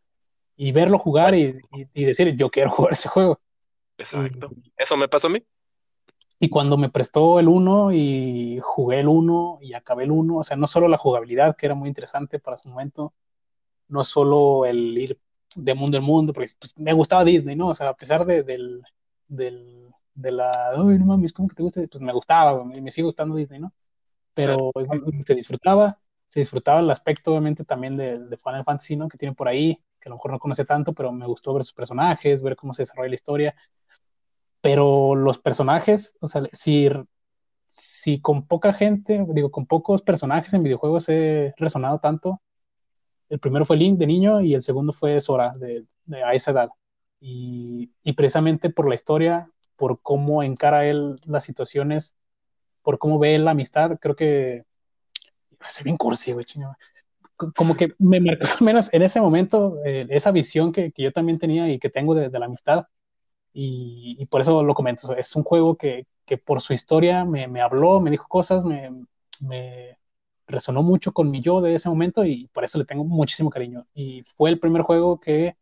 Y 0.56 0.72
verlo 0.72 0.98
jugar 0.98 1.34
y, 1.34 1.58
decir, 1.94 2.36
yo 2.36 2.50
quiero 2.50 2.70
jugar 2.70 2.92
ese 2.92 3.08
juego. 3.08 3.40
Exacto. 3.96 4.50
Eso 4.76 4.96
me 4.96 5.08
pasó 5.08 5.28
a 5.28 5.30
mí. 5.30 5.42
Y 6.42 6.48
cuando 6.48 6.76
me 6.76 6.90
prestó 6.90 7.38
el 7.38 7.46
1 7.46 7.92
y 7.92 8.58
jugué 8.60 8.98
el 8.98 9.06
1 9.06 9.60
y 9.62 9.74
acabé 9.74 10.02
el 10.02 10.10
1, 10.10 10.38
o 10.38 10.42
sea, 10.42 10.56
no 10.56 10.66
solo 10.66 10.88
la 10.88 10.98
jugabilidad, 10.98 11.54
que 11.54 11.66
era 11.66 11.76
muy 11.76 11.88
interesante 11.88 12.40
para 12.40 12.56
su 12.56 12.68
momento, 12.68 13.14
no 13.86 14.02
solo 14.02 14.66
el 14.66 14.98
ir 14.98 15.20
de 15.54 15.74
mundo 15.74 15.98
en 15.98 16.02
mundo, 16.02 16.32
porque 16.32 16.50
pues, 16.58 16.76
me 16.76 16.92
gustaba 16.94 17.24
Disney, 17.24 17.54
¿no? 17.54 17.68
O 17.68 17.74
sea, 17.76 17.90
a 17.90 17.94
pesar 17.94 18.26
de, 18.26 18.42
del, 18.42 18.82
del, 19.28 19.88
de 20.14 20.32
la, 20.32 20.70
ay, 20.70 20.98
no 20.98 21.06
mames, 21.06 21.32
¿cómo 21.32 21.46
que 21.46 21.54
te 21.54 21.62
gusta? 21.62 21.80
Pues 21.88 22.02
me 22.02 22.12
gustaba, 22.12 22.64
me, 22.64 22.80
me 22.80 22.90
sigue 22.90 23.04
gustando 23.04 23.36
Disney, 23.36 23.60
¿no? 23.60 23.72
Pero 24.34 24.72
se 25.24 25.36
disfrutaba, 25.36 26.00
se 26.28 26.40
disfrutaba 26.40 26.80
el 26.80 26.90
aspecto, 26.90 27.30
obviamente, 27.30 27.64
también 27.64 27.96
de, 27.96 28.18
de 28.18 28.36
Final 28.36 28.64
Fantasy, 28.64 28.96
¿no? 28.96 29.06
Que 29.06 29.16
tiene 29.16 29.36
por 29.36 29.46
ahí, 29.46 29.80
que 30.00 30.08
a 30.08 30.10
lo 30.10 30.16
mejor 30.16 30.32
no 30.32 30.40
conoce 30.40 30.64
tanto, 30.64 30.92
pero 30.92 31.12
me 31.12 31.26
gustó 31.28 31.54
ver 31.54 31.62
sus 31.62 31.74
personajes, 31.74 32.42
ver 32.42 32.56
cómo 32.56 32.74
se 32.74 32.82
desarrolla 32.82 33.10
la 33.10 33.14
historia 33.14 33.54
pero 34.62 35.16
los 35.16 35.38
personajes, 35.38 36.16
o 36.20 36.28
sea, 36.28 36.44
si, 36.52 36.88
si 37.66 38.20
con 38.20 38.46
poca 38.46 38.72
gente, 38.72 39.26
digo, 39.30 39.50
con 39.50 39.66
pocos 39.66 40.02
personajes 40.02 40.54
en 40.54 40.62
videojuegos 40.62 41.08
he 41.08 41.52
resonado 41.58 41.98
tanto, 41.98 42.40
el 43.28 43.40
primero 43.40 43.66
fue 43.66 43.76
Link 43.76 43.98
de 43.98 44.06
niño 44.06 44.40
y 44.40 44.54
el 44.54 44.62
segundo 44.62 44.92
fue 44.92 45.20
Sora 45.20 45.54
de, 45.58 45.84
a 46.24 46.32
esa 46.34 46.52
edad. 46.52 46.70
Y, 47.20 47.90
y, 48.02 48.12
precisamente 48.14 48.70
por 48.70 48.88
la 48.88 48.94
historia, 48.94 49.50
por 49.76 50.00
cómo 50.00 50.42
encara 50.42 50.86
él 50.86 51.16
las 51.24 51.44
situaciones, 51.44 52.14
por 52.82 52.98
cómo 52.98 53.18
ve 53.18 53.38
la 53.38 53.52
amistad, 53.52 53.98
creo 54.00 54.16
que 54.16 54.64
se 55.68 55.82
bien 55.82 55.96
cursi, 55.96 56.32
güey, 56.32 56.44
chino. 56.44 56.76
Como 57.56 57.76
que 57.76 57.94
me 57.98 58.20
marcó 58.20 58.44
al 58.58 58.64
menos 58.64 58.90
en 58.92 59.02
ese 59.02 59.20
momento 59.20 59.78
eh, 59.84 60.06
esa 60.10 60.30
visión 60.30 60.72
que, 60.72 60.92
que, 60.92 61.02
yo 61.02 61.12
también 61.12 61.38
tenía 61.38 61.68
y 61.68 61.78
que 61.80 61.90
tengo 61.90 62.14
de 62.14 62.38
la 62.38 62.46
amistad 62.46 62.86
y, 63.52 64.24
por 64.26 64.40
eso 64.40 64.62
lo 64.62 64.74
comento. 64.74 65.14
Es 65.16 65.36
un 65.36 65.42
juego 65.42 65.76
que, 65.76 66.06
que 66.24 66.38
por 66.38 66.60
su 66.60 66.72
historia 66.72 67.24
me, 67.24 67.48
me, 67.48 67.60
habló, 67.60 68.00
me 68.00 68.10
dijo 68.10 68.26
cosas, 68.28 68.64
me, 68.64 68.90
me, 69.40 69.98
resonó 70.46 70.82
mucho 70.82 71.12
con 71.12 71.30
mi 71.30 71.40
yo 71.40 71.60
de 71.60 71.74
ese 71.74 71.88
momento 71.88 72.24
y 72.24 72.48
por 72.48 72.64
eso 72.64 72.78
le 72.78 72.84
tengo 72.84 73.04
muchísimo 73.04 73.50
cariño. 73.50 73.86
Y 73.94 74.22
fue 74.22 74.50
el 74.50 74.58
primer 74.58 74.82
juego 74.82 75.20
que 75.20 75.56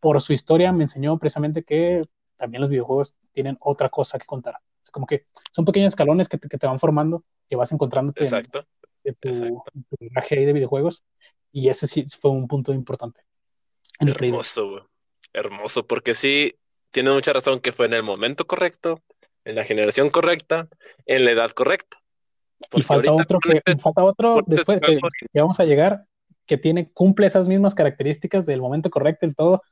por 0.00 0.20
su 0.20 0.32
historia 0.32 0.72
me 0.72 0.84
enseñó 0.84 1.18
precisamente 1.18 1.64
que 1.64 2.08
también 2.36 2.60
los 2.60 2.70
videojuegos 2.70 3.14
tienen 3.32 3.56
otra 3.60 3.88
cosa 3.88 4.18
que 4.18 4.26
contar. 4.26 4.54
O 4.54 4.84
sea, 4.84 4.92
como 4.92 5.06
que 5.06 5.26
son 5.52 5.64
pequeños 5.64 5.92
escalones 5.92 6.28
que 6.28 6.38
te, 6.38 6.48
que 6.48 6.58
te 6.58 6.66
van 6.66 6.78
formando, 6.78 7.24
que 7.48 7.56
vas 7.56 7.72
encontrando 7.72 8.12
Exacto. 8.16 8.64
En, 9.04 9.14
tu, 9.14 9.62
viaje 9.98 10.38
ahí 10.38 10.44
de 10.44 10.52
videojuegos. 10.52 11.04
Y 11.50 11.68
ese 11.68 11.86
sí 11.86 12.04
fue 12.20 12.30
un 12.30 12.46
punto 12.46 12.72
importante. 12.72 13.22
En 14.00 14.08
hermoso, 14.08 14.88
hermoso, 15.32 15.86
porque 15.86 16.14
sí, 16.14 16.54
tiene 16.90 17.10
mucha 17.10 17.32
razón 17.32 17.60
que 17.60 17.72
fue 17.72 17.86
en 17.86 17.94
el 17.94 18.02
momento 18.02 18.46
correcto, 18.46 19.02
en 19.44 19.54
la 19.54 19.64
generación 19.64 20.10
correcta, 20.10 20.68
en 21.06 21.24
la 21.24 21.30
edad 21.32 21.50
correcta. 21.50 21.98
y 22.74 22.82
falta 22.82 23.12
otro, 23.12 23.38
que, 23.40 23.62
falta 23.80 24.04
otro 24.04 24.42
después 24.46 24.80
que, 24.80 24.98
vamos 25.34 25.60
a 25.60 25.64
llegar 25.64 26.04
que 26.46 26.56
tiene, 26.56 26.90
cumple 26.92 27.26
esas 27.26 27.46
mismas 27.46 27.74
características 27.74 28.46
del 28.46 28.60
momento 28.60 28.90
correcto 28.90 29.26
y 29.26 29.34
todo, 29.34 29.62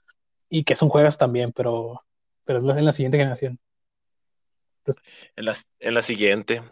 y 0.51 0.65
que 0.65 0.77
son 0.77 0.89
juegos 0.89 1.17
también, 1.17 1.53
pero, 1.53 2.05
pero 2.45 2.59
es 2.59 2.77
en 2.77 2.85
la 2.85 2.93
siguiente 2.93 3.19
generación. 3.19 3.59
en, 5.37 5.45
la, 5.45 5.57
en 5.81 5.95
la 5.95 6.03
siguiente. 6.03 6.63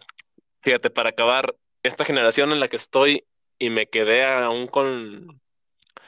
Fíjate, 0.61 0.89
para 0.89 1.09
acabar 1.09 1.55
esta 1.83 2.05
generación 2.05 2.51
en 2.51 2.59
la 2.59 2.67
que 2.67 2.75
estoy 2.75 3.25
y 3.59 3.69
me 3.69 3.87
quedé 3.87 4.23
aún 4.25 4.67
con 4.67 5.41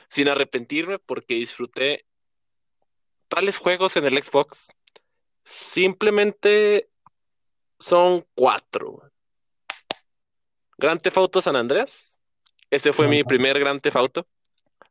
sin 0.10 0.30
arrepentirme 0.30 1.00
porque 1.00 1.36
disfruté 1.36 2.06
tales 3.28 3.58
juegos 3.58 3.96
en 3.98 4.06
el 4.06 4.22
Xbox 4.22 4.74
simplemente 5.44 6.90
son 7.80 8.26
cuatro. 8.36 9.12
Grand 10.78 11.02
Theft 11.02 11.18
Auto 11.18 11.42
San 11.42 11.56
Andreas. 11.56 12.20
Ese 12.70 12.92
fue 12.92 13.08
mi 13.08 13.24
primer 13.24 13.58
Grand 13.60 13.82
Theft 13.82 13.96
Auto. 13.96 14.28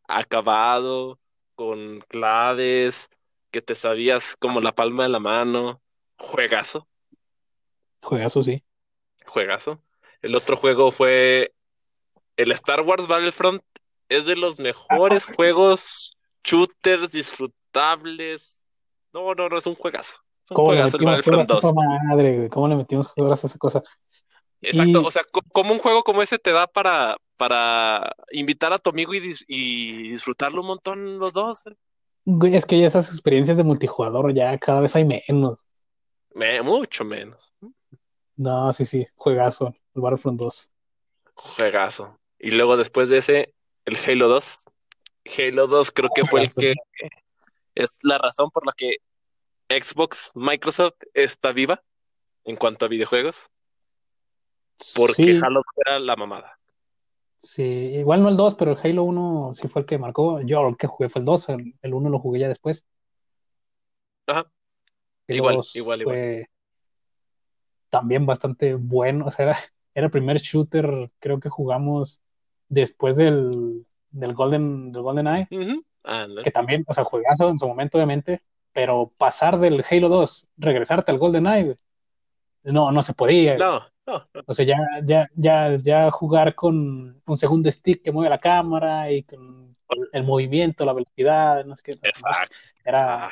Acabado, 0.08 1.18
con 1.54 2.00
claves, 2.08 3.10
que 3.50 3.60
te 3.60 3.74
sabías 3.74 4.36
como 4.36 4.60
la 4.60 4.72
palma 4.72 5.04
de 5.04 5.08
la 5.10 5.20
mano. 5.20 5.80
Juegazo. 6.18 6.88
Juegazo, 8.02 8.42
sí. 8.42 8.64
Juegazo. 9.26 9.82
El 10.22 10.34
otro 10.34 10.56
juego 10.56 10.90
fue 10.90 11.54
el 12.36 12.50
Star 12.52 12.80
Wars 12.80 13.08
Battlefront. 13.08 13.62
Es 14.08 14.24
de 14.24 14.36
los 14.36 14.58
mejores 14.58 15.26
juegos 15.26 16.16
shooters 16.44 17.10
disfrutados 17.76 18.66
no, 19.12 19.34
no, 19.34 19.48
no, 19.48 19.58
es 19.58 19.66
un 19.66 19.74
juegazo. 19.74 20.20
¿Cómo 20.48 20.72
le 20.72 20.84
metimos 20.84 21.22
juegos 21.22 21.50
a 21.50 21.54
esa 21.54 21.72
madre, 21.72 22.48
¿Cómo 22.50 22.68
le 22.68 22.76
metimos 22.76 23.08
a 23.16 23.46
esa 23.46 23.58
cosa? 23.58 23.82
Exacto, 24.60 25.02
o 25.02 25.10
sea, 25.10 25.22
como 25.52 25.72
un 25.72 25.78
juego 25.78 26.02
como 26.02 26.22
ese 26.22 26.38
te 26.38 26.52
da 26.52 26.66
para, 26.66 27.16
para 27.36 28.14
invitar 28.32 28.72
a 28.72 28.78
tu 28.78 28.90
amigo 28.90 29.14
y, 29.14 29.34
y 29.48 30.08
disfrutarlo 30.10 30.60
un 30.62 30.68
montón 30.68 31.18
los 31.18 31.34
dos. 31.34 31.64
es 32.44 32.66
que 32.66 32.84
esas 32.84 33.08
experiencias 33.10 33.56
de 33.56 33.64
multijugador 33.64 34.34
ya 34.34 34.56
cada 34.58 34.80
vez 34.80 34.96
hay 34.96 35.04
menos. 35.04 35.64
mucho 36.62 37.04
menos. 37.04 37.52
No, 38.36 38.72
sí, 38.72 38.84
sí, 38.84 39.06
juegazo, 39.14 39.74
el 39.94 40.02
Battlefront 40.02 40.38
2. 40.38 40.70
Juegazo. 41.34 42.18
Y 42.38 42.50
luego 42.50 42.76
después 42.76 43.08
de 43.08 43.18
ese, 43.18 43.54
el 43.84 43.96
Halo 43.96 44.28
2. 44.28 44.64
Halo 45.38 45.66
2 45.66 45.90
creo 45.90 46.10
que 46.14 46.24
fue 46.24 46.42
el 46.42 46.54
que 46.54 46.74
es 47.76 48.00
la 48.02 48.18
razón 48.18 48.50
por 48.50 48.66
la 48.66 48.72
que 48.76 48.96
Xbox, 49.68 50.32
Microsoft 50.34 50.96
está 51.14 51.52
viva 51.52 51.82
en 52.44 52.56
cuanto 52.56 52.86
a 52.86 52.88
videojuegos. 52.88 53.50
Porque 54.94 55.38
Halo 55.42 55.62
era 55.84 55.98
la 55.98 56.16
mamada. 56.16 56.58
Sí, 57.38 57.62
igual 57.62 58.22
no 58.22 58.28
el 58.28 58.36
2, 58.36 58.54
pero 58.54 58.72
el 58.72 58.78
Halo 58.82 59.04
1 59.04 59.52
sí 59.54 59.68
fue 59.68 59.82
el 59.82 59.86
que 59.86 59.98
marcó. 59.98 60.40
Yo 60.40 60.66
el 60.68 60.76
que 60.76 60.86
jugué 60.86 61.08
fue 61.08 61.20
el 61.20 61.26
2, 61.26 61.48
el, 61.50 61.94
1 61.94 62.10
lo 62.10 62.18
jugué 62.18 62.40
ya 62.40 62.48
después. 62.48 62.84
Ajá. 64.26 64.50
igual, 65.28 65.60
igual, 65.74 66.00
igual. 66.00 66.48
También 67.90 68.26
bastante 68.26 68.74
bueno. 68.74 69.26
O 69.26 69.30
sea, 69.30 69.46
era, 69.46 69.58
era, 69.94 70.06
el 70.06 70.12
primer 70.12 70.38
shooter, 70.38 71.10
creo 71.18 71.40
que 71.40 71.48
jugamos 71.48 72.20
después 72.68 73.16
del, 73.16 73.86
del 74.10 74.34
Golden, 74.34 74.92
del 74.92 75.02
Golden 75.02 75.26
Eye 75.26 75.48
que 76.42 76.50
también, 76.50 76.84
o 76.86 76.94
sea, 76.94 77.04
juegazo 77.04 77.48
en 77.48 77.58
su 77.58 77.66
momento, 77.66 77.98
obviamente, 77.98 78.42
pero 78.72 79.12
pasar 79.16 79.58
del 79.58 79.84
Halo 79.88 80.08
2, 80.08 80.48
regresarte 80.58 81.10
al 81.10 81.18
Golden 81.18 81.46
Eye, 81.46 81.76
no, 82.64 82.92
no 82.92 83.02
se 83.02 83.14
podía. 83.14 83.56
No, 83.56 83.80
no, 84.06 84.28
O 84.46 84.54
sea, 84.54 84.64
ya, 84.64 84.76
ya, 85.04 85.28
ya, 85.34 85.76
ya 85.76 86.10
jugar 86.10 86.54
con 86.54 87.22
un 87.24 87.36
segundo 87.36 87.70
stick 87.70 88.02
que 88.02 88.12
mueve 88.12 88.30
la 88.30 88.38
cámara 88.38 89.10
y 89.10 89.22
con 89.22 89.76
el, 90.12 90.24
movimiento, 90.24 90.84
la 90.84 90.92
velocidad, 90.92 91.64
no 91.64 91.76
sé 91.76 91.82
qué. 91.82 91.92
Exacto. 91.92 92.54
Era. 92.84 93.30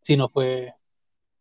Sí, 0.00 0.16
no 0.16 0.28
fue, 0.28 0.74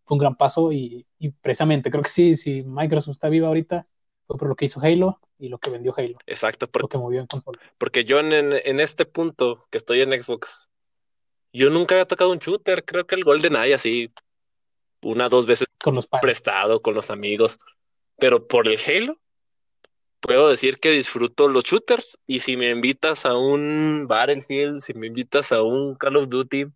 fue 0.05 0.15
un 0.15 0.19
gran 0.19 0.35
paso 0.35 0.71
y, 0.71 1.05
y 1.17 1.29
precisamente 1.29 1.89
creo 1.89 2.03
que 2.03 2.09
sí, 2.09 2.35
si 2.35 2.61
Microsoft 2.63 3.15
está 3.15 3.29
viva 3.29 3.47
ahorita, 3.47 3.87
fue 4.31 4.39
por 4.39 4.47
lo 4.47 4.55
que 4.55 4.65
hizo 4.65 4.79
Halo 4.81 5.19
y 5.37 5.49
lo 5.49 5.57
que 5.57 5.69
vendió 5.69 5.93
Halo. 5.95 6.17
Exacto. 6.25 6.67
Por, 6.67 6.83
lo 6.83 6.87
que 6.87 6.97
movió 6.97 7.19
en 7.19 7.27
consola. 7.27 7.59
Porque 7.77 8.05
yo 8.05 8.19
en, 8.19 8.31
en, 8.33 8.79
este 8.79 9.05
punto 9.05 9.67
que 9.69 9.77
estoy 9.77 10.01
en 10.01 10.19
Xbox, 10.21 10.69
yo 11.51 11.69
nunca 11.69 11.95
había 11.95 12.05
tocado 12.05 12.31
un 12.31 12.39
shooter. 12.39 12.85
Creo 12.85 13.05
que 13.05 13.15
el 13.15 13.23
Golden 13.23 13.55
Eye 13.55 13.73
así, 13.73 14.09
una 15.01 15.27
dos 15.27 15.45
veces 15.45 15.67
con 15.83 15.95
los 15.95 16.07
prestado 16.07 16.81
con 16.81 16.93
los 16.93 17.09
amigos. 17.09 17.59
Pero 18.17 18.47
por 18.47 18.67
el 18.67 18.79
Halo, 18.79 19.19
puedo 20.21 20.49
decir 20.49 20.77
que 20.77 20.91
disfruto 20.91 21.49
los 21.49 21.65
shooters. 21.65 22.17
Y 22.25 22.39
si 22.39 22.55
me 22.55 22.69
invitas 22.69 23.25
a 23.25 23.35
un 23.35 24.05
Battlefield, 24.07 24.79
si 24.79 24.93
me 24.93 25.07
invitas 25.07 25.51
a 25.51 25.61
un 25.61 25.95
Call 25.95 26.15
of 26.15 26.29
Duty, 26.29 26.67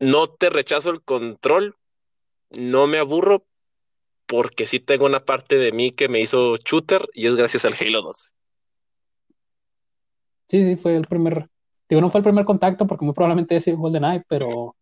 no 0.00 0.28
te 0.28 0.50
rechazo 0.50 0.90
el 0.90 1.02
control, 1.02 1.76
no 2.50 2.86
me 2.86 2.98
aburro, 2.98 3.46
porque 4.26 4.66
sí 4.66 4.80
tengo 4.80 5.06
una 5.06 5.24
parte 5.24 5.56
de 5.56 5.72
mí 5.72 5.92
que 5.92 6.08
me 6.08 6.20
hizo 6.20 6.56
shooter 6.56 7.08
y 7.14 7.26
es 7.26 7.36
gracias 7.36 7.64
al 7.64 7.74
Halo 7.80 8.02
2. 8.02 8.34
Sí, 10.48 10.64
sí, 10.64 10.76
fue 10.76 10.96
el 10.96 11.06
primer, 11.06 11.48
digo, 11.88 12.00
no 12.00 12.10
fue 12.10 12.18
el 12.18 12.24
primer 12.24 12.44
contacto 12.44 12.86
porque 12.86 13.04
muy 13.04 13.14
probablemente 13.14 13.56
ese 13.56 13.72
GoldenEye, 13.72 14.24
pero 14.28 14.76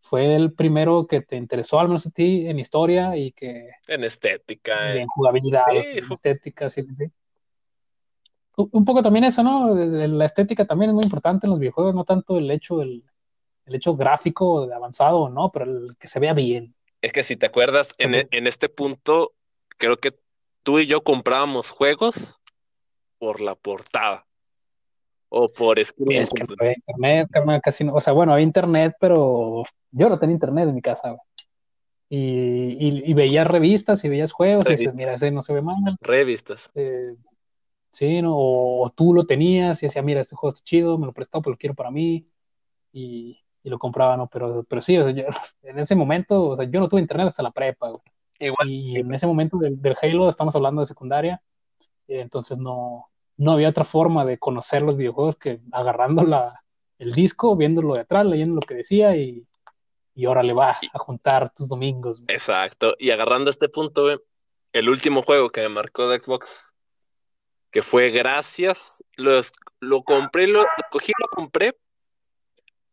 fue 0.00 0.34
el 0.34 0.52
primero 0.52 1.06
que 1.06 1.20
te 1.20 1.36
interesó 1.36 1.80
al 1.80 1.88
menos 1.88 2.06
a 2.06 2.10
ti 2.10 2.46
en 2.46 2.58
historia 2.58 3.16
y 3.16 3.32
que... 3.32 3.70
En 3.88 4.04
estética. 4.04 4.94
en 4.94 5.06
jugabilidad, 5.08 5.64
en 5.70 5.98
estética, 5.98 6.70
sí, 6.70 6.82
sí, 6.84 6.94
sí. 6.94 7.04
Un 8.56 8.86
poco 8.86 9.02
también 9.02 9.24
eso, 9.24 9.42
¿no? 9.42 9.74
La 9.74 10.24
estética 10.24 10.64
también 10.64 10.90
es 10.90 10.94
muy 10.94 11.04
importante 11.04 11.46
en 11.46 11.50
los 11.50 11.58
videojuegos, 11.58 11.94
no 11.94 12.04
tanto 12.04 12.38
el 12.38 12.50
hecho, 12.50 12.80
el, 12.80 13.04
el 13.66 13.74
hecho 13.74 13.94
gráfico 13.96 14.66
de 14.66 14.74
avanzado, 14.74 15.28
¿no? 15.28 15.50
Pero 15.50 15.64
el 15.66 15.96
que 15.98 16.06
se 16.06 16.20
vea 16.20 16.32
bien. 16.32 16.74
Es 17.02 17.12
que 17.12 17.22
si 17.22 17.36
te 17.36 17.46
acuerdas, 17.46 17.94
en, 17.98 18.14
e, 18.14 18.28
en 18.30 18.46
este 18.46 18.68
punto, 18.68 19.32
creo 19.78 19.96
que 19.98 20.12
tú 20.62 20.78
y 20.78 20.86
yo 20.86 21.02
comprábamos 21.02 21.70
juegos 21.70 22.40
por 23.18 23.40
la 23.40 23.54
portada 23.54 24.26
o 25.28 25.52
por 25.52 25.82
screen. 25.84 26.22
Es 26.22 26.30
que 26.30 26.42
no 26.42 26.54
había 26.58 26.74
internet, 26.74 27.28
casi 27.62 27.84
no. 27.84 27.94
O 27.94 28.00
sea, 28.00 28.12
bueno, 28.12 28.32
había 28.32 28.44
internet, 28.44 28.94
pero 29.00 29.64
yo 29.90 30.08
no 30.08 30.18
tenía 30.18 30.34
internet 30.34 30.68
en 30.68 30.74
mi 30.74 30.82
casa. 30.82 31.16
y, 32.08 33.12
veías 33.14 33.46
revistas 33.46 34.04
y 34.04 34.08
veías 34.08 34.32
juegos 34.32 34.66
y 34.68 34.72
dices, 34.72 34.94
mira, 34.94 35.14
ese 35.14 35.30
no 35.30 35.42
se 35.42 35.52
ve 35.52 35.62
mal. 35.62 35.76
Revistas. 36.00 36.70
Eh, 36.74 37.14
sí, 37.90 38.22
¿no? 38.22 38.34
O, 38.36 38.90
tú 38.94 39.12
lo 39.12 39.24
tenías 39.24 39.82
y 39.82 39.86
decías, 39.86 40.04
mira, 40.04 40.20
este 40.20 40.36
juego 40.36 40.54
está 40.54 40.64
chido, 40.64 40.98
me 40.98 41.06
lo 41.06 41.12
prestó, 41.12 41.40
pero 41.40 41.52
lo 41.52 41.58
quiero 41.58 41.74
para 41.74 41.90
mí. 41.90 42.28
Y, 42.92 43.40
lo 43.70 43.78
compraba, 43.78 44.16
¿no? 44.16 44.28
Pero, 44.28 44.64
pero 44.68 44.82
sí, 44.82 44.96
o 44.98 45.04
sea, 45.04 45.12
en 45.62 45.78
ese 45.78 45.94
momento, 45.94 46.48
o 46.48 46.56
sea, 46.56 46.64
yo 46.70 46.80
no 46.80 46.88
tuve 46.88 47.00
internet 47.00 47.28
hasta 47.28 47.42
la 47.42 47.50
prepa, 47.50 47.92
Igual. 48.38 48.68
Y 48.68 48.96
en 48.96 49.14
ese 49.14 49.26
momento 49.26 49.56
del, 49.56 49.80
del 49.80 49.96
Halo, 50.00 50.28
estamos 50.28 50.54
hablando 50.54 50.82
de 50.82 50.86
secundaria, 50.86 51.40
entonces 52.06 52.58
no, 52.58 53.08
no 53.38 53.52
había 53.52 53.70
otra 53.70 53.84
forma 53.84 54.24
de 54.26 54.38
conocer 54.38 54.82
los 54.82 54.96
videojuegos 54.96 55.36
que 55.36 55.60
agarrando 55.72 56.22
la, 56.22 56.62
el 56.98 57.12
disco, 57.12 57.56
viéndolo 57.56 57.94
de 57.94 58.02
atrás, 58.02 58.26
leyendo 58.26 58.56
lo 58.56 58.60
que 58.60 58.74
decía 58.74 59.16
y, 59.16 59.46
y 60.14 60.26
ahora 60.26 60.42
le 60.42 60.52
va 60.52 60.78
a 60.92 60.98
juntar 60.98 61.52
tus 61.54 61.68
domingos. 61.68 62.22
Exacto. 62.28 62.94
Y 62.98 63.10
agarrando 63.10 63.50
este 63.50 63.68
punto, 63.68 64.08
el 64.72 64.88
último 64.88 65.22
juego 65.22 65.50
que 65.50 65.62
me 65.62 65.68
marcó 65.68 66.08
de 66.08 66.20
Xbox, 66.20 66.74
que 67.70 67.82
fue 67.82 68.10
gracias, 68.10 69.02
lo, 69.16 69.40
lo 69.80 70.02
compré, 70.02 70.48
lo, 70.48 70.64
cogí, 70.90 71.12
lo 71.18 71.28
compré 71.28 71.74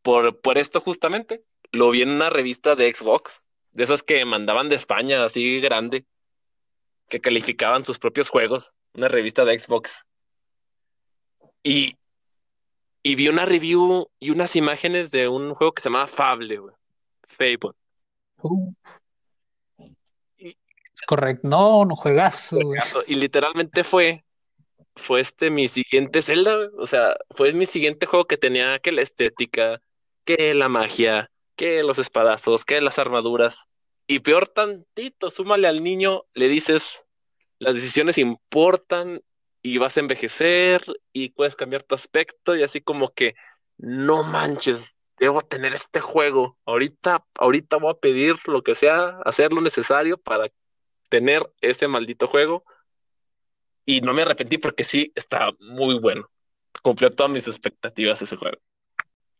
por, 0.03 0.39
por 0.39 0.57
esto 0.57 0.79
justamente. 0.79 1.43
Lo 1.71 1.89
vi 1.89 2.03
en 2.03 2.09
una 2.09 2.29
revista 2.29 2.75
de 2.75 2.93
Xbox, 2.93 3.47
de 3.71 3.83
esas 3.83 4.03
que 4.03 4.23
mandaban 4.25 4.69
de 4.69 4.75
España, 4.75 5.25
así 5.25 5.59
grande, 5.59 6.05
que 7.09 7.19
calificaban 7.19 7.83
sus 7.83 7.97
propios 7.97 8.29
juegos, 8.29 8.75
una 8.93 9.07
revista 9.07 9.43
de 9.45 9.57
Xbox. 9.57 10.05
Y, 11.63 11.97
y 13.01 13.15
vi 13.15 13.29
una 13.29 13.45
review 13.45 14.07
y 14.19 14.29
unas 14.29 14.55
imágenes 14.55 15.09
de 15.09 15.27
un 15.27 15.55
juego 15.55 15.73
que 15.73 15.81
se 15.81 15.89
llamaba 15.89 16.07
Fable, 16.07 16.57
güey. 16.57 16.75
Fable. 17.23 17.71
Uh. 18.41 18.73
Correcto, 21.07 21.47
no, 21.47 21.85
no 21.85 21.95
juegazo, 21.95 22.57
Y 23.07 23.15
literalmente 23.15 23.83
fue, 23.83 24.23
fue 24.95 25.21
este 25.21 25.49
mi 25.49 25.67
siguiente 25.67 26.21
Zelda, 26.21 26.69
o 26.77 26.85
sea, 26.85 27.17
fue 27.31 27.51
mi 27.53 27.65
siguiente 27.65 28.05
juego 28.05 28.25
que 28.25 28.37
tenía 28.37 28.79
que 28.79 28.91
la 28.91 29.01
estética, 29.01 29.81
que 30.25 30.53
la 30.53 30.69
magia, 30.69 31.31
que 31.55 31.83
los 31.83 31.99
espadazos, 31.99 32.65
que 32.65 32.81
las 32.81 32.99
armaduras. 32.99 33.69
Y 34.07 34.19
peor 34.19 34.47
tantito, 34.47 35.29
súmale 35.29 35.67
al 35.67 35.83
niño, 35.83 36.23
le 36.33 36.49
dices, 36.49 37.07
las 37.59 37.75
decisiones 37.75 38.17
importan 38.17 39.21
y 39.61 39.77
vas 39.77 39.97
a 39.97 40.01
envejecer 40.01 40.85
y 41.13 41.29
puedes 41.29 41.55
cambiar 41.55 41.83
tu 41.83 41.95
aspecto 41.95 42.55
y 42.55 42.63
así 42.63 42.81
como 42.81 43.13
que, 43.13 43.35
no 43.77 44.23
manches, 44.23 44.97
debo 45.17 45.41
tener 45.41 45.73
este 45.73 46.01
juego. 46.01 46.57
Ahorita, 46.65 47.25
ahorita 47.39 47.77
voy 47.77 47.91
a 47.91 47.99
pedir 47.99 48.35
lo 48.47 48.61
que 48.61 48.75
sea, 48.75 49.19
hacer 49.25 49.53
lo 49.53 49.61
necesario 49.61 50.17
para 50.17 50.51
tener 51.09 51.49
ese 51.61 51.87
maldito 51.87 52.27
juego. 52.27 52.65
Y 53.85 54.01
no 54.01 54.13
me 54.13 54.21
arrepentí 54.23 54.57
porque 54.57 54.83
sí, 54.83 55.11
está 55.15 55.51
muy 55.59 55.99
bueno. 55.99 56.29
Cumplió 56.81 57.09
todas 57.11 57.31
mis 57.31 57.47
expectativas 57.47 58.21
ese 58.21 58.35
juego. 58.35 58.57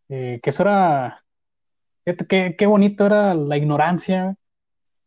Eh, 0.09 0.39
que 0.41 0.49
eso 0.49 0.63
era. 0.63 1.23
Qué, 2.05 2.55
qué 2.57 2.65
bonito 2.65 3.05
era 3.05 3.33
la 3.33 3.57
ignorancia. 3.57 4.35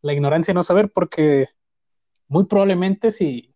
La 0.03 0.13
ignorancia 0.13 0.53
de 0.53 0.57
no 0.57 0.63
saber, 0.63 0.93
porque 0.93 1.49
muy 2.29 2.45
probablemente 2.45 3.11
si, 3.11 3.55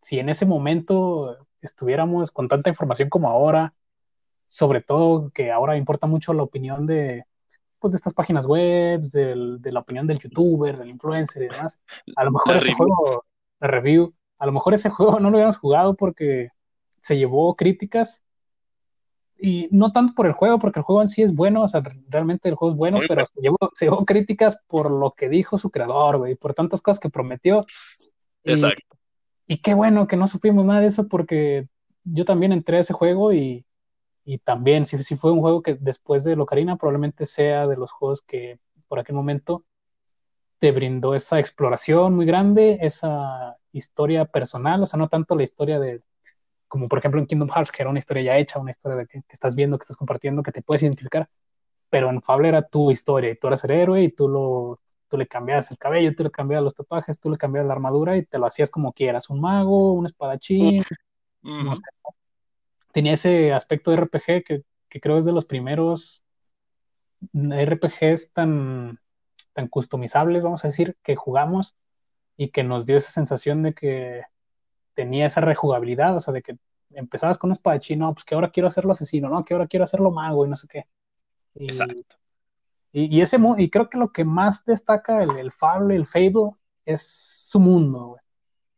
si 0.00 0.18
en 0.18 0.28
ese 0.28 0.46
momento 0.46 1.36
estuviéramos 1.60 2.30
con 2.30 2.48
tanta 2.48 2.70
información 2.70 3.08
como 3.08 3.28
ahora, 3.28 3.74
sobre 4.48 4.82
todo 4.82 5.30
que 5.30 5.50
ahora 5.50 5.76
importa 5.76 6.06
mucho 6.06 6.32
la 6.32 6.42
opinión 6.42 6.86
de, 6.86 7.24
pues, 7.78 7.92
de 7.92 7.96
estas 7.96 8.14
páginas 8.14 8.46
web, 8.46 9.02
de 9.02 9.72
la 9.72 9.80
opinión 9.80 10.06
del 10.06 10.18
youtuber, 10.18 10.76
del 10.78 10.90
influencer 10.90 11.42
y 11.42 11.48
demás. 11.48 11.78
A 12.16 12.24
lo 12.24 12.30
mejor 12.32 12.56
ese 12.56 12.72
juego, 12.74 12.96
la 13.60 13.68
review, 13.68 14.14
a 14.38 14.46
lo 14.46 14.52
mejor 14.52 14.74
ese 14.74 14.90
juego 14.90 15.20
no 15.20 15.30
lo 15.30 15.36
habíamos 15.38 15.58
jugado 15.58 15.94
porque 15.94 16.50
se 17.00 17.16
llevó 17.16 17.56
críticas 17.56 18.22
y 19.38 19.68
no 19.72 19.92
tanto 19.92 20.14
por 20.14 20.26
el 20.26 20.32
juego, 20.32 20.58
porque 20.58 20.80
el 20.80 20.84
juego 20.84 21.02
en 21.02 21.08
sí 21.08 21.22
es 21.22 21.34
bueno, 21.34 21.62
o 21.62 21.68
sea, 21.68 21.82
realmente 22.08 22.48
el 22.48 22.54
juego 22.54 22.72
es 22.72 22.78
bueno, 22.78 23.00
pero 23.06 23.26
se 23.26 23.40
llevó, 23.40 23.58
se 23.74 23.86
llevó, 23.86 24.04
críticas 24.04 24.58
por 24.66 24.90
lo 24.90 25.12
que 25.12 25.28
dijo 25.28 25.58
su 25.58 25.70
creador, 25.70 26.18
güey, 26.18 26.34
por 26.34 26.54
tantas 26.54 26.80
cosas 26.80 27.00
que 27.00 27.10
prometió. 27.10 27.66
Exacto. 28.44 28.96
Y, 29.46 29.58
qué 29.58 29.74
bueno 29.74 30.06
que 30.06 30.16
no 30.16 30.26
supimos 30.26 30.64
nada 30.64 30.80
de 30.80 30.86
eso 30.86 31.08
porque 31.08 31.68
yo 32.04 32.24
también 32.24 32.52
entré 32.52 32.78
a 32.78 32.80
ese 32.80 32.92
juego 32.92 33.32
y, 33.32 33.66
y 34.24 34.38
también, 34.38 34.86
si, 34.86 35.02
si 35.02 35.16
fue 35.16 35.32
un 35.32 35.40
juego 35.40 35.62
que 35.62 35.74
después 35.74 36.24
de 36.24 36.36
Locarina, 36.36 36.76
probablemente 36.76 37.26
sea 37.26 37.66
de 37.66 37.76
los 37.76 37.92
juegos 37.92 38.22
que 38.22 38.58
por 38.88 38.98
aquel 38.98 39.16
momento 39.16 39.64
te 40.58 40.72
brindó 40.72 41.14
esa 41.14 41.40
exploración 41.40 42.14
muy 42.14 42.24
grande, 42.24 42.78
esa 42.80 43.58
historia 43.72 44.24
personal, 44.24 44.82
o 44.82 44.86
sea, 44.86 44.98
no 44.98 45.08
tanto 45.08 45.34
la 45.34 45.42
historia 45.42 45.78
de, 45.78 46.00
como 46.68 46.88
por 46.88 46.98
ejemplo 46.98 47.20
en 47.20 47.26
Kingdom 47.26 47.48
Hearts, 47.48 47.70
que 47.70 47.82
era 47.82 47.90
una 47.90 47.98
historia 47.98 48.22
ya 48.22 48.38
hecha, 48.38 48.58
una 48.58 48.70
historia 48.70 48.98
de 48.98 49.06
que, 49.06 49.22
estás 49.28 49.54
viendo, 49.54 49.78
que 49.78 49.82
estás 49.82 49.96
compartiendo, 49.96 50.42
que 50.42 50.52
te 50.52 50.62
puedes 50.62 50.82
identificar, 50.82 51.28
pero 51.90 52.10
en 52.10 52.22
Fable 52.22 52.48
era 52.48 52.66
tu 52.66 52.90
historia 52.90 53.30
y 53.30 53.36
tú 53.36 53.46
eras 53.46 53.64
el 53.64 53.70
héroe 53.70 54.02
y 54.02 54.10
tú, 54.10 54.28
lo, 54.28 54.80
tú 55.08 55.16
le 55.16 55.26
cambiabas 55.26 55.70
el 55.70 55.78
cabello, 55.78 56.14
tú 56.14 56.24
le 56.24 56.30
cambiabas 56.30 56.64
los 56.64 56.74
tatuajes, 56.74 57.20
tú 57.20 57.30
le 57.30 57.38
cambiabas 57.38 57.68
la 57.68 57.74
armadura 57.74 58.16
y 58.16 58.24
te 58.24 58.38
lo 58.38 58.46
hacías 58.46 58.70
como 58.70 58.92
quieras, 58.92 59.30
un 59.30 59.40
mago, 59.40 59.92
un 59.92 60.06
espadachín, 60.06 60.82
no 61.42 61.76
sé, 61.76 61.82
tenía 62.94 63.14
ese 63.14 63.52
aspecto 63.52 63.90
de 63.90 63.98
RPG 63.98 64.44
que, 64.44 64.64
creo 65.00 65.18
es 65.18 65.24
de 65.24 65.32
los 65.32 65.44
primeros 65.44 66.22
RPGs 67.32 68.32
tan, 68.32 69.00
tan 69.52 69.66
customizables, 69.66 70.42
vamos 70.42 70.64
a 70.64 70.68
decir, 70.68 70.96
que 71.02 71.16
jugamos 71.16 71.76
y 72.36 72.50
que 72.50 72.62
nos 72.62 72.86
dio 72.86 72.96
esa 72.96 73.10
sensación 73.10 73.64
de 73.64 73.74
que 73.74 74.22
tenía 74.94 75.26
esa 75.26 75.40
rejugabilidad, 75.40 76.16
o 76.16 76.20
sea, 76.20 76.32
de 76.32 76.42
que 76.42 76.56
empezabas 76.92 77.38
con 77.38 77.50
un 77.50 77.52
espadachín, 77.52 77.98
no, 77.98 78.12
pues 78.14 78.24
que 78.24 78.34
ahora 78.34 78.50
quiero 78.50 78.68
hacerlo 78.68 78.92
asesino, 78.92 79.28
no, 79.28 79.44
que 79.44 79.54
ahora 79.54 79.66
quiero 79.66 79.84
hacerlo 79.84 80.10
mago 80.10 80.46
y 80.46 80.48
no 80.48 80.56
sé 80.56 80.68
qué. 80.68 80.86
Y, 81.54 81.64
Exacto. 81.64 82.16
Y, 82.92 83.20
ese, 83.20 83.38
y 83.58 83.70
creo 83.70 83.90
que 83.90 83.98
lo 83.98 84.12
que 84.12 84.24
más 84.24 84.64
destaca 84.64 85.22
el, 85.22 85.36
el 85.36 85.50
Fable, 85.50 85.96
el 85.96 86.06
Fable, 86.06 86.50
es 86.84 87.02
su 87.02 87.58
mundo, 87.58 88.06
güey 88.06 88.24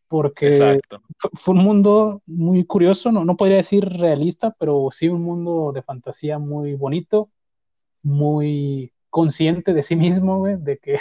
porque 0.09 0.79
fue 1.35 1.55
un 1.55 1.65
mundo 1.65 2.23
muy 2.27 2.65
curioso, 2.65 3.11
no, 3.11 3.25
no 3.25 3.37
podría 3.37 3.57
decir 3.57 3.85
realista, 3.85 4.55
pero 4.59 4.89
sí 4.93 5.09
un 5.09 5.23
mundo 5.23 5.73
de 5.75 5.83
fantasía 5.83 6.39
muy 6.39 6.75
bonito, 6.75 7.31
muy 8.03 8.93
consciente 9.11 9.73
de 9.73 9.83
sí 9.83 9.97
mismo, 9.97 10.47
de 10.47 10.79
que, 10.79 10.99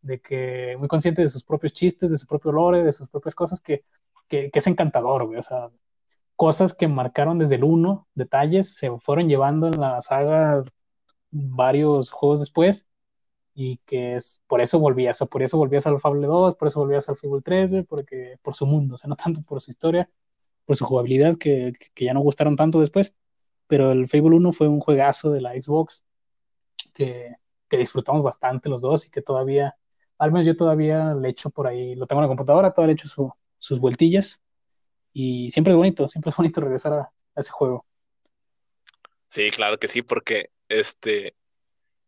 de 0.00 0.20
que 0.20 0.76
muy 0.78 0.88
consciente 0.88 1.22
de 1.22 1.28
sus 1.28 1.44
propios 1.44 1.72
chistes, 1.72 2.10
de 2.10 2.18
su 2.18 2.26
propio 2.26 2.52
lore, 2.52 2.82
de 2.82 2.92
sus 2.92 3.08
propias 3.08 3.34
cosas, 3.34 3.60
que, 3.60 3.84
que, 4.32 4.58
es 4.58 4.66
encantador, 4.66 5.22
o 5.24 5.42
sea, 5.42 5.70
cosas 6.36 6.74
que 6.74 6.88
marcaron 6.88 7.38
desde 7.38 7.56
el 7.56 7.64
1, 7.64 8.08
detalles, 8.14 8.74
se 8.76 8.90
fueron 8.98 9.28
llevando 9.28 9.66
en 9.68 9.80
la 9.80 10.00
saga 10.02 10.64
varios 11.30 12.10
juegos 12.10 12.40
después, 12.40 12.86
y 13.54 13.78
que 13.86 14.16
es 14.16 14.42
por 14.46 14.62
eso 14.62 14.78
volvías, 14.78 15.20
o 15.22 15.26
por 15.28 15.42
eso 15.42 15.58
volvías 15.58 15.86
al 15.86 16.00
Fable 16.00 16.26
2, 16.26 16.56
por 16.56 16.68
eso 16.68 16.80
volvías 16.80 17.08
al 17.08 17.16
Fable 17.16 17.42
3, 17.42 17.84
porque 17.88 18.38
por 18.42 18.54
su 18.56 18.66
mundo, 18.66 18.94
o 18.96 18.98
sea, 18.98 19.08
no 19.08 19.16
tanto 19.16 19.42
por 19.42 19.60
su 19.60 19.70
historia, 19.70 20.10
por 20.64 20.76
su 20.76 20.86
jugabilidad, 20.86 21.36
que, 21.36 21.74
que, 21.94 22.04
ya 22.06 22.14
no 22.14 22.20
gustaron 22.20 22.56
tanto 22.56 22.80
después, 22.80 23.14
pero 23.66 23.92
el 23.92 24.08
Fable 24.08 24.36
1 24.36 24.52
fue 24.52 24.68
un 24.68 24.80
juegazo 24.80 25.30
de 25.30 25.42
la 25.42 25.52
Xbox 25.54 26.04
que, 26.94 27.34
que 27.68 27.76
disfrutamos 27.78 28.22
bastante 28.22 28.68
los 28.68 28.82
dos 28.82 29.06
y 29.06 29.10
que 29.10 29.22
todavía, 29.22 29.76
al 30.18 30.32
menos 30.32 30.46
yo 30.46 30.56
todavía 30.56 31.14
le 31.14 31.28
echo 31.30 31.50
por 31.50 31.66
ahí, 31.66 31.94
lo 31.96 32.06
tengo 32.06 32.20
en 32.20 32.24
la 32.24 32.28
computadora, 32.28 32.72
todavía 32.72 32.94
le 32.94 32.94
echo 32.94 33.08
su, 33.08 33.32
sus 33.62 33.78
vueltillas 33.78 34.40
y 35.12 35.52
siempre 35.52 35.72
es 35.72 35.76
bonito, 35.76 36.08
siempre 36.08 36.30
es 36.30 36.36
bonito 36.36 36.60
regresar 36.60 36.92
a, 36.92 37.12
ese 37.36 37.52
juego. 37.52 37.86
Sí, 39.28 39.50
claro 39.50 39.78
que 39.78 39.86
sí, 39.86 40.02
porque 40.02 40.50
este, 40.68 41.36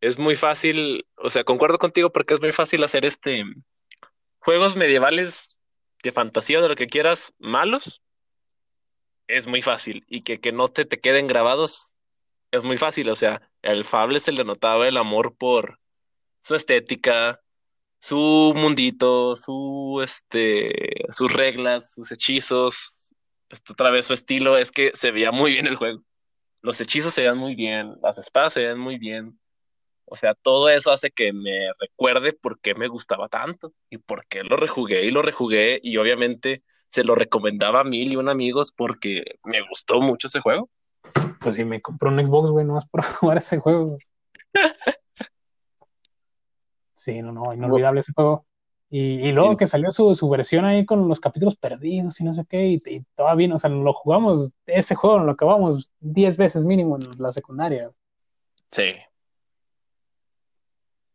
es 0.00 0.18
muy 0.18 0.34
fácil, 0.34 1.06
o 1.16 1.30
sea, 1.30 1.44
concuerdo 1.44 1.78
contigo 1.78 2.10
porque 2.10 2.34
es 2.34 2.40
muy 2.40 2.50
fácil 2.50 2.82
hacer 2.82 3.04
este 3.04 3.44
juegos 4.40 4.74
medievales 4.74 5.56
de 6.02 6.10
fantasía 6.10 6.60
de 6.60 6.68
lo 6.68 6.74
que 6.74 6.88
quieras 6.88 7.32
malos. 7.38 8.02
Es 9.28 9.46
muy 9.46 9.62
fácil 9.62 10.04
y 10.08 10.22
que, 10.22 10.40
que 10.40 10.50
no 10.50 10.68
te, 10.68 10.84
te 10.84 10.98
queden 10.98 11.28
grabados 11.28 11.94
es 12.50 12.64
muy 12.64 12.78
fácil, 12.78 13.08
o 13.10 13.16
sea, 13.16 13.48
el 13.62 13.84
Fable 13.84 14.20
se 14.20 14.32
le 14.32 14.44
notaba 14.44 14.88
el 14.88 14.96
amor 14.96 15.36
por 15.36 15.78
su 16.40 16.54
estética, 16.54 17.40
su 18.04 18.52
mundito, 18.54 19.34
su 19.34 19.98
este, 20.04 21.06
sus 21.08 21.32
reglas, 21.32 21.94
sus 21.94 22.12
hechizos, 22.12 23.14
esto 23.48 23.72
otra 23.72 23.90
vez 23.90 24.04
su 24.04 24.12
estilo, 24.12 24.58
es 24.58 24.70
que 24.70 24.90
se 24.92 25.10
veía 25.10 25.32
muy 25.32 25.52
bien 25.52 25.66
el 25.66 25.76
juego. 25.76 26.00
Los 26.60 26.78
hechizos 26.82 27.14
se 27.14 27.22
veían 27.22 27.38
muy 27.38 27.54
bien, 27.54 27.94
las 28.02 28.18
espadas 28.18 28.52
se 28.52 28.60
veían 28.60 28.78
muy 28.78 28.98
bien, 28.98 29.38
o 30.04 30.16
sea, 30.16 30.34
todo 30.34 30.68
eso 30.68 30.92
hace 30.92 31.12
que 31.12 31.32
me 31.32 31.72
recuerde 31.80 32.32
por 32.32 32.60
qué 32.60 32.74
me 32.74 32.88
gustaba 32.88 33.28
tanto 33.28 33.72
y 33.88 33.96
por 33.96 34.26
qué 34.26 34.44
lo 34.44 34.58
rejugué 34.58 35.06
y 35.06 35.10
lo 35.10 35.22
rejugué 35.22 35.80
y 35.82 35.96
obviamente 35.96 36.62
se 36.88 37.04
lo 37.04 37.14
recomendaba 37.14 37.80
a 37.80 37.84
mil 37.84 38.12
y 38.12 38.16
un 38.16 38.28
amigos 38.28 38.70
porque 38.70 39.38
me 39.44 39.62
gustó 39.66 40.02
mucho 40.02 40.26
ese 40.26 40.40
juego. 40.40 40.68
Pues 41.40 41.56
si 41.56 41.64
me 41.64 41.80
compró 41.80 42.10
un 42.10 42.22
Xbox, 42.22 42.50
güey, 42.50 42.66
no 42.66 42.78
es 42.78 42.84
por 42.84 43.02
jugar 43.16 43.38
ese 43.38 43.56
juego. 43.60 43.96
Sí, 47.04 47.20
no, 47.20 47.32
no, 47.32 47.52
inolvidable 47.52 48.00
ese 48.00 48.14
juego. 48.14 48.46
Y, 48.88 49.28
y 49.28 49.32
luego 49.32 49.58
que 49.58 49.66
salió 49.66 49.92
su, 49.92 50.14
su, 50.14 50.26
versión 50.30 50.64
ahí 50.64 50.86
con 50.86 51.06
los 51.06 51.20
capítulos 51.20 51.54
perdidos 51.54 52.18
y 52.18 52.24
no 52.24 52.32
sé 52.32 52.46
qué, 52.48 52.66
y, 52.66 52.82
y 52.86 53.02
todavía, 53.14 53.54
o 53.54 53.58
sea, 53.58 53.68
lo 53.68 53.92
jugamos, 53.92 54.52
ese 54.64 54.94
juego 54.94 55.18
lo 55.18 55.32
acabamos 55.32 55.90
10 56.00 56.38
veces 56.38 56.64
mínimo 56.64 56.96
en 56.96 57.02
la 57.18 57.30
secundaria. 57.30 57.90
Sí. 58.70 58.94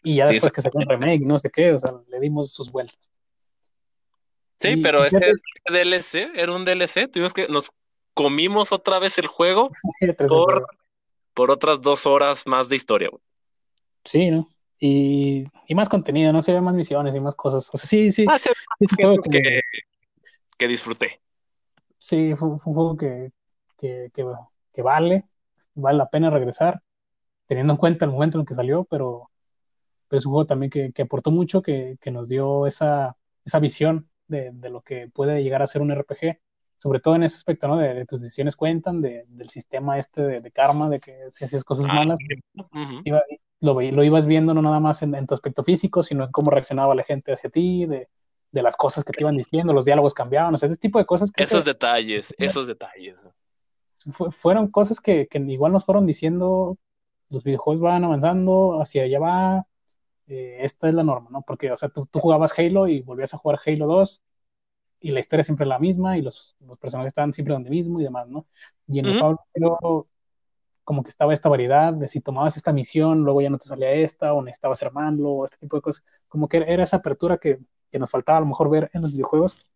Y 0.03 0.17
ya 0.17 0.27
sí, 0.27 0.33
después 0.33 0.53
que 0.53 0.61
sacó 0.61 0.77
un 0.77 0.87
remake, 0.87 1.21
no 1.21 1.39
sé 1.39 1.49
qué, 1.49 1.71
o 1.71 1.79
sea, 1.79 1.93
le 2.07 2.19
dimos 2.19 2.53
sus 2.53 2.71
vueltas. 2.71 3.09
Sí, 4.59 4.69
y, 4.69 4.77
pero 4.83 5.03
ese, 5.05 5.17
DLC 5.65 6.29
era 6.35 6.53
un 6.53 6.65
DLC, 6.65 7.09
tuvimos 7.11 7.33
que, 7.33 7.47
nos 7.47 7.71
comimos 8.13 8.71
otra 8.71 8.99
vez 8.99 9.17
el 9.17 9.25
juego 9.25 9.71
por, 10.27 10.67
por, 11.33 11.49
otras 11.49 11.81
dos 11.81 12.05
horas 12.05 12.45
más 12.45 12.69
de 12.69 12.75
historia. 12.75 13.09
Sí, 14.05 14.29
¿no? 14.29 14.47
Y, 14.79 15.45
y, 15.67 15.75
más 15.75 15.89
contenido, 15.89 16.31
¿no? 16.31 16.41
Se 16.41 16.53
ve 16.53 16.61
más 16.61 16.73
misiones 16.73 17.13
y 17.13 17.19
más 17.19 17.35
cosas. 17.35 17.69
O 17.73 17.77
sea, 17.77 17.87
sí, 17.87 18.11
sí. 18.11 18.25
Ah, 18.29 18.37
sí, 18.37 18.49
que, 18.97 19.15
que, 19.29 19.61
que, 20.57 20.67
disfruté. 20.67 21.19
Sí, 21.97 22.33
fue, 22.35 22.57
fue 22.59 22.71
un 22.71 22.75
juego 22.75 22.97
que, 22.97 23.31
que, 23.77 24.09
que, 24.13 24.25
que, 24.73 24.81
vale, 24.81 25.25
vale 25.75 25.97
la 25.97 26.09
pena 26.09 26.29
regresar, 26.29 26.81
teniendo 27.45 27.73
en 27.73 27.77
cuenta 27.77 28.05
el 28.05 28.11
momento 28.11 28.37
en 28.37 28.41
el 28.41 28.47
que 28.47 28.53
salió, 28.53 28.85
pero, 28.85 29.29
pero 30.07 30.17
es 30.17 30.25
un 30.25 30.31
juego 30.31 30.47
también 30.47 30.69
que, 30.69 30.93
que 30.93 31.01
aportó 31.01 31.31
mucho, 31.31 31.61
que, 31.61 31.97
que 31.99 32.11
nos 32.11 32.29
dio 32.29 32.65
esa, 32.65 33.17
esa 33.43 33.59
visión 33.59 34.09
de, 34.27 34.51
de, 34.53 34.69
lo 34.69 34.81
que 34.81 35.09
puede 35.09 35.43
llegar 35.43 35.61
a 35.61 35.67
ser 35.67 35.81
un 35.81 35.91
RPG, 35.91 36.39
sobre 36.79 37.01
todo 37.01 37.15
en 37.17 37.23
ese 37.23 37.37
aspecto, 37.37 37.67
¿no? 37.69 37.77
De, 37.77 37.93
de 37.95 38.05
tus 38.07 38.21
decisiones 38.21 38.57
cuentan, 38.57 39.01
de, 39.01 39.25
del 39.29 39.49
sistema 39.51 39.99
este 39.99 40.23
de, 40.41 40.51
karma, 40.51 40.89
de 40.89 41.01
que 41.01 41.15
si 41.31 41.45
hacías 41.45 41.65
cosas 41.65 41.87
Ah, 41.89 41.95
malas, 41.95 42.19
iba- 43.03 43.23
lo, 43.61 43.81
lo 43.81 44.03
ibas 44.05 44.25
viendo 44.25 44.53
no 44.53 44.61
nada 44.61 44.79
más 44.79 45.01
en, 45.03 45.15
en 45.15 45.27
tu 45.27 45.33
aspecto 45.35 45.63
físico, 45.63 46.03
sino 46.03 46.25
en 46.25 46.31
cómo 46.31 46.51
reaccionaba 46.51 46.95
la 46.95 47.03
gente 47.03 47.33
hacia 47.33 47.49
ti, 47.51 47.85
de, 47.87 48.09
de 48.51 48.63
las 48.63 48.77
cosas 48.77 49.03
que 49.05 49.13
te 49.13 49.23
iban 49.23 49.37
diciendo, 49.37 49.73
los 49.73 49.85
diálogos 49.85 50.13
cambiaban, 50.13 50.55
o 50.55 50.57
sea, 50.57 50.67
ese 50.67 50.77
tipo 50.77 50.99
de 50.99 51.05
cosas 51.05 51.31
creo 51.31 51.47
Esos 51.47 51.65
que 51.65 51.65
detalles, 51.65 52.35
esos 52.39 52.67
detalles. 52.67 53.29
fu- 54.11 54.31
fueron 54.31 54.69
cosas 54.71 54.99
que, 54.99 55.27
que 55.27 55.39
igual 55.39 55.71
nos 55.71 55.85
fueron 55.85 56.05
diciendo, 56.05 56.77
los 57.29 57.43
videojuegos 57.43 57.81
van 57.81 58.03
avanzando, 58.03 58.81
hacia 58.81 59.03
allá 59.03 59.19
va, 59.19 59.67
eh, 60.27 60.59
esta 60.61 60.89
es 60.89 60.95
la 60.95 61.03
norma, 61.03 61.29
¿no? 61.31 61.43
Porque, 61.43 61.71
o 61.71 61.77
sea, 61.77 61.89
tú, 61.89 62.07
tú 62.07 62.19
jugabas 62.19 62.57
Halo 62.57 62.87
y 62.87 63.01
volvías 63.01 63.33
a 63.33 63.37
jugar 63.37 63.59
Halo 63.65 63.87
2 63.87 64.23
y 65.01 65.11
la 65.11 65.19
historia 65.19 65.43
siempre 65.43 65.65
es 65.65 65.69
la 65.69 65.79
misma 65.79 66.17
y 66.17 66.21
los, 66.21 66.55
los 66.59 66.77
personajes 66.77 67.11
estaban 67.11 67.33
siempre 67.33 67.53
donde 67.53 67.69
mismo 67.69 67.99
y 67.99 68.03
demás, 68.03 68.27
¿no? 68.27 68.45
Y 68.87 68.99
en 68.99 69.05
el 69.07 69.11
Ujú. 69.11 69.19
Pablo 69.19 69.39
Halo 69.55 70.07
como 70.83 71.03
que 71.03 71.09
estaba 71.09 71.35
esta 71.35 71.49
variedad 71.49 71.93
de 71.93 72.07
si 72.07 72.19
tomabas 72.19 72.57
esta 72.57 72.73
misión, 72.73 73.23
luego 73.23 73.41
ya 73.41 73.51
no 73.51 73.59
te 73.59 73.67
salía 73.67 73.91
esta, 73.91 74.33
o 74.33 74.41
necesitabas 74.41 74.81
armarlo, 74.81 75.29
o 75.29 75.45
este 75.45 75.57
tipo 75.57 75.75
de 75.75 75.83
cosas. 75.83 76.03
Como 76.27 76.49
que 76.49 76.57
era 76.57 76.83
esa 76.83 76.97
apertura 76.97 77.37
que, 77.37 77.59
que 77.91 77.99
nos 77.99 78.09
faltaba 78.09 78.39
a 78.39 78.41
lo 78.41 78.47
mejor 78.47 78.71
ver 78.71 78.89
en 78.93 79.03
los 79.03 79.11
videojuegos, 79.11 79.69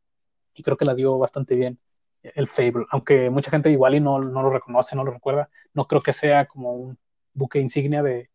y 0.56 0.64
creo 0.64 0.76
que 0.76 0.86
la 0.86 0.96
dio 0.96 1.18
bastante 1.20 1.56
bien 1.56 1.80
el 2.24 2.48
Fable, 2.48 2.86
aunque 2.90 3.30
mucha 3.30 3.52
gente 3.52 3.70
igual 3.70 3.96
y 3.96 4.00
no, 4.00 4.20
no 4.20 4.42
lo 4.42 4.50
reconoce, 4.50 4.96
no 4.96 5.04
lo 5.04 5.12
recuerda, 5.12 5.50
no 5.74 5.88
creo 5.88 6.02
que 6.02 6.14
sea 6.14 6.48
como 6.48 6.74
un 6.74 6.98
buque 7.34 7.60
insignia 7.60 8.02
de, 8.02 8.30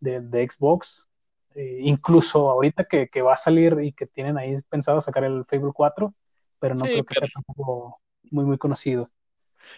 de, 0.00 0.20
de 0.20 0.48
Xbox, 0.48 1.08
eh, 1.54 1.78
incluso 1.82 2.50
ahorita 2.50 2.84
que, 2.84 3.08
que, 3.08 3.22
va 3.22 3.34
a 3.34 3.36
salir 3.36 3.78
y 3.82 3.92
que 3.92 4.06
tienen 4.06 4.38
ahí 4.38 4.60
pensado 4.68 5.00
sacar 5.00 5.24
el 5.24 5.44
Fable 5.44 5.72
4, 5.74 6.14
pero 6.58 6.74
no 6.74 6.88
Sí, 6.88 6.88
creo 6.90 7.04
que 7.06 7.14
pero 7.14 7.26
sea 7.26 7.28
tampoco 7.28 8.00
muy, 8.30 8.44
muy 8.44 8.58
conocido. 8.58 9.10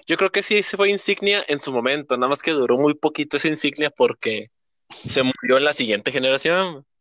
yo 0.06 0.16
creo 0.16 0.30
que 0.30 0.42
sí 0.42 0.62
se 0.62 0.76
fue 0.76 0.90
insignia 0.90 1.44
en 1.48 1.60
su 1.60 1.72
momento, 1.72 2.16
nada 2.16 2.28
más 2.28 2.42
que 2.42 2.52
duró 2.52 2.76
muy 2.78 2.94
poquito 2.94 3.36
esa 3.36 3.48
insignia 3.48 3.90
porque 3.90 4.50
se 5.06 5.24
murió 5.24 5.58
en 5.58 5.64
la 5.66 5.74
siguiente 5.74 6.12
generación. 6.12 6.86